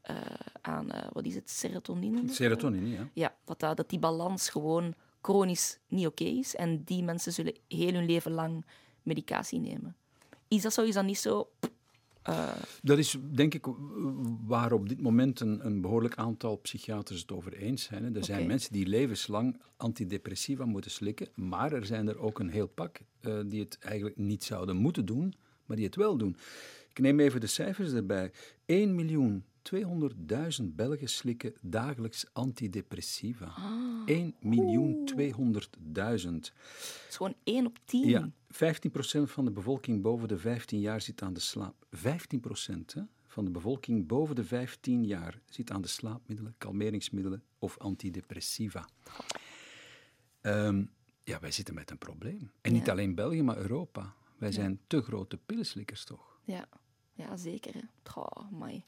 eh, 0.00 0.16
aan 0.60 0.88
wat 1.12 1.24
is 1.24 1.34
het, 1.34 1.50
serotonine? 1.50 2.32
Serotonine, 2.32 2.88
ja. 2.88 3.08
Ja, 3.12 3.34
dat, 3.44 3.76
dat, 3.76 3.88
die 3.88 3.98
balans 3.98 4.48
gewoon 4.48 4.94
chronisch 5.20 5.78
niet 5.88 6.06
oké 6.06 6.24
is. 6.24 6.54
En 6.54 6.84
die 6.84 7.02
mensen 7.02 7.32
zullen 7.32 7.54
heel 7.68 7.92
hun 7.92 8.06
leven 8.06 8.32
lang 8.32 8.64
medicatie 9.02 9.60
nemen. 9.60 9.96
Is 10.48 10.62
dat 10.62 10.72
zo? 10.72 10.82
Is 10.82 10.94
dat 10.94 11.04
niet 11.04 11.18
zo? 11.18 11.50
Dat 12.82 12.98
is 12.98 13.16
denk 13.32 13.54
ik 13.54 13.66
waar 14.46 14.72
op 14.72 14.88
dit 14.88 15.00
moment 15.00 15.40
een, 15.40 15.66
een 15.66 15.80
behoorlijk 15.80 16.14
aantal 16.14 16.56
psychiaters 16.56 17.20
het 17.20 17.32
over 17.32 17.52
eens 17.52 17.82
zijn. 17.82 18.04
hè. 18.04 18.14
Er 18.14 18.24
zijn 18.24 18.46
mensen 18.46 18.72
die 18.72 18.86
levenslang 18.86 19.60
antidepressiva 19.76 20.64
moeten 20.64 20.90
slikken, 20.90 21.28
maar 21.34 21.72
er 21.72 21.86
zijn 21.86 22.08
er 22.08 22.18
ook 22.18 22.38
een 22.38 22.50
heel 22.50 22.68
pak 22.68 23.00
eh, 23.20 23.40
die 23.46 23.60
het 23.60 23.78
eigenlijk 23.78 24.16
niet 24.16 24.44
zouden 24.44 24.76
moeten 24.76 25.04
doen, 25.06 25.34
maar 25.66 25.76
die 25.76 25.86
het 25.86 25.96
wel 25.96 26.16
doen. 26.16 26.36
Ik 26.90 26.98
neem 26.98 27.20
even 27.20 27.40
de 27.40 27.46
cijfers 27.46 27.92
erbij. 27.92 28.30
1 28.64 28.94
miljoen 28.94 29.44
200.000 29.74 30.64
Belgen 30.64 31.08
slikken 31.08 31.54
dagelijks 31.60 32.26
antidepressiva. 32.32 33.54
1 34.06 34.34
miljoen 34.40 35.10
200.000. 35.16 35.60
Het 35.92 36.52
is 37.08 37.16
gewoon 37.16 37.34
één 37.44 37.66
op 37.66 37.78
tien. 37.84 38.08
Ja, 38.08 38.30
15% 38.56 38.58
van 39.22 39.44
de 39.44 39.50
bevolking 39.50 40.02
boven 40.02 40.28
de 40.28 40.38
15 40.38 40.80
jaar 40.80 41.00
zit 41.00 41.22
aan 41.22 41.32
de 41.32 41.40
slaap. 41.40 41.86
15% 41.96 41.98
hè, 42.86 43.02
van 43.26 43.44
de 43.44 43.50
bevolking 43.50 44.06
boven 44.06 44.34
de 44.34 44.44
15 44.44 45.04
jaar 45.04 45.40
zit 45.48 45.70
aan 45.70 45.82
de 45.82 45.88
slaapmiddelen, 45.88 46.54
kalmeringsmiddelen 46.58 47.42
of 47.58 47.78
antidepressiva. 47.78 48.88
Ehm, 50.40 50.84
ja, 51.24 51.40
wij 51.40 51.50
zitten 51.50 51.74
met 51.74 51.90
een 51.90 51.98
probleem. 51.98 52.50
En 52.60 52.72
niet 52.72 52.90
alleen 52.90 53.14
België, 53.14 53.42
maar 53.42 53.56
Europa. 53.56 54.14
Wij 54.38 54.52
zijn 54.52 54.80
te 54.86 55.02
grote 55.02 55.36
pillenslikkers, 55.36 56.04
toch? 56.04 56.38
Ja, 56.44 56.68
ja 57.12 57.36
zeker. 57.36 57.74
Goh, 58.04 58.46
amai. 58.52 58.84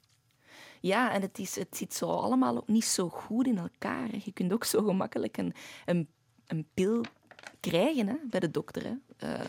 Ja, 0.81 1.13
en 1.13 1.23
het, 1.23 1.39
is, 1.39 1.55
het 1.55 1.77
zit 1.77 1.95
zo 1.95 2.07
allemaal 2.07 2.57
ook 2.57 2.69
niet 2.69 2.85
zo 2.85 3.09
goed 3.09 3.47
in 3.47 3.59
elkaar. 3.59 4.09
Je 4.25 4.33
kunt 4.33 4.53
ook 4.53 4.65
zo 4.65 4.83
gemakkelijk 4.83 5.37
een, 5.37 5.55
een, 5.87 6.09
een 6.47 6.67
pil 6.75 7.05
krijgen 7.61 8.07
hè, 8.07 8.15
bij 8.31 8.41
de 8.41 8.51
dokter. 8.51 8.83
Hè. 8.85 8.93
Eh, 9.17 9.45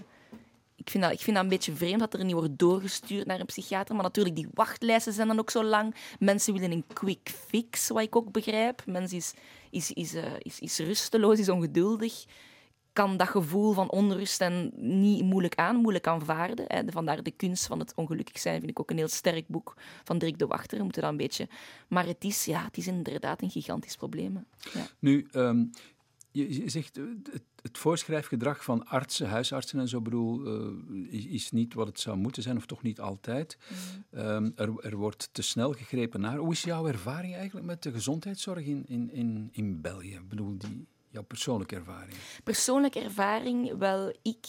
ik, 0.75 0.89
vind 0.89 1.03
dat, 1.03 1.13
ik 1.13 1.19
vind 1.19 1.35
dat 1.35 1.45
een 1.45 1.51
beetje 1.51 1.75
vreemd 1.75 1.99
dat 1.99 2.13
er 2.13 2.23
niet 2.23 2.33
wordt 2.33 2.59
doorgestuurd 2.59 3.25
naar 3.25 3.39
een 3.39 3.45
psychiater. 3.45 3.95
Maar 3.95 4.03
natuurlijk, 4.03 4.35
die 4.35 4.47
wachtlijsten 4.53 5.13
zijn 5.13 5.27
dan 5.27 5.39
ook 5.39 5.49
zo 5.49 5.63
lang. 5.63 5.95
Mensen 6.19 6.53
willen 6.53 6.71
een 6.71 6.85
quick 6.93 7.29
fix, 7.47 7.87
wat 7.87 8.01
ik 8.01 8.15
ook 8.15 8.31
begrijp. 8.31 8.85
Mensen 8.85 9.17
is, 9.17 9.33
is, 9.69 9.91
is, 9.91 10.13
eh, 10.13 10.33
is, 10.39 10.59
is 10.59 10.77
rusteloos, 10.77 11.39
is 11.39 11.49
ongeduldig 11.49 12.25
kan 12.93 13.17
dat 13.17 13.27
gevoel 13.27 13.73
van 13.73 13.89
onrust 13.89 14.41
en 14.41 14.71
niet 14.75 15.23
moeilijk 15.23 15.55
aan, 15.55 15.75
moeilijk 15.75 16.07
aanvaarden. 16.07 16.65
Hè. 16.67 16.81
Vandaar 16.85 17.23
de 17.23 17.31
kunst 17.31 17.67
van 17.67 17.79
het 17.79 17.93
ongelukkig 17.95 18.39
zijn, 18.39 18.59
vind 18.59 18.69
ik 18.69 18.79
ook 18.79 18.89
een 18.89 18.97
heel 18.97 19.07
sterk 19.07 19.47
boek 19.47 19.75
van 20.03 20.17
Dirk 20.17 20.39
de 20.39 20.47
Wachter. 20.47 20.77
We 20.77 20.83
moeten 20.83 21.01
dat 21.01 21.11
een 21.11 21.17
beetje... 21.17 21.47
Maar 21.87 22.05
het 22.05 22.23
is, 22.23 22.45
ja, 22.45 22.63
het 22.63 22.77
is 22.77 22.87
inderdaad 22.87 23.41
een 23.41 23.49
gigantisch 23.49 23.95
probleem. 23.95 24.45
Ja. 24.73 24.87
Nu, 24.99 25.27
ehm, 25.31 25.65
je, 26.31 26.63
je 26.63 26.69
zegt, 26.69 26.97
eh, 26.97 27.03
het, 27.31 27.43
het 27.61 27.77
voorschrijfgedrag 27.77 28.63
van 28.63 28.87
artsen, 28.87 29.29
huisartsen 29.29 29.79
en 29.79 29.87
zo, 29.87 30.01
bedoel, 30.01 30.45
eh, 30.45 31.13
is, 31.13 31.25
is 31.25 31.51
niet 31.51 31.73
wat 31.73 31.87
het 31.87 31.99
zou 31.99 32.17
moeten 32.17 32.43
zijn, 32.43 32.57
of 32.57 32.65
toch 32.65 32.81
niet 32.81 32.99
altijd. 32.99 33.57
Ehm, 34.11 34.49
er, 34.55 34.79
er 34.79 34.95
wordt 34.95 35.29
te 35.31 35.41
snel 35.41 35.73
gegrepen 35.73 36.21
naar. 36.21 36.37
Hoe 36.37 36.51
is 36.51 36.63
jouw 36.63 36.87
ervaring 36.87 37.35
eigenlijk 37.35 37.65
met 37.65 37.83
de 37.83 37.91
gezondheidszorg 37.91 38.65
in, 38.65 38.83
in, 38.87 39.11
in, 39.11 39.49
in 39.51 39.81
België? 39.81 40.13
Ik 40.13 40.29
bedoel, 40.29 40.57
die, 40.57 40.87
jouw 41.09 41.23
persoonlijke 41.23 41.75
ervaring. 41.75 42.17
Persoonlijke 42.43 42.99
ervaring, 42.99 43.77
wel, 43.77 44.15
ik 44.21 44.47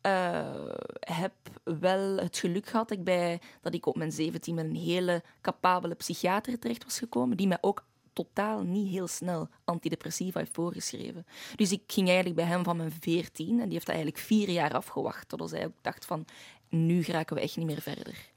eh, 0.00 0.74
heb 1.00 1.32
wel 1.64 2.16
het 2.16 2.38
geluk 2.38 2.66
gehad 2.66 2.88
dat 2.88 2.98
ik, 2.98 3.04
bij, 3.04 3.40
dat 3.60 3.74
ik 3.74 3.86
op 3.86 3.96
mijn 3.96 4.12
17 4.12 4.54
met 4.54 4.64
een 4.64 4.74
hele 4.74 5.22
capabele 5.40 5.94
psychiater 5.94 6.58
terecht 6.58 6.84
was 6.84 6.98
gekomen, 6.98 7.36
die 7.36 7.48
mij 7.48 7.58
ook 7.60 7.84
totaal 8.14 8.62
niet 8.62 8.90
heel 8.90 9.06
snel 9.06 9.48
antidepressiva 9.64 10.38
heeft 10.38 10.54
voorgeschreven. 10.54 11.26
Dus 11.56 11.72
ik 11.72 11.82
ging 11.86 12.06
eigenlijk 12.06 12.36
bij 12.36 12.46
hem 12.46 12.64
van 12.64 12.76
mijn 12.76 12.92
14 13.00 13.48
en 13.48 13.64
die 13.64 13.72
heeft 13.72 13.86
dat 13.86 13.94
eigenlijk 13.94 14.24
vier 14.24 14.50
jaar 14.50 14.74
afgewacht, 14.74 15.28
totdat 15.28 15.50
hij 15.50 15.64
ook 15.64 15.82
dacht 15.82 16.04
van, 16.04 16.24
nu 16.68 17.02
geraken 17.02 17.36
we 17.36 17.42
echt 17.42 17.56
niet 17.56 17.66
meer 17.66 17.82
verder. 17.82 18.32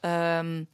Ehm, 0.00 0.64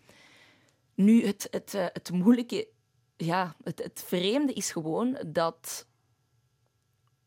nu, 0.95 1.27
het, 1.27 1.49
het, 1.51 1.75
eh, 1.75 1.87
het 1.93 2.11
moeilijke, 2.13 2.69
ja, 3.17 3.57
het, 3.65 3.83
het 3.83 4.05
vreemde 4.07 4.53
is 4.53 4.71
gewoon 4.71 5.19
dat 5.27 5.87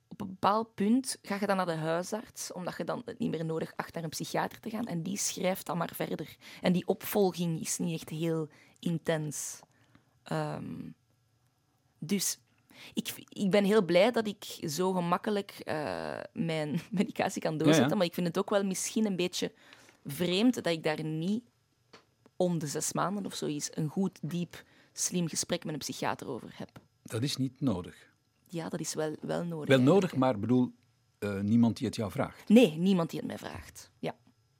op 0.07 0.21
een 0.21 0.27
bepaald 0.27 0.73
punt 0.75 1.17
ga 1.21 1.37
je 1.39 1.47
dan 1.47 1.57
naar 1.57 1.65
de 1.65 1.71
huisarts, 1.71 2.51
omdat 2.51 2.77
je 2.77 2.83
dan 2.83 3.01
het 3.05 3.19
niet 3.19 3.31
meer 3.31 3.45
nodig 3.45 3.73
acht 3.75 3.93
naar 3.93 4.03
een 4.03 4.09
psychiater 4.09 4.59
te 4.59 4.69
gaan. 4.69 4.87
En 4.87 5.03
die 5.03 5.17
schrijft 5.17 5.65
dan 5.65 5.77
maar 5.77 5.91
verder. 5.93 6.35
En 6.61 6.73
die 6.73 6.87
opvolging 6.87 7.61
is 7.61 7.77
niet 7.77 7.99
echt 7.99 8.09
heel 8.09 8.49
intens. 8.79 9.59
Ehm, 10.23 10.89
dus 12.05 12.37
Ik, 12.93 13.13
ik 13.29 13.51
ben 13.51 13.63
heel 13.63 13.85
blij 13.85 14.11
dat 14.11 14.27
ik 14.27 14.43
zo 14.69 14.91
gemakkelijk 14.93 15.51
eh, 15.51 16.19
mijn 16.33 16.79
medicatie 16.91 17.41
kan 17.41 17.57
doorzetten, 17.57 17.83
Ja, 17.83 17.89
ja. 17.89 17.95
maar 17.95 18.05
ik 18.05 18.13
vind 18.13 18.27
het 18.27 18.37
ook 18.37 18.49
wel 18.49 18.63
misschien 18.63 19.05
een 19.05 19.15
beetje 19.15 19.51
vreemd 20.05 20.53
dat 20.53 20.67
ik 20.67 20.83
daar 20.83 21.03
niet 21.03 21.43
om 22.35 22.59
de 22.59 22.67
zes 22.67 22.93
maanden 22.93 23.25
of 23.25 23.33
zoiets 23.33 23.69
een 23.73 23.87
goed, 23.89 24.19
diep, 24.21 24.63
slim 24.93 25.27
gesprek 25.27 25.63
met 25.63 25.73
een 25.73 25.79
psychiater 25.79 26.27
over 26.27 26.49
heb. 26.53 26.69
Dat 27.03 27.21
is 27.23 27.37
niet 27.37 27.61
nodig. 27.61 27.95
Ja, 28.47 28.69
dat 28.69 28.79
is 28.79 28.93
wel, 28.93 29.15
wel 29.21 29.43
nodig. 29.43 29.67
Wel 29.67 29.81
nodig, 29.85 30.15
maar 30.15 30.39
bedoel, 30.39 30.71
eh, 31.19 31.39
niemand 31.39 31.77
die 31.77 31.87
het 31.87 31.95
jou 31.95 32.11
vraagt. 32.11 32.49
Nee, 32.49 32.77
niemand 32.77 33.09
die 33.09 33.19
het 33.19 33.27
mij 33.27 33.37
vraagt. 33.37 33.91
Ja, 33.99 34.15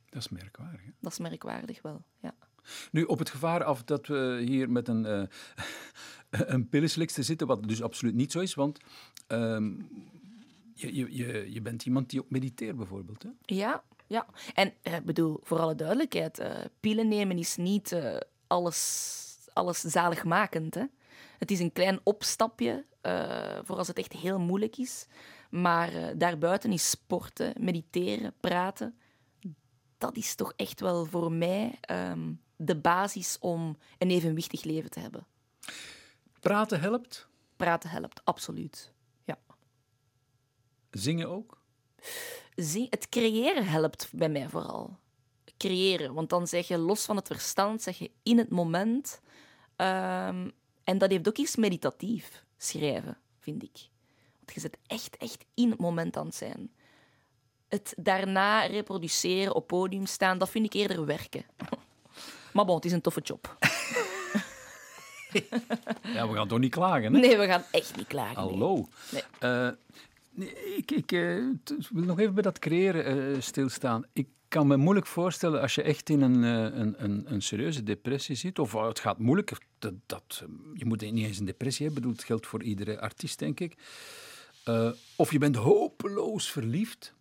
Dat 0.10 0.22
is 0.22 0.30
merkwaardig. 0.30 0.82
Hè? 0.82 0.92
dat 1.00 1.12
is 1.12 1.18
merkwaardig 1.20 1.82
wel. 1.82 2.04
Ja. 2.22 2.36
Nu, 2.92 3.04
op 3.04 3.20
het 3.20 3.30
gevaar 3.30 3.64
af 3.64 3.84
dat 3.84 4.08
we 4.08 4.44
hier 4.46 4.70
met 4.72 4.88
een, 4.88 5.06
eh 5.06 5.24
een 6.38 6.70
pillenslikster 6.70 7.24
zitten, 7.24 7.48
wat 7.48 7.68
dus 7.68 7.82
absoluut 7.82 8.16
niet 8.16 8.32
zo 8.32 8.40
is, 8.40 8.54
want 8.54 8.80
ehm, 9.28 9.72
je, 10.74 10.96
je, 10.96 11.16
je, 11.16 11.52
je 11.54 11.62
bent 11.62 11.86
iemand 11.86 12.10
die 12.10 12.20
ook 12.20 12.30
mediteert 12.30 12.78
bijvoorbeeld. 12.78 13.24
Hè? 13.24 13.30
Ja, 13.46 13.84
ja. 14.08 14.26
En 14.54 14.74
ik 14.82 15.06
bedoel, 15.06 15.40
voor 15.44 15.60
alle 15.60 15.76
duidelijkheid, 15.76 16.40
eh 16.40 16.56
pillen 16.80 17.08
nemen 17.08 17.38
is 17.38 17.56
niet 17.56 17.92
eh, 17.92 18.18
alles, 18.48 19.22
alles 19.54 19.80
zaligmakend. 19.80 20.76
Hè? 20.76 20.84
Het 21.38 21.52
is 21.52 21.60
een 21.60 21.72
klein 21.72 22.00
opstapje 22.04 22.86
eh, 23.02 23.60
voor 23.64 23.78
als 23.78 23.88
het 23.88 23.98
echt 23.98 24.14
heel 24.14 24.40
moeilijk 24.40 24.78
is. 24.78 25.08
Maar 25.50 25.94
eh, 25.94 26.08
daarbuiten 26.18 26.72
is 26.72 26.90
sporten, 26.90 27.54
mediteren, 27.60 28.34
praten. 28.40 28.96
Dat 29.98 30.18
is 30.18 30.36
toch 30.36 30.54
echt 30.56 30.80
wel 30.80 31.06
voor 31.06 31.32
mij 31.32 31.78
ehm, 31.82 32.34
de 32.56 32.76
basis 32.76 33.38
om 33.40 33.78
een 33.98 34.10
evenwichtig 34.10 34.64
leven 34.64 34.90
te 34.90 35.00
hebben. 35.00 35.26
Praten 36.46 36.80
helpt, 36.80 37.28
Praten 37.56 37.90
helpt, 37.90 38.22
absoluut. 38.24 38.92
Ja. 39.24 39.38
zingen 40.92 41.30
ook. 41.30 41.58
Zing- 42.56 42.90
het 42.90 43.10
creëren 43.10 43.66
helpt 43.68 44.10
bij 44.14 44.30
mij 44.30 44.50
vooral. 44.50 44.98
Creëren, 45.58 46.14
want 46.14 46.30
dan 46.30 46.48
zeg 46.48 46.68
je 46.68 46.78
los 46.78 47.06
van 47.06 47.16
het 47.16 47.28
verstand, 47.28 47.82
zeg 47.82 47.98
je 47.98 48.12
in 48.24 48.38
het 48.38 48.50
moment. 48.50 49.22
Ehm, 49.76 50.50
en 50.84 50.98
dat 50.98 51.10
heeft 51.10 51.28
ook 51.28 51.38
iets 51.38 51.56
meditatief, 51.56 52.44
schrijven, 52.58 53.18
vind 53.40 53.64
ik. 53.64 53.90
Want 54.36 54.54
je 54.54 54.60
zit 54.60 54.78
echt, 54.88 55.18
echt 55.18 55.46
in 55.54 55.70
het 55.70 55.80
moment 55.80 56.18
aan 56.18 56.26
het 56.26 56.36
zijn. 56.36 56.72
Het 57.68 57.94
daarna 57.98 58.66
reproduceren, 58.66 59.56
op 59.56 59.68
podium 59.68 60.06
staan, 60.06 60.38
dat 60.38 60.50
vind 60.50 60.66
ik 60.66 60.74
eerder 60.74 61.06
werken. 61.06 61.46
Maar 62.54 62.66
bon, 62.66 62.76
het 62.76 62.86
is 62.86 62.92
een 62.92 63.02
toffe 63.02 63.22
job. 63.22 63.56
Ja, 66.14 66.28
we 66.30 66.34
gaan 66.36 66.48
toch 66.48 66.60
niet 66.60 66.72
klagen, 66.72 67.14
hè? 67.14 67.20
Nee, 67.20 67.38
we 67.38 67.46
gaan 67.46 67.64
echt 67.72 67.96
niet 67.98 68.08
klagen. 68.08 68.36
Hallo. 68.36 68.88
Nee. 69.12 69.22
Eh, 69.40 69.68
ik 70.78 70.92
ik 70.92 71.12
eh, 71.12 71.38
t- 71.64 71.90
wil 71.90 72.04
nog 72.04 72.20
even 72.20 72.34
bij 72.34 72.44
dat 72.44 72.60
creëren 72.60 73.06
eh, 73.36 73.42
stilstaan. 73.42 74.06
Ik 74.14 74.28
kan 74.48 74.68
me 74.68 74.78
moeilijk 74.78 75.08
voorstellen 75.08 75.62
als 75.62 75.76
je 75.76 75.82
echt 75.82 76.10
in 76.10 76.22
een, 76.22 76.44
een, 76.44 77.04
een, 77.04 77.24
een 77.28 77.42
serieuze 77.42 77.84
depressie 77.84 78.36
zit, 78.36 78.60
of 78.60 78.72
het 78.72 79.00
gaat 79.00 79.20
moeilijk, 79.20 79.58
dat, 79.80 79.94
dat, 80.06 80.44
je 80.74 80.86
moet 80.86 81.02
niet 81.12 81.26
eens 81.26 81.40
een 81.40 81.46
depressie 81.46 81.86
hebben, 81.86 82.02
bedoel, 82.04 82.18
het 82.18 82.28
geldt 82.28 82.48
voor 82.48 82.64
iedere 82.64 83.00
artiest, 83.00 83.40
denk 83.40 83.60
ik. 83.60 83.76
Of 85.16 85.32
je 85.32 85.38
bent 85.38 85.56
hopeloos 85.56 86.52
verliefd, 86.52 87.14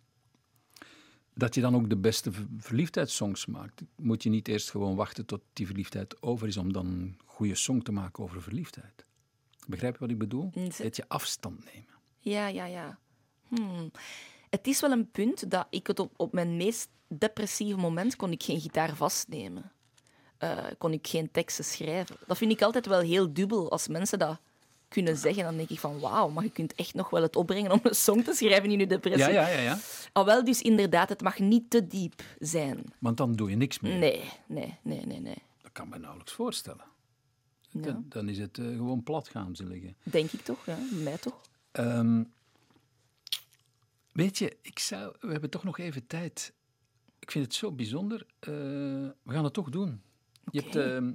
dat 1.35 1.55
je 1.55 1.61
dan 1.61 1.75
ook 1.75 1.89
de 1.89 1.97
beste 1.97 2.31
ver- 2.31 2.45
verliefdheidssongs 2.57 3.45
maakt. 3.45 3.81
Moet 3.95 4.23
je 4.23 4.29
niet 4.29 4.47
eerst 4.47 4.71
gewoon 4.71 4.95
wachten 4.95 5.25
tot 5.25 5.41
die 5.53 5.65
verliefdheid 5.65 6.21
over 6.21 6.47
is 6.47 6.57
om 6.57 6.73
dan 6.73 6.85
een 6.85 7.17
goede 7.25 7.55
song 7.55 7.81
te 7.81 7.91
maken 7.91 8.23
over 8.23 8.41
verliefdheid? 8.41 9.05
Begrijp 9.67 9.93
je 9.93 9.99
wat 9.99 10.09
ik 10.09 10.17
bedoel? 10.17 10.51
Mm, 10.53 10.69
Dat 10.77 10.95
je 10.95 11.07
afstand 11.07 11.65
nemen. 11.73 11.93
Ja, 12.19 12.47
ja, 12.47 12.65
ja. 12.65 12.99
Hmm. 13.47 13.91
Het 14.49 14.67
is 14.67 14.81
wel 14.81 14.91
een 14.91 15.11
punt 15.11 15.51
dat 15.51 15.67
ik 15.69 15.87
het 15.87 15.99
op, 15.99 16.13
op 16.17 16.33
mijn 16.33 16.57
meest 16.57 16.89
depressieve 17.07 17.79
moment 17.79 18.15
kon 18.15 18.31
ik 18.31 18.43
geen 18.43 18.59
gitaar 18.61 18.95
vastnemen. 18.95 19.71
Eh, 20.37 20.57
kon 20.77 20.93
ik 20.93 21.07
geen 21.07 21.31
teksten 21.31 21.65
schrijven. 21.65 22.15
Dat 22.27 22.37
vind 22.37 22.51
ik 22.51 22.61
altijd 22.61 22.85
wel 22.85 22.99
heel 22.99 23.33
dubbel. 23.33 23.71
Als 23.71 23.87
mensen 23.87 24.19
dat 24.19 24.39
kunnen 24.95 25.17
zeggen, 25.17 25.43
dan 25.43 25.57
denk 25.57 25.69
ik 25.69 25.79
van 25.79 25.99
wauw, 25.99 26.29
maar 26.29 26.43
je 26.43 26.49
kunt 26.49 26.73
echt 26.73 26.93
nog 26.93 27.09
wel 27.09 27.21
het 27.21 27.35
opbrengen 27.35 27.71
om 27.71 27.79
een 27.83 27.95
song 27.95 28.23
te 28.23 28.33
schrijven 28.33 28.71
in 28.71 28.79
je 28.79 28.87
depressie. 28.87 29.33
Ja, 29.33 29.47
ja, 29.47 29.47
ja, 29.47 29.59
ja. 29.59 29.77
Al 30.11 30.25
wel, 30.25 30.43
dus 30.43 30.61
inderdaad, 30.61 31.09
het 31.09 31.21
mag 31.21 31.39
niet 31.39 31.69
te 31.69 31.87
diep 31.87 32.21
zijn. 32.39 32.83
Want 32.99 33.17
dan 33.17 33.33
doe 33.33 33.49
je 33.49 33.55
niks 33.55 33.79
meer. 33.79 33.97
Nee, 33.97 34.21
nee, 34.45 34.77
nee, 34.81 35.05
nee, 35.05 35.19
nee. 35.19 35.37
Dat 35.61 35.71
kan 35.71 35.89
me 35.89 35.97
nauwelijks 35.97 36.31
voorstellen. 36.31 36.85
Ja. 37.69 37.81
Dan, 37.81 38.05
dan 38.09 38.29
is 38.29 38.37
het 38.37 38.57
eh, 38.57 38.65
gewoon 38.65 39.03
plat 39.03 39.29
gaan 39.29 39.55
ze 39.55 39.65
liggen. 39.65 39.95
Denk 40.03 40.31
ik 40.31 40.41
toch, 40.41 40.65
ja. 40.65 40.77
Mij 41.03 41.17
toch. 41.17 41.41
Ehm, 41.71 42.23
weet 44.11 44.37
je, 44.37 44.57
ik 44.61 44.79
zou, 44.79 45.15
we 45.19 45.31
hebben 45.31 45.49
toch 45.49 45.63
nog 45.63 45.77
even 45.77 46.07
tijd. 46.07 46.53
Ik 47.19 47.31
vind 47.31 47.45
het 47.45 47.53
zo 47.53 47.71
bijzonder. 47.71 48.25
Eh, 48.39 48.51
we 49.23 49.31
gaan 49.33 49.43
het 49.43 49.53
toch 49.53 49.69
doen. 49.69 50.01
Je 50.51 50.61
hebt 50.61 50.75
ehm, 50.75 51.11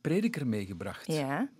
Prediker 0.00 0.46
meegebracht. 0.46 1.06
Ja. 1.06 1.50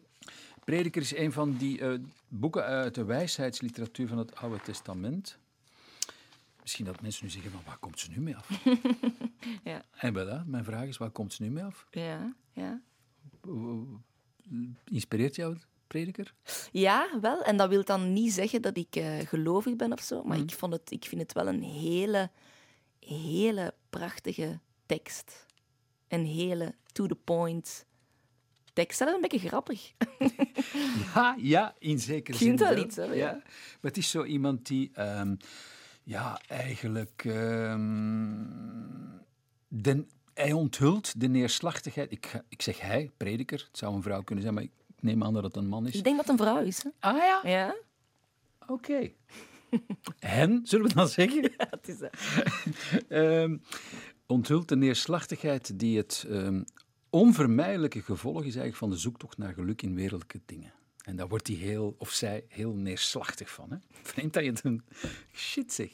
Prediker 0.64 1.02
is 1.02 1.16
een 1.16 1.32
van 1.32 1.56
die 1.56 1.80
eh, 1.80 1.98
boeken 2.28 2.64
uit 2.64 2.94
de 2.94 3.04
wijsheidsliteratuur 3.04 4.08
van 4.08 4.18
het 4.18 4.36
Oude 4.36 4.60
Testament. 4.60 5.38
Misschien 6.60 6.84
dat 6.84 7.00
mensen 7.00 7.24
nu 7.24 7.30
zeggen, 7.30 7.50
van 7.50 7.62
waar 7.64 7.78
komt 7.78 8.00
ze 8.00 8.10
nu 8.10 8.20
mee 8.20 8.36
af? 8.36 8.48
Ja. 9.64 9.82
En 9.96 10.12
wel, 10.12 10.26
hè, 10.26 10.44
mijn 10.44 10.64
vraag 10.64 10.86
is, 10.86 10.96
waar 10.96 11.10
komt 11.10 11.32
ze 11.32 11.42
nu 11.42 11.50
mee 11.50 11.64
af? 11.64 11.86
Ja, 11.90 12.34
ja. 12.52 12.80
Inspireert 14.84 15.36
jou 15.36 15.56
Prediker? 15.86 16.34
Ja, 16.70 17.18
wel. 17.20 17.42
En 17.42 17.56
dat 17.56 17.68
wil 17.68 17.84
dan 17.84 18.12
niet 18.12 18.32
zeggen 18.32 18.62
dat 18.62 18.76
ik 18.76 18.96
eh, 18.96 19.18
gelovig 19.18 19.76
ben 19.76 19.92
of 19.92 20.00
zo. 20.00 20.18
Mhm. 20.18 20.28
Maar 20.28 20.38
ik, 20.38 20.50
vond 20.50 20.72
het, 20.72 20.90
ik 20.90 21.04
vind 21.04 21.20
het 21.20 21.32
wel 21.32 21.46
een 21.46 21.62
hele, 21.62 22.30
hele 23.00 23.74
prachtige 23.90 24.60
tekst. 24.86 25.46
Een 26.08 26.24
hele 26.24 26.74
to-the-point 26.92 27.86
tekst. 28.72 28.98
Zelfs 28.98 29.14
een 29.14 29.20
beetje 29.20 29.48
grappig. 29.48 29.92
Ja, 31.14 31.34
ja, 31.38 31.74
in 31.78 31.98
zekere 31.98 32.36
zin. 32.36 32.56
wel 32.56 32.76
iets, 32.76 32.96
hè, 32.96 33.04
ja. 33.04 33.32
Maar 33.32 33.44
het 33.80 33.96
is 33.96 34.10
zo 34.10 34.24
iemand 34.24 34.66
die, 34.66 34.90
ehm, 34.94 35.34
ja, 36.02 36.40
eigenlijk, 36.46 37.22
ehm, 37.24 38.34
den, 39.68 40.08
hij 40.34 40.52
onthult 40.52 41.20
de 41.20 41.28
neerslachtigheid. 41.28 42.10
Ik, 42.12 42.32
ik 42.48 42.62
zeg 42.62 42.80
hij, 42.80 43.10
prediker, 43.16 43.64
het 43.68 43.78
zou 43.78 43.94
een 43.94 44.02
vrouw 44.02 44.22
kunnen 44.22 44.42
zijn, 44.44 44.54
maar 44.54 44.62
ik 44.64 44.70
neem 45.00 45.24
aan 45.24 45.34
dat 45.34 45.42
het 45.44 45.56
een 45.56 45.66
man 45.68 45.86
is. 45.86 45.94
Ik 45.94 46.04
denk 46.04 46.16
dat 46.16 46.26
het 46.28 46.38
een 46.40 46.46
vrouw 46.46 46.62
is. 46.62 46.82
Hè? 46.82 46.90
Ah 47.00 47.16
ja, 47.16 47.40
Ja? 47.50 47.74
oké. 48.66 49.10
Hen, 50.18 50.60
zullen 50.64 50.88
we 50.88 50.94
dan 50.94 51.08
zeggen? 51.08 51.42
Ja, 51.58 51.66
het 51.70 51.88
is, 51.88 52.00
eh, 52.00 53.42
Ehm, 53.42 53.56
onthult 54.26 54.68
de 54.68 54.76
neerslachtigheid 54.76 55.78
die 55.78 55.96
het 55.98 56.26
onvermijdelijke 57.12 58.02
gevolg 58.02 58.38
is 58.38 58.44
eigenlijk 58.44 58.76
van 58.76 58.90
de 58.90 58.96
zoektocht 58.96 59.38
naar 59.38 59.52
geluk 59.52 59.82
in 59.82 59.94
wereldlijke 59.94 60.40
dingen. 60.46 60.72
En 61.04 61.16
daar 61.16 61.28
wordt 61.28 61.46
hij 61.46 61.56
heel, 61.56 61.94
of 61.98 62.10
zij, 62.10 62.44
heel 62.48 62.72
neerslachtig 62.72 63.50
van. 63.50 63.70
Hè? 63.70 63.76
Vreemd 64.12 64.32
dat 64.32 64.44
je 64.44 64.50
het 64.50 64.64
een... 64.64 64.82
Shit 65.34 65.72
zeg. 65.72 65.88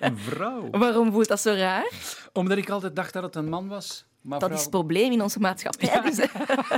Een 0.00 0.18
vrouw. 0.18 0.70
Waarom 0.78 1.12
voelt 1.12 1.28
dat 1.28 1.40
zo 1.40 1.52
raar? 1.52 1.90
Omdat 2.32 2.58
ik 2.58 2.70
altijd 2.70 2.96
dacht 2.96 3.12
dat 3.12 3.22
het 3.22 3.34
een 3.36 3.48
man 3.48 3.68
was. 3.68 4.04
Maar 4.20 4.38
Dat 4.38 4.48
vrouw- 4.48 4.58
is 4.58 4.64
het 4.64 4.74
probleem 4.74 5.12
in 5.12 5.22
onze 5.22 5.38
maatschappij. 5.40 6.00
Dus. 6.00 6.26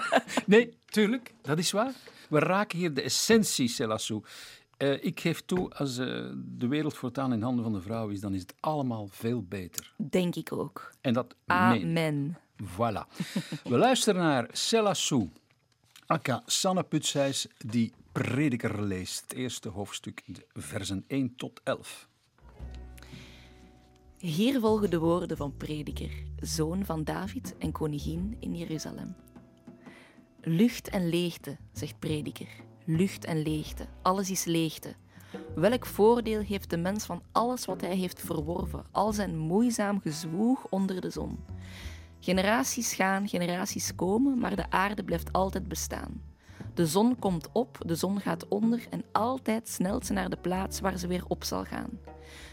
Nee, 0.47 0.77
tuurlijk, 0.87 1.35
dat 1.43 1.59
is 1.59 1.71
waar. 1.71 1.93
We 2.29 2.39
raken 2.39 2.79
hier 2.79 2.95
de 2.95 3.03
essentie, 3.03 3.69
Selassou. 3.69 4.23
Eh, 4.77 5.05
ik 5.05 5.21
geef 5.21 5.43
toe, 5.45 5.71
als 5.71 5.99
eh, 5.99 6.07
de 6.37 6.67
wereld 6.69 6.95
voortaan 6.95 7.33
in 7.33 7.43
handen 7.43 7.65
van 7.65 7.73
de 7.73 7.81
vrouw 7.81 8.09
is, 8.09 8.21
dan 8.21 8.35
is 8.35 8.41
het 8.41 8.55
allemaal 8.61 9.09
veel 9.11 9.43
beter. 9.43 9.93
Denk 9.97 10.35
ik 10.35 10.53
ook. 10.53 10.91
En 11.01 11.13
dat 11.13 11.35
meen. 11.45 11.59
Amen. 11.59 12.39
Voilà. 12.65 13.07
We 13.65 13.77
luisteren 13.77 14.23
naar 14.23 14.49
Selassou, 14.53 15.29
aka 16.07 16.43
Sanne 16.47 16.83
Putsijs, 16.83 17.47
die 17.67 17.93
Prediker 18.13 18.83
leest. 18.83 19.21
Het 19.21 19.33
eerste 19.33 19.69
hoofdstuk, 19.69 20.23
de 20.27 20.47
versen 20.53 21.05
1 21.07 21.37
tot 21.37 21.61
11. 21.65 22.09
Hier 24.19 24.61
volgen 24.61 24.91
de 24.91 24.99
woorden 24.99 25.37
van 25.37 25.57
Prediker, 25.57 26.11
zoon 26.41 26.85
van 26.85 27.05
David 27.05 27.55
en 27.59 27.73
koningin 27.73 28.37
in 28.41 28.57
Jeruzalem. 28.57 29.17
Lucht 30.41 30.89
en 30.89 31.09
leegte, 31.09 31.57
zegt 31.73 31.99
Prediker. 31.99 32.49
Lucht 32.85 33.25
en 33.25 33.43
leegte, 33.43 33.87
alles 34.03 34.31
is 34.31 34.45
leegte. 34.45 34.95
Welk 35.55 35.87
voordeel 35.87 36.41
heeft 36.41 36.71
de 36.71 36.77
mens 36.77 37.05
van 37.05 37.23
alles 37.33 37.65
wat 37.65 37.81
hij 37.81 37.97
heeft 37.97 38.21
verworven, 38.21 38.85
al 38.91 39.13
zijn 39.13 39.39
moeizaam 39.39 40.01
gezwoeg 40.01 40.67
onder 40.69 41.01
de 41.01 41.11
zon? 41.11 41.39
Generaties 42.21 42.95
gaan, 42.95 43.29
generaties 43.29 43.95
komen, 43.95 44.39
maar 44.39 44.57
de 44.57 44.71
aarde 44.71 45.05
blijft 45.05 45.33
altijd 45.33 45.69
bestaan. 45.69 46.23
De 46.75 46.87
zon 46.87 47.19
komt 47.19 47.49
op, 47.53 47.79
de 47.87 47.95
zon 47.95 48.21
gaat 48.21 48.49
onder 48.49 48.87
en 48.91 49.05
altijd 49.13 49.69
snelt 49.69 50.07
ze 50.07 50.13
naar 50.13 50.31
de 50.31 50.37
plaats 50.37 50.81
waar 50.81 50.99
ze 50.99 51.07
weer 51.07 51.25
op 51.29 51.45
zal 51.45 51.65
gaan. 51.65 51.91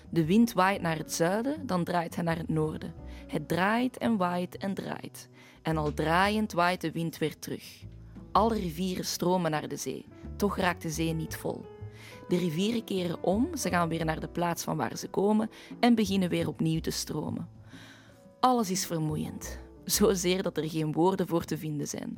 De 0.09 0.25
wind 0.25 0.53
waait 0.53 0.81
naar 0.81 0.97
het 0.97 1.13
zuiden, 1.13 1.67
dan 1.67 1.83
draait 1.83 2.15
hij 2.15 2.23
naar 2.23 2.37
het 2.37 2.49
noorden. 2.49 2.93
Het 3.27 3.47
draait 3.47 3.97
en 3.97 4.17
waait 4.17 4.57
en 4.57 4.73
draait. 4.73 5.29
En 5.61 5.77
al 5.77 5.93
draaiend 5.93 6.51
waait 6.51 6.81
de 6.81 6.91
wind 6.91 7.17
weer 7.17 7.39
terug. 7.39 7.83
Alle 8.31 8.55
rivieren 8.55 9.05
stromen 9.05 9.51
naar 9.51 9.67
de 9.67 9.77
zee, 9.77 10.05
toch 10.35 10.57
raakt 10.57 10.81
de 10.81 10.89
zee 10.89 11.13
niet 11.13 11.35
vol. 11.35 11.65
De 12.27 12.37
rivieren 12.37 12.83
keren 12.83 13.23
om, 13.23 13.55
ze 13.57 13.69
gaan 13.69 13.89
weer 13.89 14.05
naar 14.05 14.19
de 14.19 14.27
plaats 14.27 14.63
van 14.63 14.77
waar 14.77 14.97
ze 14.97 15.07
komen 15.07 15.49
en 15.79 15.95
beginnen 15.95 16.29
weer 16.29 16.47
opnieuw 16.47 16.79
te 16.79 16.91
stromen. 16.91 17.54
Alles 18.45 18.69
is 18.69 18.85
vermoeiend, 18.85 19.59
zozeer 19.85 20.43
dat 20.43 20.57
er 20.57 20.69
geen 20.69 20.91
woorden 20.91 21.27
voor 21.27 21.43
te 21.43 21.57
vinden 21.57 21.87
zijn. 21.87 22.17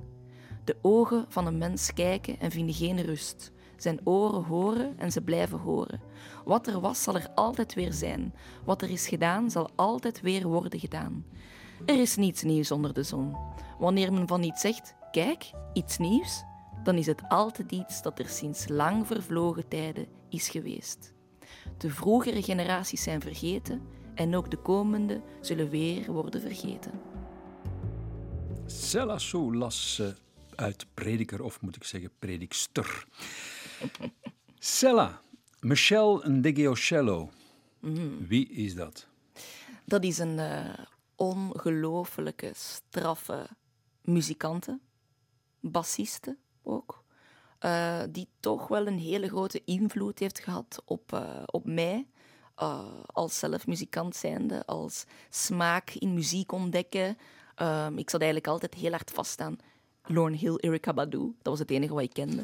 De 0.64 0.76
ogen 0.82 1.26
van 1.28 1.48
een 1.48 1.58
mens 1.58 1.94
kijken 1.94 2.40
en 2.40 2.52
vinden 2.52 2.76
geen 2.76 3.02
rust. 3.02 3.52
Zijn 3.78 4.00
oren 4.04 4.44
horen 4.44 5.00
en 5.00 5.12
ze 5.12 5.22
blijven 5.22 5.60
horen. 5.60 6.02
Wat 6.46 6.68
er 6.68 6.80
was, 6.80 7.04
zal 7.04 7.16
er 7.16 7.30
altijd 7.36 7.74
weer 7.74 7.94
zijn. 7.94 8.34
Wat 8.66 8.82
er 8.82 8.90
is 8.90 9.08
gedaan, 9.08 9.52
zal 9.52 9.70
altijd 9.76 10.22
weer 10.22 10.48
worden 10.48 10.80
gedaan. 10.80 11.26
Er 11.86 12.00
is 12.00 12.16
niets 12.16 12.44
nieuws 12.44 12.72
onder 12.72 12.94
de 12.94 13.04
zon. 13.04 13.36
Wanneer 13.80 14.14
men 14.14 14.28
van 14.28 14.44
iets 14.44 14.62
zegt, 14.62 14.96
kijk, 15.12 15.52
iets 15.74 15.98
nieuws, 15.98 16.44
dan 16.84 16.96
is 16.96 17.06
het 17.06 17.22
altijd 17.28 17.72
iets 17.72 18.02
dat 18.02 18.20
er 18.20 18.28
sinds 18.30 18.68
lang 18.68 19.08
vervlogen 19.08 19.68
tijden 19.68 20.08
is 20.30 20.50
geweest. 20.50 21.14
De 21.78 21.90
vroegere 21.90 22.44
generaties 22.44 23.04
zijn 23.04 23.22
vergeten 23.22 23.82
en 24.18 24.36
ook 24.36 24.52
de 24.52 24.58
komende 24.58 25.22
zullen 25.42 25.70
weer 25.70 26.12
worden 26.12 26.42
vergeten. 26.42 26.92
Sou 28.66 29.58
las 29.58 30.00
eh, 30.00 30.08
uit 30.56 30.86
Prediker, 30.94 31.44
of 31.44 31.62
moet 31.62 31.76
ik 31.76 31.84
zeggen 31.84 32.12
Predikster. 32.20 33.06
Sella, 34.60 35.22
Michelle 35.60 36.30
Ndegeocello. 36.30 37.30
Wie 38.28 38.50
is 38.50 38.76
dat? 38.76 39.08
Dat 39.86 40.04
is 40.04 40.18
een 40.18 40.38
uh, 40.38 40.74
ongelooflijke, 41.16 42.52
straffe 42.56 43.48
muzikante, 44.02 44.80
bassiste 45.60 46.38
ook, 46.64 47.04
uh, 47.66 48.04
die 48.10 48.28
toch 48.40 48.68
wel 48.68 48.88
een 48.88 49.00
hele 49.00 49.28
grote 49.28 49.62
invloed 49.66 50.20
heeft 50.20 50.40
gehad 50.40 50.82
op, 50.86 51.12
uh, 51.14 51.44
op 51.46 51.66
mij. 51.66 52.08
Als 53.06 53.40
zelf 53.40 53.68
muzikant 53.68 54.16
zijnde, 54.16 54.66
als 54.66 55.06
smaak 55.30 55.90
in 55.90 56.14
muziek 56.14 56.52
ontdekken. 56.52 57.18
Um, 57.62 57.98
ik 57.98 58.10
zat 58.10 58.22
eigenlijk 58.22 58.52
altijd 58.52 58.74
heel 58.74 58.92
hard 58.92 59.12
vast 59.12 59.42
aan 59.42 59.58
Lorne 60.04 60.38
Hill, 60.38 60.56
Erykah 60.56 60.96
Badu. 60.96 61.36
Dat 61.42 61.52
was 61.52 61.60
het 61.60 61.72
enige 61.72 61.94
wat 61.94 62.04
ik 62.04 62.14
kende. 62.14 62.44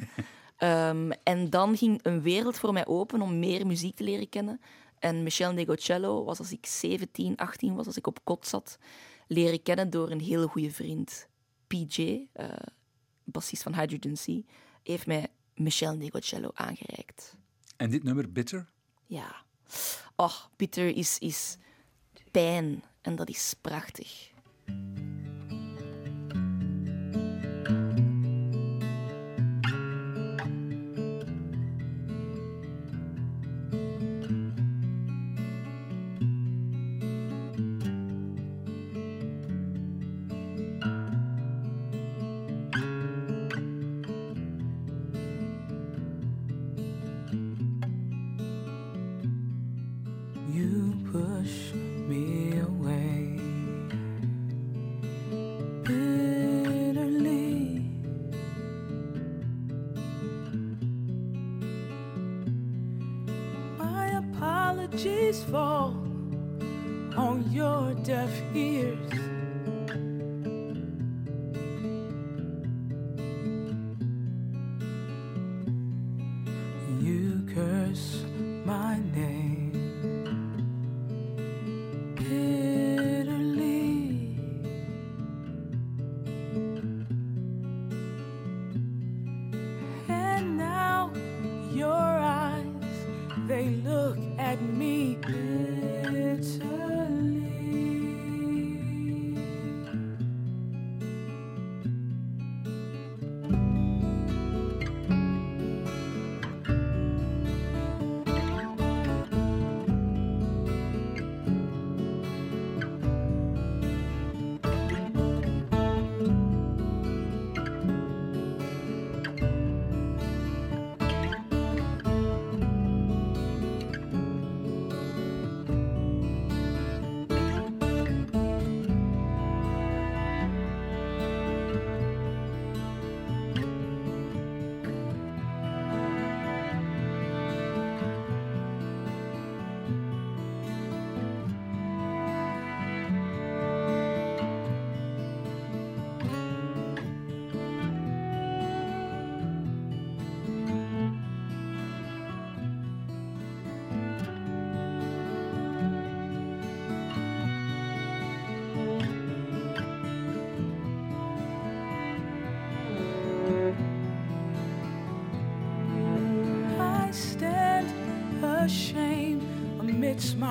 um, 0.59 1.11
en 1.33 1.49
dan 1.49 1.77
ging 1.77 1.99
een 2.03 2.21
wereld 2.21 2.57
voor 2.57 2.73
mij 2.73 2.85
open 2.85 3.21
om 3.21 3.39
meer 3.39 3.67
muziek 3.67 3.95
te 3.95 4.03
leren 4.03 4.29
kennen. 4.29 4.59
En 4.99 5.23
Michel 5.23 5.51
Negocello 5.51 6.23
was 6.23 6.39
als 6.39 6.51
ik 6.51 6.65
17, 6.65 7.37
18 7.37 7.75
was, 7.75 7.85
als 7.85 7.97
ik 7.97 8.07
op 8.07 8.19
kot 8.23 8.47
zat, 8.47 8.77
leren 9.27 9.63
kennen 9.63 9.89
door 9.89 10.11
een 10.11 10.21
hele 10.21 10.47
goede 10.47 10.71
vriend. 10.71 11.27
PJ, 11.67 12.27
uh, 12.35 12.49
bassist 13.23 13.63
van 13.63 13.75
Hydrogen 13.75 14.17
Sea, 14.17 14.41
heeft 14.83 15.07
mij 15.07 15.27
Michel 15.55 15.95
Negocello 15.95 16.49
aangereikt. 16.53 17.35
En 17.77 17.89
dit 17.89 18.03
nummer, 18.03 18.31
Bitter? 18.31 18.69
Ja. 19.05 19.43
Oh, 20.15 20.35
Bitter 20.55 20.97
is, 20.97 21.19
is 21.19 21.57
pijn 22.31 22.83
en 23.01 23.15
dat 23.15 23.29
is 23.29 23.53
prachtig. 23.61 24.31
push 51.33 51.73
me 51.73 52.59
away. 52.59 53.39
Bitterly, 55.83 57.49
my 63.77 64.05
apologies 64.23 65.43
fall 65.45 65.95
on 67.17 67.45
your 67.51 67.95
deaf 68.03 68.31
ears. 68.53 69.22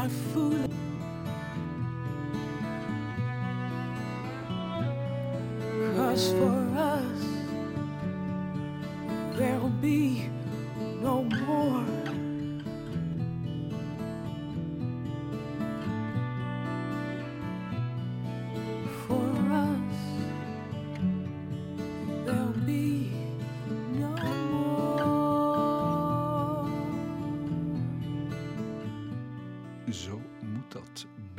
my 0.03 0.09
food. 0.09 0.52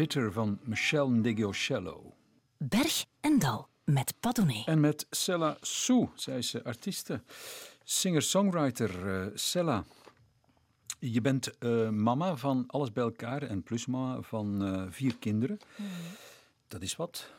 Bitter 0.03 0.31
van 0.31 0.59
Michel 0.63 1.09
Ndegeocello. 1.09 2.13
Berg 2.57 3.05
en 3.21 3.39
Dal 3.39 3.67
met 3.83 4.13
Padone. 4.19 4.63
En 4.65 4.79
met 4.79 5.05
Sella 5.09 5.57
Sou, 5.61 6.09
zij 6.15 6.37
is 6.37 6.53
eh, 6.53 6.63
artieste, 6.63 7.23
singer-songwriter. 7.83 9.21
eh, 9.21 9.27
Sella, 9.33 9.83
je 10.99 11.21
bent 11.21 11.57
eh, 11.57 11.89
mama 11.89 12.35
van 12.35 12.63
alles 12.67 12.91
bij 12.91 13.03
elkaar 13.03 13.41
en 13.41 13.63
plusmama 13.63 14.21
van 14.21 14.65
eh, 14.65 14.83
vier 14.89 15.17
kinderen. 15.17 15.57
Dat 16.67 16.81
is 16.81 16.95
wat. 16.95 17.33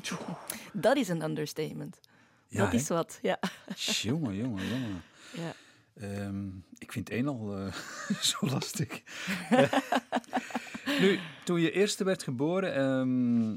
Dat 0.72 0.96
is 0.96 1.08
een 1.08 1.22
understatement. 1.22 2.00
Ja, 2.48 2.64
dat 2.64 2.72
is 2.72 2.88
wat, 2.88 3.18
ja. 3.22 3.38
Jongen, 3.76 4.34
jongen, 4.36 4.66
jongen. 4.66 5.02
ja. 5.42 5.52
Ehm, 5.94 6.46
ik 6.78 6.92
vind 6.92 7.10
één 7.10 7.28
al 7.28 7.70
zo 8.20 8.46
lastig. 8.46 9.02
Nu, 11.00 11.18
toen 11.44 11.60
je 11.60 11.70
eerste 11.70 12.04
werd 12.04 12.22
geboren, 12.22 12.74
ehm, 12.74 13.56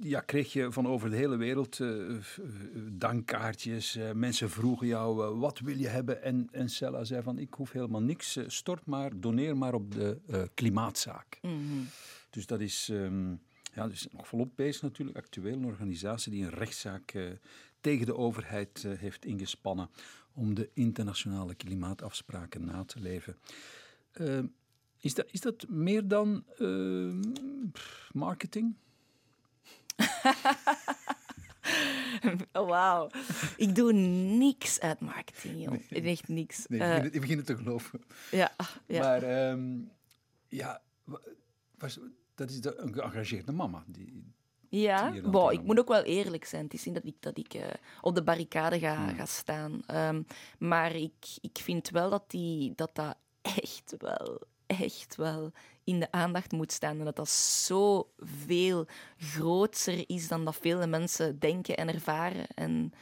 ja, 0.00 0.20
kreeg 0.20 0.52
je 0.52 0.72
van 0.72 0.86
over 0.86 1.10
de 1.10 1.16
hele 1.16 1.36
wereld 1.36 1.80
eh, 1.80 2.16
eh, 2.16 2.20
dankkaartjes. 2.92 3.96
Eh, 3.96 4.12
mensen 4.12 4.50
vroegen 4.50 4.86
jou, 4.86 5.34
wat 5.38 5.58
wil 5.58 5.76
je 5.76 5.88
hebben? 5.88 6.22
En, 6.22 6.48
en 6.52 6.68
Cella 6.68 7.04
zei 7.04 7.22
van, 7.22 7.38
ik 7.38 7.54
hoef 7.54 7.72
helemaal 7.72 8.02
niks. 8.02 8.38
Stort 8.46 8.86
maar, 8.86 9.20
doneer 9.20 9.56
maar 9.56 9.74
op 9.74 9.94
de 9.94 10.18
klimaatzaak. 10.54 11.40
Dus 12.30 12.46
dat 12.46 12.60
is, 12.60 12.88
ehm, 12.92 13.30
ja, 13.74 13.88
dus 13.88 14.06
nog 14.12 14.28
volop 14.28 14.52
bezig 14.54 14.82
natuurlijk. 14.82 15.18
Actueel 15.18 15.56
een 15.56 15.64
organisatie 15.64 16.32
die 16.32 16.44
een 16.44 16.50
rechtszaak 16.50 17.14
tegen 17.80 18.06
de 18.06 18.16
overheid 18.16 18.86
heeft 18.98 19.24
ingespannen 19.24 19.90
om 20.32 20.54
de 20.54 20.70
internationale 20.74 21.54
klimaatafspraken 21.54 22.64
na 22.64 22.84
te 22.84 23.00
leven. 23.00 23.36
Ehm, 24.12 24.46
is, 25.00 25.14
dat, 25.14 25.26
is 25.30 25.40
dat 25.40 25.68
meer 25.68 26.08
dan 26.08 26.44
ehm, 26.58 27.20
marketing? 28.12 28.74
Oh, 32.52 32.68
wauw. 32.74 33.10
Ik 33.56 33.74
doe 33.74 33.92
niks 33.92 34.80
uit 34.80 35.00
marketing, 35.00 35.62
joh. 35.64 36.04
Echt 36.04 36.28
niks. 36.28 36.66
Nee, 36.66 36.78
ik, 36.80 36.86
begin 36.88 37.04
het, 37.04 37.14
ik 37.14 37.20
begin 37.20 37.36
het 37.36 37.46
te 37.46 37.56
geloven. 37.56 38.00
ja, 38.30 38.52
ja. 38.86 39.00
Maar 39.00 39.22
ehm, 39.22 39.78
ja, 40.48 40.82
wa- 41.04 41.20
was, 41.78 41.98
dat 42.34 42.50
is 42.50 42.60
de, 42.60 42.76
een 42.76 42.94
geëngageerde 42.94 43.52
mama. 43.52 43.84
Die, 43.86 44.32
Ja, 44.68 45.20
bon, 45.20 45.52
ik 45.52 45.62
moet 45.62 45.78
ook 45.78 45.88
wel 45.88 46.02
eerlijk 46.02 46.44
zijn. 46.44 46.64
Het 46.64 46.74
is 46.74 46.84
niet 46.84 46.94
dat 46.94 47.04
ik, 47.06 47.14
dat 47.20 47.38
ik 47.38 47.54
eh, 47.54 47.68
op 48.00 48.14
de 48.14 48.22
barricade 48.22 48.78
ga, 48.78 48.96
Hmm. 49.06 49.14
ga 49.16 49.24
staan. 49.26 49.82
Ehm, 49.86 50.22
maar 50.58 50.94
ik, 50.94 51.26
ik 51.40 51.58
vind 51.62 51.90
wel 51.90 52.10
dat, 52.10 52.30
die, 52.30 52.72
dat 52.74 52.94
dat 52.94 53.16
echt 53.42 53.94
wel, 53.98 54.40
echt 54.78 55.16
wel 55.16 55.52
in 55.84 56.00
de 56.00 56.12
aandacht 56.12 56.52
moet 56.52 56.72
staan. 56.72 56.98
En 56.98 57.04
dat 57.04 57.16
dat 57.16 57.28
zo 57.28 58.10
veel 58.18 58.86
groter 59.18 60.04
is 60.06 60.28
dan 60.28 60.44
dat 60.44 60.56
vele 60.56 60.86
mensen 60.86 61.38
denken 61.38 61.76
en 61.76 61.94
ervaren. 61.94 62.46
En 62.54 62.92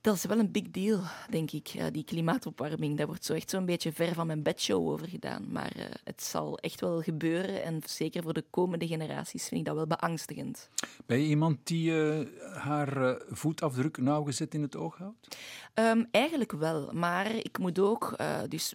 dat 0.00 0.14
is 0.14 0.24
wel 0.24 0.38
een 0.38 0.50
big 0.50 0.70
deal, 0.70 1.00
denk 1.30 1.50
ik, 1.50 1.92
die 1.92 2.04
klimaatopwarming. 2.04 2.96
Daar 2.96 3.06
wordt 3.06 3.24
zo 3.24 3.34
echt 3.34 3.50
zo'n 3.50 3.64
beetje 3.64 3.92
ver 3.92 4.14
van 4.14 4.26
mijn 4.26 4.42
bedshow 4.42 4.88
over 4.88 5.08
gedaan. 5.08 5.52
Maar 5.52 5.72
eh, 5.76 5.84
het 6.04 6.22
zal 6.22 6.58
echt 6.58 6.80
wel 6.80 7.00
gebeuren. 7.00 7.62
En 7.62 7.80
zeker 7.86 8.22
voor 8.22 8.32
de 8.32 8.44
komende 8.50 8.86
generaties 8.86 9.48
vind 9.48 9.60
ik 9.60 9.66
dat 9.66 9.74
wel 9.74 9.86
beangstigend. 9.86 10.68
ben 11.06 11.20
je 11.20 11.26
iemand 11.26 11.66
die 11.66 12.02
eh, 12.02 12.26
haar 12.56 13.02
eh, 13.02 13.20
voetafdruk 13.30 13.96
nauwgezet 13.96 14.54
in 14.54 14.62
het 14.62 14.76
oog 14.76 14.96
houdt? 14.96 15.36
Ehm, 15.74 16.04
eigenlijk 16.10 16.52
wel, 16.52 16.92
maar 16.92 17.34
ik 17.34 17.58
moet 17.58 17.78
ook, 17.78 18.16
dus 18.48 18.74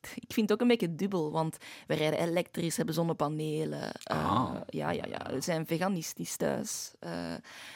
ik 0.26 0.32
vind 0.32 0.48
het 0.48 0.52
ook 0.52 0.60
een 0.60 0.68
beetje 0.68 0.94
dubbel, 0.94 1.32
want 1.32 1.56
we 1.86 1.94
rijden 1.94 2.18
elektrisch, 2.20 2.76
hebben 2.76 2.94
zonnepanelen. 2.94 3.92
eh, 4.02 4.24
Ah. 4.34 4.54
Ja, 4.68 4.90
ja, 4.90 5.04
ja, 5.08 5.30
we 5.32 5.40
zijn 5.40 5.66
veganistisch 5.66 6.36
thuis. 6.36 6.92
eh, 7.00 7.34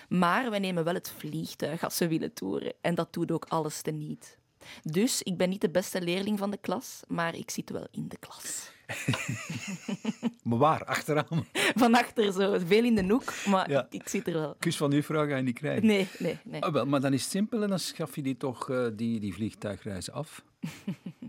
maar 0.08 0.50
we 0.50 0.58
nemen 0.58 0.84
wel 0.84 0.94
het 0.94 1.10
vliegtuig 1.18 1.84
als 1.84 1.98
we 1.98 2.08
willen 2.08 2.32
toeren. 2.32 2.72
En 2.80 2.94
dat 2.94 3.12
doet 3.12 3.30
ook 3.32 3.44
alles 3.48 3.82
teniet. 3.82 4.38
Dus 4.82 5.22
ik 5.22 5.36
ben 5.36 5.48
niet 5.48 5.60
de 5.60 5.70
beste 5.70 6.00
leerling 6.02 6.38
van 6.38 6.50
de 6.50 6.56
klas, 6.56 7.00
maar 7.08 7.34
ik 7.34 7.50
zit 7.50 7.70
wel 7.70 7.86
in 7.90 8.08
de 8.08 8.16
klas. 8.18 8.70
Maar 10.42 10.58
waar? 10.58 10.84
Achteraan. 10.84 11.46
Van 11.82 11.94
achter 11.94 12.32
zo, 12.32 12.58
veel 12.66 12.84
in 12.84 12.94
de 12.94 13.04
hoek, 13.08 13.32
maar 13.46 13.70
Ja. 13.70 13.86
ik, 13.90 14.02
ik 14.02 14.08
zit 14.08 14.26
er 14.26 14.32
wel. 14.32 14.56
Kus 14.58 14.76
van 14.76 14.92
uw 14.92 15.02
vrouw 15.02 15.26
ga 15.28 15.36
je 15.36 15.42
niet 15.42 15.58
krijgen. 15.58 15.86
Nee, 15.86 16.08
nee, 16.18 16.38
nee. 16.44 16.62
Ah, 16.62 16.72
wel, 16.72 16.86
maar 16.86 17.00
dan 17.00 17.12
is 17.12 17.22
het 17.22 17.30
simpel 17.30 17.62
en 17.62 17.68
dan 17.68 17.78
schaf 17.78 18.14
je 18.14 18.22
die 18.22 18.36
toch 18.36 18.70
eh, 18.70 18.86
die, 18.92 19.20
die 19.20 19.34
vliegtuigreizen 19.34 20.12
af. 20.12 20.42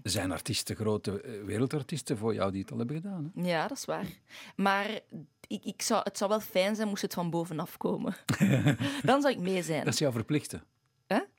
Er 0.04 0.10
zijn 0.10 0.32
artiesten, 0.32 0.76
grote 0.76 1.22
eh, 1.22 1.44
wereldartiesten 1.44 2.18
voor 2.18 2.34
jou 2.34 2.52
die 2.52 2.62
het 2.62 2.72
al 2.72 2.78
hebben 2.78 2.96
gedaan. 2.96 3.32
Hè? 3.36 3.50
Ja, 3.50 3.68
dat 3.68 3.78
is 3.78 3.86
waar. 3.86 4.06
Maar 4.56 5.00
ik, 5.48 5.64
ik 5.64 5.82
zou, 5.82 6.02
het 6.04 6.18
zou 6.18 6.30
wel 6.30 6.40
fijn 6.40 6.76
zijn 6.76 6.88
moest 6.88 7.02
het 7.02 7.14
van 7.14 7.30
bovenaf 7.30 7.78
komen. 7.78 8.16
Dan 9.04 9.22
zou 9.22 9.34
ik 9.34 9.40
mee 9.40 9.64
zijn. 9.64 9.84
Dat 9.84 9.94
is 9.94 10.00
jouw 10.00 10.12
verplichte. 10.12 10.62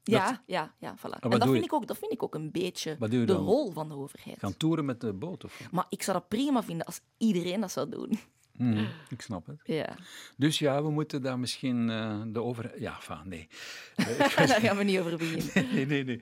Ja, 0.02 0.42
ja, 0.46 0.74
ja, 0.78 0.96
voilà. 0.98 1.00
wat 1.00 1.22
En 1.22 1.30
dat 1.30 1.42
vind, 1.42 1.56
je? 1.56 1.62
ik 1.64 1.72
ook, 1.72 1.86
dat 1.86 1.98
vind 1.98 2.12
ik 2.12 2.22
ook 2.22 2.34
een 2.34 2.50
beetje 2.50 2.96
de 3.08 3.32
rol 3.32 3.72
van 3.72 3.88
de 3.88 3.94
overheid. 3.94 4.38
Gaan 4.38 4.56
toeren 4.56 4.84
met 4.84 5.00
de 5.00 5.12
boot 5.12 5.44
of? 5.44 5.60
Maar 5.70 5.86
ik 5.88 6.02
zou 6.02 6.18
dat 6.18 6.28
prima 6.28 6.62
vinden 6.62 6.86
als 6.86 7.00
iedereen 7.16 7.60
dat 7.60 7.72
zou 7.72 7.88
doen. 7.88 8.18
Mhm, 8.56 8.84
ik 9.08 9.20
snap 9.20 9.46
het. 9.46 9.60
Ja, 9.64 9.96
Dus 10.36 10.58
ja, 10.58 10.82
we 10.82 10.90
moeten 10.90 11.22
daar 11.22 11.38
misschien 11.38 11.90
eh, 11.90 12.20
de 12.26 12.42
over... 12.42 12.80
Ja, 12.80 12.96
van 13.00 13.28
nee. 13.28 13.48
daar 14.36 14.60
gaan 14.60 14.76
we 14.76 14.84
niet 14.84 14.98
over 14.98 15.16
beginnen. 15.16 15.72
nee, 15.74 15.86
nee, 15.86 16.04
nee. 16.04 16.20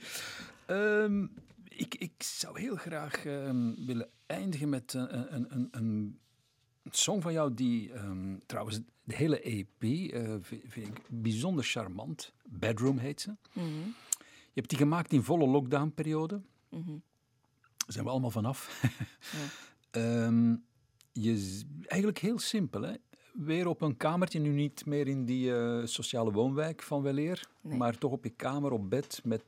Ehm, 0.66 1.26
ik, 1.76 1.94
ik 1.94 2.22
zou 2.22 2.60
heel 2.60 2.76
graag 2.76 3.24
ehm, 3.24 3.74
willen 3.86 4.08
eindigen 4.26 4.68
met 4.68 4.94
eh, 4.94 5.02
een, 5.08 5.32
een, 5.54 5.68
een, 5.70 6.18
een 6.84 6.94
song 6.94 7.20
van 7.20 7.32
jou 7.32 7.54
die 7.54 7.92
ehm, 7.92 8.36
trouwens 8.46 8.80
de 9.04 9.14
hele 9.14 9.40
EP 9.40 9.82
eh, 9.82 10.34
vind, 10.40 10.62
vind 10.66 10.86
ik 10.86 11.00
bijzonder 11.08 11.64
charmant. 11.64 12.32
Bedroom 12.44 12.98
heet 12.98 13.20
ze. 13.20 13.36
Je 14.54 14.60
hebt 14.60 14.68
die 14.68 14.78
gemaakt 14.78 15.12
in 15.12 15.22
volle 15.22 15.46
lockdownperiode. 15.46 16.42
Daar 16.70 16.80
zijn 17.86 18.04
we 18.04 18.10
allemaal 18.10 18.30
vanaf. 18.30 18.68
Ehm, 19.90 20.56
je, 21.12 21.60
eigenlijk 21.86 22.18
heel 22.18 22.38
simpel, 22.38 22.82
hè? 22.82 22.94
Weer 23.32 23.66
op 23.66 23.80
een 23.82 23.96
kamertje, 23.96 24.38
nu 24.38 24.48
niet 24.48 24.86
meer 24.86 25.08
in 25.08 25.24
die 25.24 25.54
eh, 25.54 25.86
sociale 25.86 26.32
woonwijk 26.32 26.82
van 26.82 27.02
Weleer, 27.02 27.48
Nee. 27.60 27.76
maar 27.78 27.98
toch 27.98 28.12
op 28.12 28.24
je 28.24 28.30
kamer, 28.30 28.72
op 28.72 28.90
bed, 28.90 29.20
met 29.24 29.44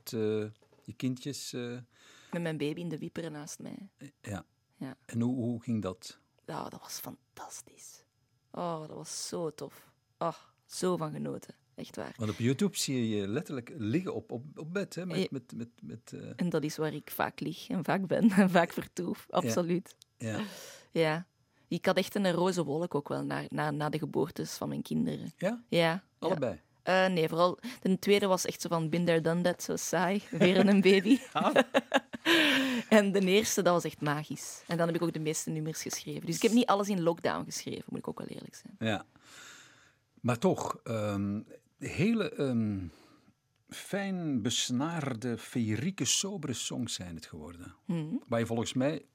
je 0.83 0.93
kindjes. 0.95 1.55
Eh, 2.35 2.41
Met 2.41 2.57
mijn 2.57 2.57
baby 2.69 2.79
in 2.81 2.89
de 2.89 2.97
wieperen 2.97 3.31
naast 3.31 3.59
mij. 3.59 3.89
ja. 4.21 4.45
Ja. 4.77 4.97
En 5.05 5.21
hoe, 5.21 5.35
hoe 5.35 5.61
ging 5.61 5.81
dat? 5.81 6.19
ja, 6.45 6.69
dat 6.69 6.79
was 6.81 6.99
fantastisch. 6.99 8.03
Oh, 8.51 8.79
dat 8.79 8.89
was 8.97 9.27
zo 9.27 9.53
tof. 9.53 9.91
Oh, 10.17 10.33
zo 10.65 10.97
van 10.97 11.11
genoten. 11.11 11.55
Echt 11.75 11.95
waar. 11.95 12.13
Want 12.17 12.31
op 12.31 12.37
YouTube 12.37 12.77
zie 12.77 12.95
je 13.09 13.15
je 13.17 13.27
letterlijk 13.27 13.73
liggen 13.77 14.13
op, 14.13 14.31
op, 14.31 14.43
op 14.55 14.73
bed, 14.73 14.95
hè? 14.95 15.05
Met, 15.05 15.31
met, 15.31 15.53
met, 15.55 15.69
met, 15.81 16.13
eh, 16.13 16.29
En 16.35 16.49
dat 16.49 16.63
is 16.63 16.77
waar 16.77 16.93
ik 16.93 17.11
vaak 17.11 17.39
lig 17.39 17.69
en 17.69 17.83
vaak 17.83 18.07
ben 18.07 18.29
en 18.31 18.49
vaak 18.49 18.73
vertoef. 18.73 19.25
Absoluut. 19.29 19.95
ja. 20.17 20.39
Ja. 20.91 21.27
Ik 21.67 21.85
had 21.85 21.97
echt 21.97 22.15
een 22.15 22.31
roze 22.31 22.63
wolk 22.63 22.95
ook 22.95 23.07
wel 23.09 23.23
na, 23.23 23.43
na, 23.49 23.71
na 23.71 23.89
de 23.89 23.97
geboortes 23.97 24.57
van 24.57 24.69
mijn 24.69 24.81
kinderen. 24.81 25.33
ja? 25.37 25.63
Ja. 25.69 26.03
Allebei? 26.19 26.61
Eh, 26.85 27.07
nee, 27.07 27.27
vooral 27.27 27.59
de 27.81 27.99
tweede 27.99 28.27
was 28.27 28.45
echt 28.45 28.61
zo 28.61 28.69
van 28.69 28.89
there, 28.89 29.21
done 29.21 29.41
that, 29.41 29.63
zo 29.63 29.75
saai. 29.75 30.21
Weer 30.31 30.67
een 30.67 30.81
baby. 30.81 31.19
en 32.89 33.11
de 33.11 33.19
eerste, 33.19 33.61
dat 33.61 33.73
was 33.73 33.83
echt 33.83 34.01
magisch. 34.01 34.63
En 34.67 34.77
dan 34.77 34.87
heb 34.87 34.95
ik 34.95 35.01
ook 35.01 35.13
de 35.13 35.19
meeste 35.19 35.49
nummers 35.49 35.81
geschreven. 35.81 36.25
Dus 36.25 36.35
ik 36.35 36.41
heb 36.41 36.51
niet 36.51 36.65
alles 36.65 36.89
in 36.89 37.01
lockdown 37.01 37.45
geschreven, 37.45 37.83
moet 37.87 37.99
ik 37.99 38.07
ook 38.07 38.17
wel 38.17 38.27
eerlijk 38.27 38.55
zijn. 38.55 38.75
Ja. 38.79 39.05
Maar 40.21 40.37
toch, 40.37 40.79
ehm, 40.83 41.41
hele 41.77 42.31
ehm, 42.31 42.87
fijn 43.69 44.41
besnaarde, 44.41 45.37
feerieke, 45.37 46.05
sobere 46.05 46.53
songs 46.53 46.93
zijn 46.93 47.15
het 47.15 47.25
geworden. 47.25 47.75
Waar 48.27 48.39
je 48.39 48.45
volgens 48.45 48.73
mij 48.73 49.05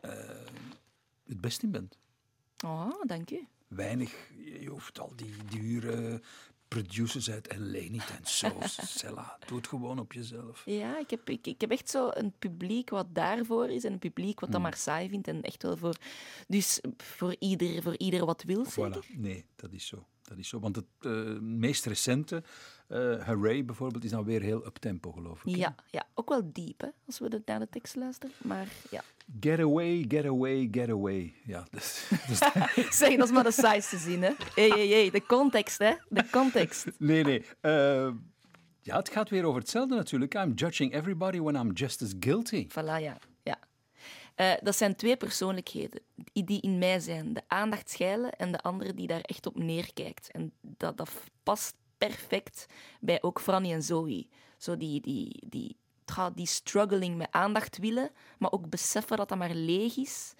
eh, 0.00 0.10
het 1.26 1.40
best 1.40 1.62
in 1.62 1.70
bent. 1.70 1.98
Oh, 2.64 3.02
dank 3.06 3.30
u. 3.30 3.46
Weinig, 3.68 4.14
je 4.60 4.68
hoeft 4.68 5.00
al 5.00 5.12
die 5.16 5.34
dure 5.50 6.20
producers 6.82 7.30
uit 7.30 7.56
L.A. 7.58 7.90
niet 7.90 8.10
en 8.18 8.26
zo. 8.26 8.52
Cella, 8.86 9.38
doe 9.46 9.56
het 9.56 9.66
gewoon 9.66 9.98
op 9.98 10.12
jezelf. 10.12 10.62
Ja, 10.64 10.98
ik 10.98 11.10
heb, 11.10 11.30
ik, 11.30 11.46
ik 11.46 11.60
heb 11.60 11.70
echt 11.70 11.90
zo 11.90 12.08
een 12.12 12.32
publiek 12.38 12.90
wat 12.90 13.14
daarvoor 13.14 13.68
is 13.68 13.84
en 13.84 13.92
een 13.92 13.98
publiek 13.98 14.40
wat 14.40 14.52
dat 14.52 14.60
maar 14.60 14.76
saai 14.76 15.08
vindt 15.08 15.28
en 15.28 15.42
echt 15.42 15.62
wel 15.62 15.76
voor... 15.76 15.96
Dus 16.48 16.80
voor 16.96 17.36
ieder, 17.38 17.82
voor 17.82 17.96
ieder 17.96 18.24
wat 18.24 18.42
wil. 18.42 18.66
Voilà. 18.66 19.16
Nee, 19.16 19.44
dat 19.56 19.72
is 19.72 19.86
zo. 19.86 20.06
Dat 20.28 20.38
is 20.38 20.48
zo. 20.48 20.60
Want 20.60 20.76
het 20.76 20.84
eh, 21.00 21.10
meest 21.40 21.86
recente, 21.86 22.42
eh 22.88 23.26
Hooray 23.26 23.64
bijvoorbeeld, 23.64 24.04
is 24.04 24.10
dan 24.10 24.24
weer 24.24 24.40
heel 24.42 24.66
up-tempo, 24.66 25.12
geloof 25.12 25.44
ik. 25.44 25.54
hè? 25.54 25.60
Ja, 25.60 25.74
ja, 25.90 26.06
ook 26.14 26.28
wel 26.28 26.52
diep, 26.52 26.80
hè, 26.80 26.88
als 27.06 27.18
we 27.18 27.42
naar 27.44 27.58
de 27.58 27.68
tekst 27.68 27.94
luisteren. 27.96 28.34
Maar 28.42 28.68
ja. 28.90 29.02
Get 29.40 29.58
away, 29.58 30.04
get 30.08 30.24
away, 30.24 30.68
get 30.70 30.88
away. 30.90 31.34
Ja, 31.44 31.66
dus, 31.70 32.08
dus 32.28 32.38
Zeg, 32.98 33.16
dat 33.16 33.26
is 33.28 33.32
maar 33.34 33.44
de 33.44 33.50
saaiste 33.50 33.98
zin, 33.98 34.22
hè. 34.22 34.30
Hé, 34.54 34.68
hé, 34.68 34.88
hé, 35.04 35.10
de 35.10 35.26
context, 35.26 35.78
hè. 35.78 35.92
De 36.08 36.24
context. 36.30 36.86
Nee, 36.98 37.24
nee. 37.24 37.44
eh, 37.60 38.10
ja, 38.80 38.96
het 38.96 39.08
gaat 39.10 39.30
weer 39.30 39.44
over 39.44 39.60
hetzelfde 39.60 39.94
natuurlijk. 39.94 40.34
I'm 40.34 40.52
judging 40.54 40.94
everybody 40.94 41.38
when 41.40 41.54
I'm 41.54 41.72
just 41.72 42.02
as 42.02 42.12
guilty. 42.20 42.66
Voilà, 42.68 43.00
ja. 43.02 43.18
Eh, 44.36 44.52
dat 44.62 44.76
zijn 44.76 44.96
twee 44.96 45.16
persoonlijkheden 45.16 46.00
die 46.32 46.60
in 46.60 46.78
mij 46.78 47.00
zijn. 47.00 47.32
De 47.32 47.42
aandachtschijlen 47.46 48.32
en 48.32 48.52
de 48.52 48.60
andere 48.60 48.94
die 48.94 49.06
daar 49.06 49.20
echt 49.20 49.46
op 49.46 49.58
neerkijkt. 49.58 50.30
En 50.30 50.52
dat, 50.60 50.96
dat 50.96 51.10
past 51.42 51.74
perfect 51.98 52.66
bij 53.00 53.22
ook 53.22 53.40
Franny 53.40 53.72
en 53.72 53.82
Zoe. 53.82 54.26
Zo 54.58 54.76
die, 54.76 55.00
die, 55.00 55.42
die, 55.48 55.76
die 56.34 56.46
struggling 56.46 57.16
met 57.16 57.28
aandacht 57.30 57.78
willen, 57.78 58.10
maar 58.38 58.52
ook 58.52 58.68
beseffen 58.68 59.16
dat 59.16 59.28
dat 59.28 59.38
maar 59.38 59.54
leeg 59.54 59.96
is. 59.96 60.34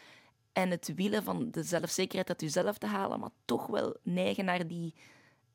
En 0.52 0.70
het 0.70 0.92
willen 0.94 1.22
van 1.22 1.50
de 1.50 1.62
zelfzekerheid 1.62 2.28
uit 2.28 2.40
jezelf 2.40 2.78
te 2.78 2.86
halen, 2.86 3.20
maar 3.20 3.30
toch 3.44 3.66
wel 3.66 3.96
neigen 4.02 4.44
naar 4.44 4.66
die 4.66 4.94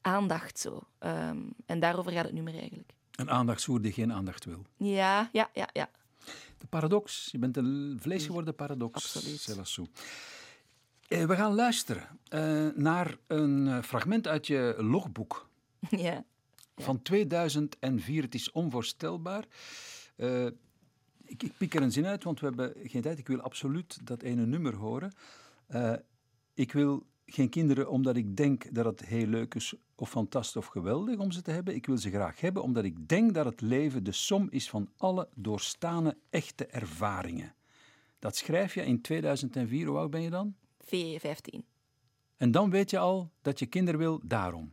aandacht 0.01 0.59
zo. 0.59 0.83
Ehm, 0.99 1.39
en 1.65 1.79
daarover 1.79 2.11
gaat 2.11 2.25
het 2.25 2.33
nummer 2.33 2.53
eigenlijk. 2.53 2.93
Een 3.11 3.29
aandachtsvoer 3.29 3.81
die 3.81 3.91
geen 3.91 4.13
aandacht 4.13 4.45
wil. 4.45 4.65
Ja, 4.77 5.29
ja, 5.31 5.49
ja, 5.53 5.69
ja. 5.73 5.89
De 6.57 6.67
paradox. 6.69 7.30
Je 7.32 7.38
bent 7.38 7.57
een 7.57 7.97
vleesgeworden 8.01 8.55
paradox. 8.55 9.15
Absoluut. 9.15 9.39
Selassou. 9.39 9.88
Eh, 11.07 11.26
we 11.26 11.36
gaan 11.36 11.55
luisteren 11.55 12.07
eh, 12.28 12.67
naar 12.76 13.17
een 13.28 13.67
eh, 13.67 13.82
fragment 13.82 14.28
uit 14.28 14.47
je 14.47 14.76
logboek 14.78 15.49
ja. 15.89 16.24
van 16.76 17.01
2004. 17.01 18.24
Het 18.24 18.36
is 18.36 18.51
onvoorstelbaar. 18.51 19.45
Eh, 20.15 20.45
ik, 21.26 21.43
ik 21.43 21.51
pik 21.57 21.74
er 21.74 21.82
een 21.82 21.91
zin 21.91 22.05
uit, 22.05 22.24
want 22.24 22.39
we 22.39 22.45
hebben 22.45 22.74
geen 22.84 23.01
tijd. 23.01 23.19
Ik 23.19 23.28
wil 23.28 23.41
absoluut 23.41 23.99
dat 24.03 24.22
ene 24.22 24.45
nummer 24.45 24.76
horen. 24.76 25.13
Ik 26.53 26.72
wil 26.72 27.05
geen 27.26 27.49
kinderen 27.49 27.89
omdat 27.89 28.15
ik 28.15 28.38
denk 28.38 28.76
dat 28.76 28.86
het 28.86 29.05
heel 29.05 29.28
leuk 29.28 29.55
is 29.55 29.74
of 30.02 30.10
fantastisch 30.10 30.56
of 30.56 30.66
geweldig 30.66 31.18
om 31.18 31.32
ze 31.32 31.41
te 31.41 31.52
hebben. 31.52 31.76
Ik 31.76 31.86
wil 31.86 31.97
ze 31.97 32.10
graag 32.10 32.39
hebben 32.39 32.64
omdat 32.64 32.84
ik 32.84 33.08
denk 33.08 33.34
dat 33.34 33.45
het 33.45 33.62
leven 33.62 34.04
de 34.04 34.12
som 34.12 34.47
is 34.49 34.70
van 34.70 34.89
alle 34.97 35.28
doorstane 35.36 36.18
echte 36.30 36.66
ervaringen. 36.66 37.56
Dat 38.20 38.36
schrijf 38.36 38.74
je 38.74 38.86
in 38.86 39.02
2004. 39.02 39.88
Hoe 39.88 39.97
oud 39.97 40.10
ben 40.10 40.22
je 40.22 40.30
dan? 40.30 40.56
V15. 40.86 41.60
En 42.38 42.52
dan 42.52 42.70
weet 42.70 42.89
je 42.89 42.97
al 42.97 43.32
dat 43.41 43.60
je 43.60 43.66
kinderen 43.66 43.99
wil 43.99 44.22
daarom. 44.24 44.72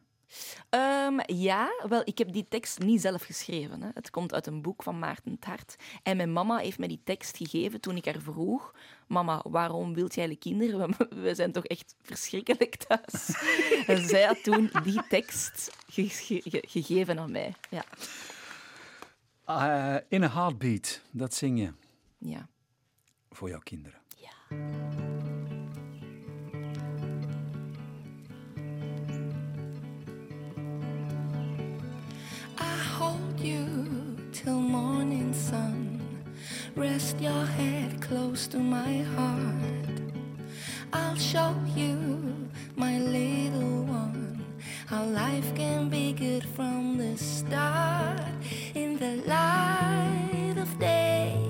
Ehm, 0.68 1.18
ja, 1.26 1.68
wel, 1.88 2.02
ik 2.04 2.18
heb 2.18 2.32
die 2.32 2.46
tekst 2.48 2.78
niet 2.78 3.00
zelf 3.00 3.22
geschreven. 3.22 3.82
Hè. 3.82 3.88
Het 3.94 4.10
komt 4.10 4.34
uit 4.34 4.46
een 4.46 4.62
boek 4.62 4.82
van 4.82 4.98
Maarten 4.98 5.32
het 5.32 5.44
Hart. 5.44 5.76
En 6.02 6.16
mijn 6.16 6.32
mama 6.32 6.58
heeft 6.58 6.78
mij 6.78 6.88
die 6.88 7.00
tekst 7.04 7.36
gegeven 7.36 7.80
toen 7.80 7.96
ik 7.96 8.04
haar 8.04 8.20
vroeg... 8.20 8.74
Mama, 9.06 9.44
waarom 9.48 9.94
wilt 9.94 10.14
jij 10.14 10.36
kinderen? 10.36 10.90
We, 10.98 11.08
we 11.20 11.34
zijn 11.34 11.52
toch 11.52 11.64
echt 11.64 11.94
verschrikkelijk 12.02 12.76
thuis. 12.76 13.34
en 13.86 14.08
zij 14.08 14.22
had 14.22 14.42
toen 14.42 14.70
die 14.82 15.02
tekst 15.08 15.70
ge- 15.86 16.08
ge- 16.08 16.42
ge- 16.44 16.64
gegeven 16.66 17.18
aan 17.18 17.30
mij. 17.30 17.54
Ja. 17.70 17.84
Eh, 19.44 19.96
in 20.08 20.22
a 20.22 20.30
heartbeat, 20.30 21.00
dat 21.10 21.34
zing 21.34 21.58
je 21.58 21.72
ja. 22.18 22.48
voor 23.30 23.48
jouw 23.48 23.60
kinderen. 23.60 23.98
I 24.50 25.07
you 33.40 34.16
till 34.32 34.60
morning 34.60 35.32
sun. 35.32 36.00
Rest 36.74 37.20
your 37.20 37.44
head 37.44 38.00
close 38.00 38.46
to 38.48 38.58
my 38.58 39.02
heart. 39.16 40.00
I'll 40.92 41.16
show 41.16 41.54
you, 41.76 42.48
my 42.76 42.98
little 42.98 43.84
one, 43.84 44.44
how 44.86 45.04
life 45.04 45.54
can 45.54 45.88
be 45.88 46.12
good 46.12 46.44
from 46.44 46.98
the 46.98 47.16
start. 47.16 48.20
In 48.74 48.98
the 48.98 49.22
light 49.26 50.56
of 50.56 50.78
day, 50.78 51.47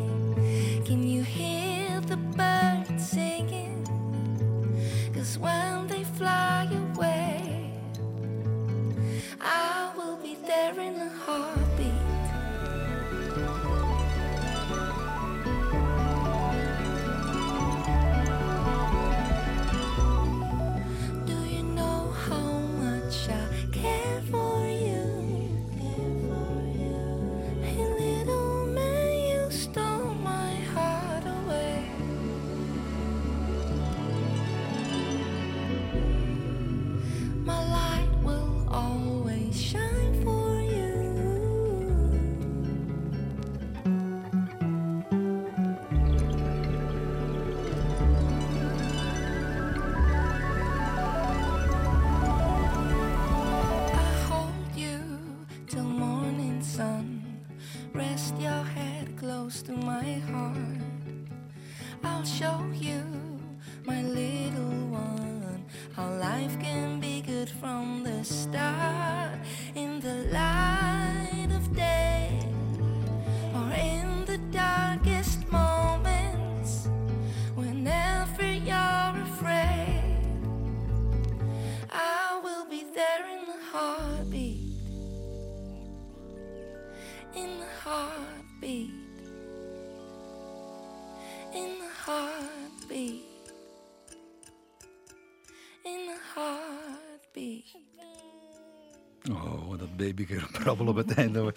Dat 99.98 100.06
babygebrabbel 100.06 100.86
op 100.86 100.96
het 100.96 101.12
einde. 101.12 101.54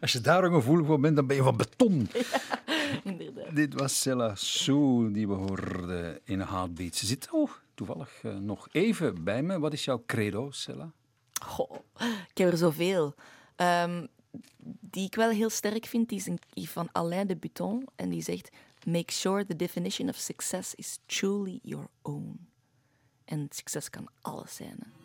Als 0.00 0.12
je 0.12 0.20
daar 0.20 0.44
een 0.44 0.52
gevoelig 0.52 0.86
voor 0.86 1.00
bent, 1.00 1.16
dan 1.16 1.26
ben 1.26 1.36
je 1.36 1.42
van 1.42 1.56
beton. 1.56 2.08
Dit 3.54 3.74
was 3.74 4.00
Cella 4.00 4.34
Sue 4.34 5.10
die 5.10 5.28
we 5.28 5.34
hoorden 5.34 6.20
in 6.24 6.40
een 6.40 6.48
Heartbeat. 6.48 6.94
Ze 6.94 7.06
zit 7.06 7.28
oh, 7.30 7.50
toevallig 7.74 8.10
eh, 8.22 8.36
nog 8.36 8.68
even 8.72 9.24
bij 9.24 9.42
me. 9.42 9.58
Wat 9.58 9.72
is 9.72 9.84
jouw 9.84 10.02
credo, 10.06 10.50
Cella? 10.50 10.92
Goh, 11.42 11.76
ik 12.28 12.38
heb 12.38 12.52
er 12.52 12.58
zoveel. 12.58 13.14
Ehm, 13.56 14.06
die 14.80 15.06
ik 15.06 15.14
wel 15.14 15.30
heel 15.30 15.50
sterk 15.50 15.86
vind, 15.86 16.08
die 16.08 16.18
is 16.18 16.26
een, 16.26 16.38
van 16.66 16.88
Alain 16.92 17.26
de 17.26 17.36
Botton. 17.36 17.86
En 17.96 18.08
die 18.08 18.22
zegt, 18.22 18.50
make 18.86 19.12
sure 19.12 19.46
the 19.46 19.56
definition 19.56 20.08
of 20.08 20.16
success 20.16 20.74
is 20.74 20.98
truly 21.06 21.58
your 21.62 21.86
own. 22.02 22.48
En 23.24 23.46
succes 23.50 23.90
kan 23.90 24.08
alles 24.20 24.54
zijn. 24.54 24.76
hè. 24.78 25.03